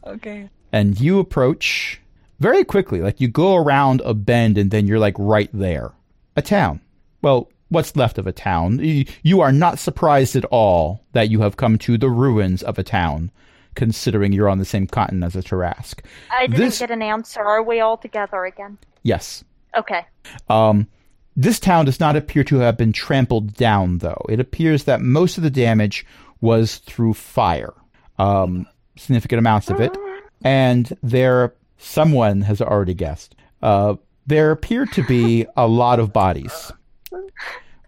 okay. 0.13 0.49
And 0.71 0.99
you 0.99 1.19
approach 1.19 2.01
very 2.39 2.63
quickly. 2.63 3.01
Like 3.01 3.21
you 3.21 3.27
go 3.27 3.55
around 3.55 4.01
a 4.05 4.13
bend 4.13 4.57
and 4.57 4.71
then 4.71 4.87
you're 4.87 4.99
like 4.99 5.15
right 5.17 5.49
there. 5.53 5.91
A 6.35 6.41
town. 6.41 6.81
Well, 7.21 7.49
what's 7.69 7.95
left 7.95 8.17
of 8.17 8.27
a 8.27 8.31
town. 8.31 8.79
You 9.23 9.41
are 9.41 9.51
not 9.51 9.79
surprised 9.79 10.35
at 10.35 10.45
all 10.45 11.01
that 11.13 11.29
you 11.29 11.41
have 11.41 11.57
come 11.57 11.77
to 11.79 11.97
the 11.97 12.09
ruins 12.09 12.61
of 12.63 12.77
a 12.77 12.83
town, 12.83 13.31
considering 13.75 14.31
you're 14.33 14.49
on 14.49 14.59
the 14.59 14.65
same 14.65 14.87
continent 14.87 15.23
as 15.23 15.35
a 15.35 15.41
Tarrasque. 15.41 16.01
I 16.31 16.47
didn't 16.47 16.59
This- 16.65 16.79
get 16.79 16.91
an 16.91 17.01
answer. 17.01 17.41
Are 17.41 17.63
we 17.63 17.79
all 17.79 17.97
together 17.97 18.45
again? 18.45 18.77
Yes. 19.03 19.43
Okay. 19.77 20.05
Um, 20.49 20.87
this 21.35 21.59
town 21.59 21.85
does 21.85 21.99
not 21.99 22.15
appear 22.15 22.43
to 22.45 22.57
have 22.59 22.77
been 22.77 22.93
trampled 22.93 23.53
down, 23.55 23.97
though. 23.99 24.25
It 24.29 24.39
appears 24.39 24.85
that 24.85 25.01
most 25.01 25.37
of 25.37 25.43
the 25.43 25.49
damage 25.49 26.05
was 26.45 26.77
through 26.77 27.15
fire, 27.15 27.73
um, 28.19 28.67
significant 28.95 29.39
amounts 29.39 29.69
of 29.69 29.81
it. 29.81 29.97
And 30.43 30.95
there, 31.01 31.55
someone 31.77 32.41
has 32.41 32.61
already 32.61 32.93
guessed, 32.93 33.35
uh, 33.61 33.95
there 34.27 34.51
appear 34.51 34.85
to 34.85 35.03
be 35.03 35.45
a 35.57 35.67
lot 35.67 35.99
of 35.99 36.13
bodies. 36.13 36.71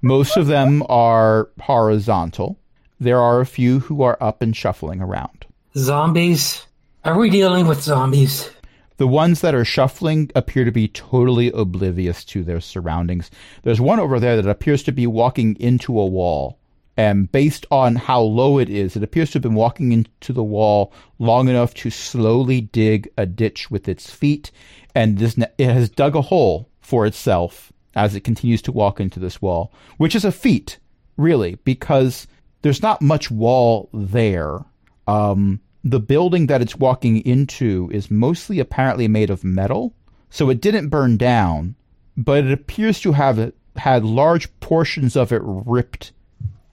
Most 0.02 0.38
of 0.38 0.48
them 0.48 0.84
are 0.90 1.50
horizontal. 1.60 2.58
There 3.00 3.20
are 3.20 3.42
a 3.42 3.46
few 3.46 3.80
who 3.80 4.02
are 4.02 4.18
up 4.22 4.42
and 4.42 4.56
shuffling 4.56 5.02
around. 5.02 5.46
Zombies? 5.76 6.66
Are 7.06 7.18
we 7.18 7.30
dealing 7.30 7.68
with 7.68 7.82
zombies? 7.82 8.50
The 8.98 9.08
ones 9.08 9.42
that 9.42 9.54
are 9.54 9.66
shuffling 9.66 10.32
appear 10.36 10.66
to 10.66 10.72
be 10.72 10.88
totally 10.88 11.52
oblivious 11.52 12.26
to 12.26 12.44
their 12.44 12.60
surroundings. 12.60 13.30
There's 13.62 13.80
one 13.80 14.00
over 14.00 14.20
there 14.20 14.42
that 14.42 14.50
appears 14.50 14.82
to 14.84 14.92
be 14.92 15.06
walking 15.06 15.56
into 15.60 16.00
a 16.00 16.06
wall. 16.06 16.58
And 16.98 17.32
based 17.32 17.68
on 17.70 17.96
how 17.96 18.22
low 18.22 18.58
it 18.58 18.70
is, 18.70 18.96
it 18.96 19.04
appears 19.04 19.30
to 19.30 19.36
have 19.36 19.44
been 19.44 19.54
walking 19.54 19.92
into 19.92 20.34
the 20.34 20.44
wall 20.44 20.92
long 21.20 21.48
enough 21.48 21.76
to 21.76 21.92
slowly 21.92 22.62
dig 22.62 23.08
a 23.18 23.28
ditch 23.28 23.70
with 23.70 23.88
its 23.88 24.10
feet. 24.10 24.52
And 24.96 25.20
this, 25.20 25.38
it 25.60 25.70
has 25.70 25.90
dug 25.90 26.16
a 26.16 26.22
hole 26.22 26.70
for 26.82 27.06
itself 27.06 27.72
as 27.96 28.16
it 28.16 28.22
continues 28.22 28.64
to 28.64 28.72
walk 28.72 29.00
into 29.00 29.20
this 29.20 29.42
wall, 29.42 29.72
which 29.98 30.16
is 30.16 30.26
a 30.26 30.32
feat, 30.32 30.80
really, 31.18 31.56
because 31.64 32.26
there's 32.64 32.82
not 32.82 33.02
much 33.02 33.30
wall 33.30 33.90
there. 33.94 34.66
Um, 35.08 35.62
the 35.84 36.00
building 36.00 36.48
that 36.48 36.62
it's 36.62 36.76
walking 36.76 37.22
into 37.26 37.90
is 37.94 38.10
mostly 38.10 38.60
apparently 38.60 39.08
made 39.08 39.30
of 39.30 39.44
metal, 39.44 39.94
so 40.30 40.50
it 40.50 40.62
didn't 40.62 40.90
burn 40.90 41.18
down, 41.18 41.76
but 42.16 42.44
it 42.44 42.52
appears 42.52 43.00
to 43.02 43.12
have 43.12 43.54
had 43.76 44.04
large 44.04 44.60
portions 44.60 45.16
of 45.16 45.32
it 45.32 45.42
ripped 45.44 46.12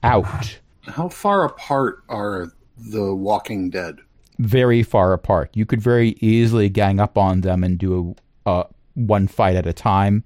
out 0.05 0.59
How 0.83 1.09
far 1.09 1.45
apart 1.45 2.03
are 2.09 2.51
the 2.77 3.13
Walking 3.15 3.69
Dead? 3.69 3.97
very 4.37 4.83
far 4.83 5.13
apart. 5.13 5.49
You 5.53 5.65
could 5.65 5.81
very 5.81 6.09
easily 6.19 6.67
gang 6.67 6.99
up 6.99 7.17
on 7.17 7.39
them 7.41 7.63
and 7.63 7.77
do 7.77 8.15
a, 8.45 8.49
uh, 8.49 8.63
one 8.93 9.27
fight 9.27 9.55
at 9.55 9.65
a 9.65 9.71
time. 9.71 10.23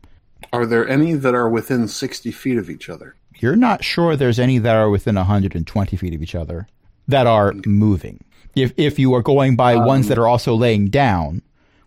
Are 0.52 0.66
there 0.66 0.88
any 0.88 1.14
that 1.14 1.36
are 1.36 1.48
within 1.50 1.88
60 1.88 2.32
feet 2.32 2.58
of 2.58 2.70
each 2.72 2.90
other? 2.90 3.16
You're 3.40 3.56
not 3.56 3.84
sure 3.84 4.16
there's 4.16 4.40
any 4.40 4.58
that 4.58 4.76
are 4.76 4.90
within 4.90 5.16
120 5.16 5.96
feet 5.96 6.14
of 6.16 6.24
each 6.24 6.34
other 6.36 6.68
that 7.08 7.28
are 7.28 7.54
moving. 7.68 8.24
If 8.56 8.74
if 8.78 8.98
you 8.98 9.14
are 9.14 9.22
going 9.22 9.56
by 9.56 9.76
ones 9.76 10.08
that 10.08 10.18
are 10.18 10.28
also 10.28 10.56
laying 10.56 10.88
down, 10.88 11.44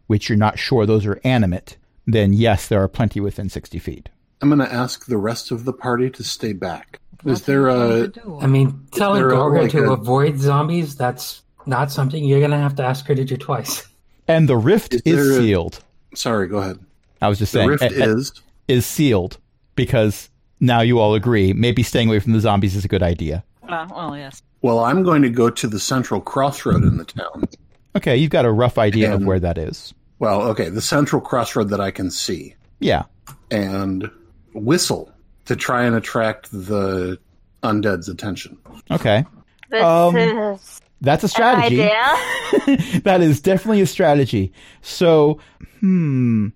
which 0.07 0.29
you're 0.29 0.39
not 0.39 0.59
sure 0.61 0.87
those 0.87 1.05
are 1.05 1.21
animate, 1.25 1.77
then 2.07 2.33
yes, 2.33 2.69
there 2.69 2.83
are 2.83 2.89
plenty 2.89 3.21
within 3.21 3.49
60 3.49 3.79
feet. 3.81 4.09
I'm 4.41 4.49
going 4.49 4.61
to 4.61 4.73
ask 4.73 5.07
the 5.07 5.19
rest 5.19 5.51
of 5.51 5.65
the 5.65 5.73
party 5.73 6.09
to 6.11 6.23
stay 6.25 6.53
back. 6.53 7.01
Is 7.25 7.43
there 7.43 7.69
a. 7.69 8.11
I 8.41 8.47
mean, 8.47 8.87
telling 8.93 9.23
there 9.23 9.31
Gorga 9.31 9.63
like 9.63 9.71
to 9.73 9.85
a- 9.85 9.93
avoid 9.93 10.39
zombies, 10.39 10.97
that's 10.97 11.43
not 11.67 11.91
something 11.93 12.25
you're 12.25 12.41
going 12.41 12.51
to 12.51 12.57
have 12.59 12.75
to 12.77 12.83
ask 12.85 13.07
her 13.07 13.15
to 13.15 13.25
do 13.25 13.37
twice. 13.37 13.87
And 14.29 14.49
the 14.49 14.57
rift 14.57 14.95
Is 14.95 15.03
is, 15.05 15.17
there 15.17 15.33
a- 15.33 15.43
sealed. 15.43 15.81
Sorry, 16.15 16.47
go 16.47 16.59
ahead. 16.59 16.79
I 17.21 17.29
was 17.29 17.39
just 17.41 17.53
The 17.53 17.59
saying, 17.59 17.69
rift 17.71 17.83
eh, 17.83 17.91
eh, 17.93 18.07
is. 18.09 18.33
is 18.69 18.87
sealed 18.87 19.37
because 19.75 20.31
now 20.61 20.81
you 20.81 21.01
all 21.01 21.15
agree 21.15 21.53
maybe 21.53 21.83
staying 21.83 22.09
away 22.09 22.21
from 22.21 22.33
the 22.33 22.41
zombies 22.41 22.77
is 22.77 22.85
a 22.85 22.89
good 22.89 23.03
idea. 23.03 23.43
Uh, 23.69 23.87
well, 23.91 24.17
yes. 24.17 24.41
Well, 24.63 24.79
I'm 24.79 25.03
going 25.03 25.23
to 25.23 25.29
go 25.29 25.51
to 25.51 25.67
the 25.67 25.81
central 25.81 26.21
crossroad 26.21 26.85
in 26.85 26.99
the 26.99 27.05
town. 27.05 27.49
Okay, 27.97 28.17
you've 28.17 28.31
got 28.31 28.45
a 28.45 28.53
rough 28.53 28.79
idea 28.79 29.13
of 29.13 29.25
where 29.25 29.41
that 29.41 29.59
is. 29.59 29.93
Well, 30.21 30.43
okay, 30.51 30.69
the 30.69 30.81
central 30.81 31.21
crossroad 31.21 31.69
that 31.71 31.81
I 31.81 31.91
can 31.91 32.11
see. 32.11 32.55
Yeah. 32.79 33.03
And 33.51 34.09
whistle 34.55 35.12
to 35.47 35.57
try 35.57 35.85
and 35.85 35.95
attract 35.97 36.51
the 36.53 37.19
undead's 37.63 38.09
attention. 38.09 38.59
Okay. 38.91 39.25
This 39.71 39.83
Um, 39.83 40.17
is 40.17 40.81
That's 41.01 41.23
a 41.25 41.27
an 41.27 41.29
strategy. 41.31 41.83
idea. 41.83 43.01
that 43.05 43.21
is 43.21 43.41
definitely 43.41 43.81
a 43.81 43.87
strategy. 43.87 44.53
So, 44.83 45.39
hmm, 45.81 46.49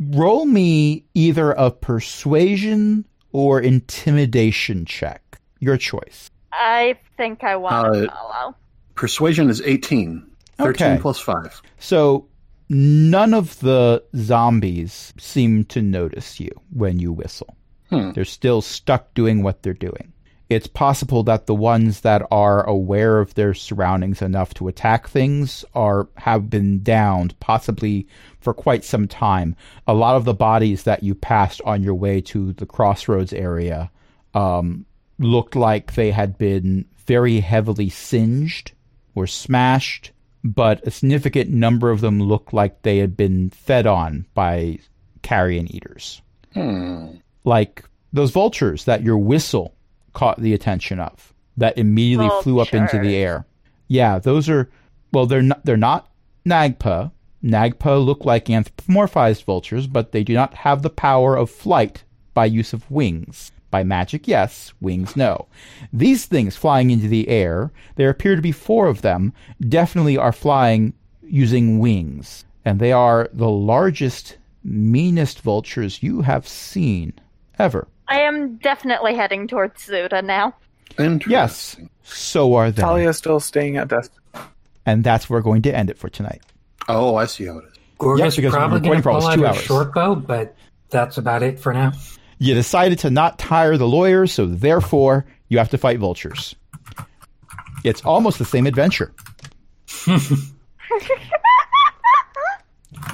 roll 0.00 0.44
me 0.46 1.04
either 1.14 1.52
a 1.52 1.70
persuasion 1.70 3.04
or 3.32 3.60
intimidation 3.60 4.84
check. 4.84 5.40
Your 5.60 5.76
choice. 5.76 6.30
I 6.52 6.96
think 7.16 7.42
I 7.44 7.56
want 7.56 7.94
to 7.94 8.10
Uh, 8.10 8.14
follow. 8.14 8.54
Persuasion 8.94 9.48
is 9.50 9.60
18. 9.62 10.24
13 10.58 10.86
Okay. 10.92 11.00
plus 11.00 11.18
5. 11.18 11.62
So, 11.78 12.28
none 12.68 13.34
of 13.34 13.58
the 13.60 14.02
zombies 14.16 15.12
seem 15.18 15.64
to 15.64 15.82
notice 15.82 16.38
you 16.38 16.50
when 16.70 16.98
you 17.00 17.12
whistle. 17.12 17.56
Hmm. 17.90 18.12
They're 18.12 18.24
still 18.24 18.60
stuck 18.62 19.14
doing 19.14 19.42
what 19.42 19.62
they're 19.62 19.74
doing. 19.74 20.12
It's 20.50 20.66
possible 20.66 21.22
that 21.24 21.46
the 21.46 21.54
ones 21.54 22.02
that 22.02 22.22
are 22.30 22.64
aware 22.64 23.18
of 23.18 23.34
their 23.34 23.54
surroundings 23.54 24.20
enough 24.20 24.52
to 24.54 24.68
attack 24.68 25.08
things 25.08 25.64
are 25.74 26.08
have 26.18 26.50
been 26.50 26.82
downed, 26.82 27.38
possibly 27.40 28.06
for 28.40 28.52
quite 28.52 28.84
some 28.84 29.08
time. 29.08 29.56
A 29.86 29.94
lot 29.94 30.16
of 30.16 30.24
the 30.24 30.34
bodies 30.34 30.82
that 30.82 31.02
you 31.02 31.14
passed 31.14 31.62
on 31.64 31.82
your 31.82 31.94
way 31.94 32.20
to 32.22 32.52
the 32.52 32.66
crossroads 32.66 33.32
area 33.32 33.90
um, 34.34 34.84
looked 35.18 35.56
like 35.56 35.94
they 35.94 36.10
had 36.10 36.36
been 36.36 36.84
very 37.06 37.40
heavily 37.40 37.88
singed 37.88 38.72
or 39.14 39.26
smashed, 39.26 40.12
but 40.42 40.86
a 40.86 40.90
significant 40.90 41.50
number 41.50 41.90
of 41.90 42.02
them 42.02 42.20
looked 42.20 42.52
like 42.52 42.82
they 42.82 42.98
had 42.98 43.16
been 43.16 43.48
fed 43.48 43.86
on 43.86 44.26
by 44.34 44.78
carrion 45.22 45.74
eaters 45.74 46.20
Hmm. 46.54 47.16
Like 47.44 47.84
those 48.12 48.30
vultures 48.30 48.84
that 48.84 49.02
your 49.02 49.18
whistle 49.18 49.74
caught 50.12 50.40
the 50.40 50.54
attention 50.54 50.98
of 51.00 51.34
that 51.56 51.76
immediately 51.78 52.28
oh, 52.30 52.42
flew 52.42 52.60
up 52.60 52.74
into 52.74 52.98
the 52.98 53.14
air. 53.14 53.46
Yeah, 53.88 54.18
those 54.18 54.48
are 54.48 54.70
well 55.12 55.26
they're 55.26 55.42
not 55.42 55.64
they're 55.64 55.76
not 55.76 56.10
Nagpa. 56.46 57.10
Nagpa 57.42 58.04
look 58.04 58.24
like 58.24 58.46
anthropomorphized 58.46 59.44
vultures, 59.44 59.86
but 59.86 60.12
they 60.12 60.24
do 60.24 60.34
not 60.34 60.54
have 60.54 60.82
the 60.82 60.90
power 60.90 61.36
of 61.36 61.50
flight 61.50 62.04
by 62.32 62.46
use 62.46 62.72
of 62.72 62.90
wings. 62.90 63.52
By 63.70 63.82
magic, 63.82 64.28
yes. 64.28 64.72
Wings, 64.80 65.16
no. 65.16 65.46
These 65.92 66.26
things 66.26 66.56
flying 66.56 66.90
into 66.90 67.08
the 67.08 67.28
air, 67.28 67.72
there 67.96 68.08
appear 68.08 68.36
to 68.36 68.42
be 68.42 68.52
four 68.52 68.86
of 68.86 69.02
them, 69.02 69.32
definitely 69.68 70.16
are 70.16 70.32
flying 70.32 70.94
using 71.22 71.78
wings. 71.78 72.44
And 72.64 72.78
they 72.78 72.92
are 72.92 73.28
the 73.32 73.50
largest, 73.50 74.38
meanest 74.62 75.40
vultures 75.40 76.02
you 76.02 76.22
have 76.22 76.48
seen 76.48 77.12
ever. 77.58 77.88
I 78.08 78.20
am 78.20 78.56
definitely 78.56 79.14
heading 79.14 79.48
towards 79.48 79.86
Zuda 79.86 80.24
now. 80.24 80.54
Interesting. 80.98 81.30
Yes, 81.30 81.76
so 82.02 82.54
are 82.54 82.70
they. 82.70 82.82
Talia's 82.82 83.16
still 83.18 83.40
staying 83.40 83.76
at 83.76 83.88
desk. 83.88 84.12
And 84.86 85.02
that's 85.02 85.28
where 85.30 85.38
we're 85.38 85.44
going 85.44 85.62
to 85.62 85.74
end 85.74 85.90
it 85.90 85.98
for 85.98 86.08
tonight. 86.08 86.42
Oh, 86.88 87.16
I 87.16 87.24
see 87.26 87.46
how 87.46 87.58
it 87.58 87.64
is. 87.64 87.72
Gorga's 87.98 88.36
because 88.36 88.52
we're 88.52 88.58
probably 88.58 88.80
recording 88.80 88.90
going 88.90 88.98
to 88.98 89.02
for 89.02 89.10
pull 89.10 89.22
almost 89.22 89.44
out 89.44 89.54
two 89.54 89.60
her 89.60 89.66
short 89.66 89.94
bow, 89.94 90.14
but 90.14 90.54
that's 90.90 91.16
about 91.16 91.42
it 91.42 91.58
for 91.58 91.72
now. 91.72 91.92
You 92.38 92.54
decided 92.54 92.98
to 93.00 93.10
not 93.10 93.38
tire 93.38 93.76
the 93.76 93.88
lawyers, 93.88 94.32
so 94.32 94.46
therefore 94.46 95.24
you 95.48 95.58
have 95.58 95.70
to 95.70 95.78
fight 95.78 95.98
vultures. 95.98 96.54
It's 97.84 98.04
almost 98.04 98.38
the 98.38 98.44
same 98.44 98.66
adventure. 98.66 99.12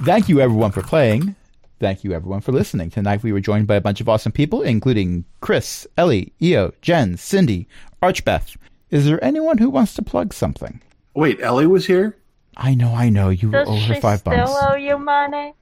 Thank 0.03 0.29
you, 0.29 0.41
everyone, 0.41 0.73
for 0.73 0.83
playing. 0.83 1.37
Thank 1.81 2.05
you, 2.05 2.13
everyone, 2.13 2.43
for 2.43 2.53
listening. 2.53 2.91
Tonight 2.91 3.23
we 3.23 3.33
were 3.33 3.41
joined 3.41 3.67
by 3.67 3.75
a 3.77 3.81
bunch 3.81 4.03
of 4.03 4.09
awesome 4.09 4.33
people, 4.33 4.61
including 4.61 5.25
Chris, 5.41 5.87
Ellie, 5.97 6.33
Io, 6.43 6.73
Jen, 6.83 7.17
Cindy, 7.17 7.67
Archbeth. 8.03 8.55
Is 8.91 9.07
there 9.07 9.23
anyone 9.25 9.57
who 9.57 9.71
wants 9.71 9.95
to 9.95 10.03
plug 10.03 10.35
something? 10.35 10.83
Wait, 11.15 11.41
Ellie 11.41 11.67
was 11.67 11.87
here? 11.87 12.17
I 12.57 12.75
know, 12.75 12.93
I 12.95 13.09
know. 13.09 13.31
You 13.31 13.51
Does 13.51 13.67
owe 13.67 13.77
her 13.77 13.95
she 13.95 14.01
five 14.01 14.19
still 14.21 14.35
bucks. 14.37 14.51
owe 14.63 14.75
you 14.77 14.99
money? 14.99 15.55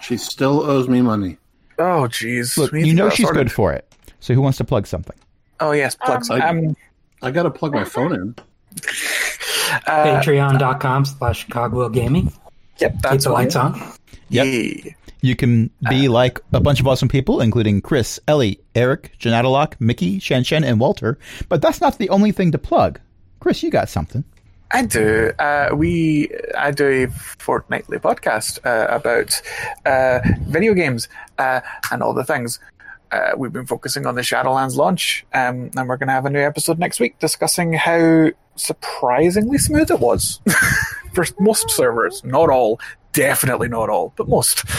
She 0.00 0.16
still 0.16 0.62
owes 0.62 0.88
me 0.88 1.02
money. 1.02 1.36
Oh, 1.78 2.08
jeez. 2.08 2.56
Look, 2.56 2.72
you 2.72 2.94
know 2.94 3.10
she's 3.10 3.30
good 3.30 3.52
for 3.52 3.72
it. 3.74 3.86
So 4.20 4.32
who 4.32 4.40
wants 4.40 4.56
to 4.58 4.64
plug 4.64 4.86
something? 4.86 5.16
Oh, 5.60 5.72
yes, 5.72 5.94
plugs. 5.94 6.30
Um, 6.30 6.40
Um, 6.40 6.76
I 7.22 7.30
got 7.30 7.42
to 7.42 7.50
plug 7.50 7.74
my 7.74 7.84
phone 7.84 8.14
in. 8.14 8.34
uh, 9.86 10.20
Patreon.com 10.22 11.04
slash 11.04 11.46
Cogwheel 11.48 11.90
Gaming. 11.90 12.32
yep, 12.78 12.94
Keep 13.02 13.20
the 13.20 13.30
lights 13.30 13.56
on. 13.56 13.78
Yep. 14.30 14.46
Yeah. 14.46 14.92
You 15.26 15.34
can 15.34 15.70
be 15.90 16.06
like 16.06 16.40
a 16.52 16.60
bunch 16.60 16.78
of 16.78 16.86
awesome 16.86 17.08
people, 17.08 17.40
including 17.40 17.80
Chris, 17.80 18.20
Ellie, 18.28 18.60
Eric, 18.76 19.12
Janatalock, 19.18 19.74
Mickey, 19.80 20.20
Shen 20.20 20.44
Shen, 20.44 20.62
and 20.62 20.78
Walter. 20.78 21.18
But 21.48 21.60
that's 21.60 21.80
not 21.80 21.98
the 21.98 22.08
only 22.10 22.30
thing 22.30 22.52
to 22.52 22.58
plug. 22.58 23.00
Chris, 23.40 23.60
you 23.64 23.70
got 23.70 23.88
something. 23.88 24.22
I 24.70 24.86
do. 24.86 25.32
Uh, 25.38 25.70
we 25.74 26.30
I 26.56 26.70
do 26.70 26.86
a 26.86 27.06
fortnightly 27.08 27.98
podcast 27.98 28.64
uh, 28.64 28.86
about 28.94 29.42
uh, 29.84 30.20
video 30.42 30.74
games 30.74 31.08
uh, 31.38 31.60
and 31.90 32.04
all 32.04 32.14
the 32.14 32.24
things. 32.24 32.60
Uh, 33.10 33.32
we've 33.36 33.52
been 33.52 33.66
focusing 33.66 34.06
on 34.06 34.14
the 34.14 34.22
Shadowlands 34.22 34.76
launch, 34.76 35.26
um, 35.34 35.70
and 35.76 35.88
we're 35.88 35.96
going 35.96 36.08
to 36.08 36.12
have 36.12 36.26
a 36.26 36.30
new 36.30 36.40
episode 36.40 36.78
next 36.78 37.00
week 37.00 37.18
discussing 37.18 37.72
how 37.72 38.30
surprisingly 38.54 39.58
smooth 39.58 39.90
it 39.90 39.98
was 39.98 40.40
for 41.14 41.24
most 41.40 41.70
servers. 41.70 42.22
Not 42.24 42.48
all, 42.48 42.80
definitely 43.16 43.68
not 43.68 43.88
all, 43.88 44.12
but 44.16 44.28
most. 44.28 44.60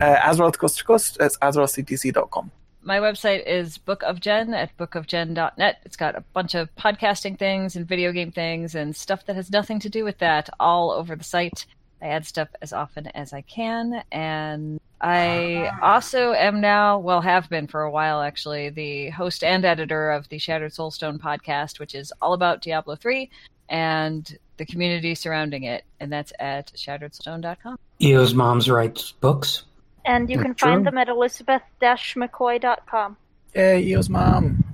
uh, 0.00 0.16
Azeroth 0.28 0.58
Coast 0.58 0.78
to 0.78 0.84
Coast, 0.84 1.16
it's 1.20 1.38
AzerothCTC.com 1.38 2.50
my 2.86 3.00
website 3.00 3.44
is 3.46 3.78
bookofgen 3.78 4.54
at 4.54 4.76
bookofgen.net. 4.78 5.78
It's 5.84 5.96
got 5.96 6.14
a 6.14 6.20
bunch 6.32 6.54
of 6.54 6.72
podcasting 6.76 7.36
things 7.36 7.74
and 7.74 7.84
video 7.84 8.12
game 8.12 8.30
things 8.30 8.76
and 8.76 8.94
stuff 8.94 9.26
that 9.26 9.34
has 9.34 9.50
nothing 9.50 9.80
to 9.80 9.88
do 9.88 10.04
with 10.04 10.18
that 10.18 10.48
all 10.60 10.92
over 10.92 11.16
the 11.16 11.24
site. 11.24 11.66
I 12.00 12.06
add 12.06 12.24
stuff 12.24 12.48
as 12.62 12.72
often 12.72 13.08
as 13.08 13.32
I 13.32 13.40
can. 13.40 14.04
And 14.12 14.80
I 15.00 15.68
also 15.82 16.32
am 16.32 16.60
now, 16.60 17.00
well, 17.00 17.20
have 17.20 17.50
been 17.50 17.66
for 17.66 17.82
a 17.82 17.90
while 17.90 18.22
actually, 18.22 18.70
the 18.70 19.10
host 19.10 19.42
and 19.42 19.64
editor 19.64 20.12
of 20.12 20.28
the 20.28 20.38
Shattered 20.38 20.72
Soulstone 20.72 21.18
podcast, 21.18 21.80
which 21.80 21.96
is 21.96 22.12
all 22.22 22.34
about 22.34 22.62
Diablo 22.62 22.94
3 22.94 23.28
and 23.68 24.36
the 24.56 24.66
community 24.66 25.14
surrounding 25.14 25.64
it. 25.64 25.84
And 26.00 26.12
that's 26.12 26.32
at 26.38 26.72
shatteredsoulstone.com. 26.74 27.78
Eo's 28.00 28.34
mom's 28.34 28.68
writes 28.68 29.12
books. 29.12 29.62
And 30.04 30.28
you 30.30 30.38
can 30.38 30.54
True. 30.54 30.70
find 30.70 30.86
them 30.86 30.98
at 30.98 31.08
elizabeth-mccoy.com. 31.08 33.16
Hey, 33.52 33.82
Eo's 33.82 34.08
mom. 34.08 34.64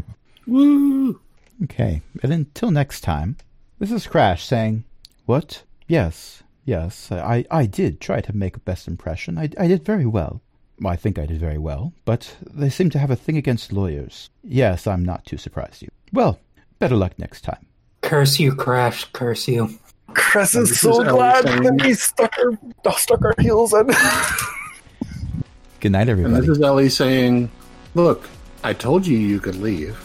Woo! 0.47 1.20
Okay, 1.64 2.02
and 2.23 2.32
until 2.32 2.70
next 2.70 3.02
time, 3.02 3.36
this 3.78 3.93
is 3.93 4.06
Crash 4.06 4.44
saying, 4.44 4.85
What? 5.27 5.62
Yes, 5.86 6.43
yes, 6.64 7.12
I, 7.12 7.44
I 7.51 7.66
did 7.66 8.01
try 8.01 8.20
to 8.20 8.36
make 8.36 8.56
a 8.56 8.60
best 8.60 8.89
impression. 8.89 9.39
I, 9.39 9.48
I 9.59 9.69
did 9.69 9.85
very 9.85 10.06
well. 10.06 10.43
Well, 10.81 10.93
I 10.93 10.97
think 10.97 11.19
I 11.19 11.27
did 11.27 11.39
very 11.39 11.59
well, 11.59 11.93
but 12.05 12.36
they 12.43 12.69
seem 12.69 12.90
to 12.90 12.98
have 12.98 13.10
a 13.10 13.16
thing 13.16 13.36
against 13.36 13.73
lawyers. 13.73 14.28
Yes, 14.43 14.86
I'm 14.86 15.05
not 15.05 15.24
too 15.24 15.36
surprised 15.36 15.82
you. 15.82 15.89
Well, 16.12 16.40
better 16.81 16.97
luck 16.97 17.16
next 17.19 17.43
time. 17.43 17.66
Curse 18.02 18.38
you, 18.38 18.54
Crash. 18.54 19.06
Curse 19.12 19.48
you. 19.48 19.78
Chris 20.14 20.54
And 20.54 20.64
is 20.64 20.78
so 20.78 21.00
is 21.02 21.08
glad 21.08 21.44
that 21.46 21.82
we 21.82 21.94
stuck 21.94 22.34
our, 22.38 22.92
stuck 22.98 23.24
our 23.24 23.34
heels 23.38 23.72
in. 23.72 23.86
Good 25.80 25.92
night, 25.92 26.02
And 26.02 26.10
everybody. 26.10 26.40
this 26.46 26.48
is 26.58 26.62
Ellie 26.62 26.90
saying, 26.90 27.50
Look, 27.94 28.28
I 28.62 28.72
told 28.74 29.06
you 29.06 29.16
you 29.18 29.40
could 29.40 29.56
leave. 29.56 29.96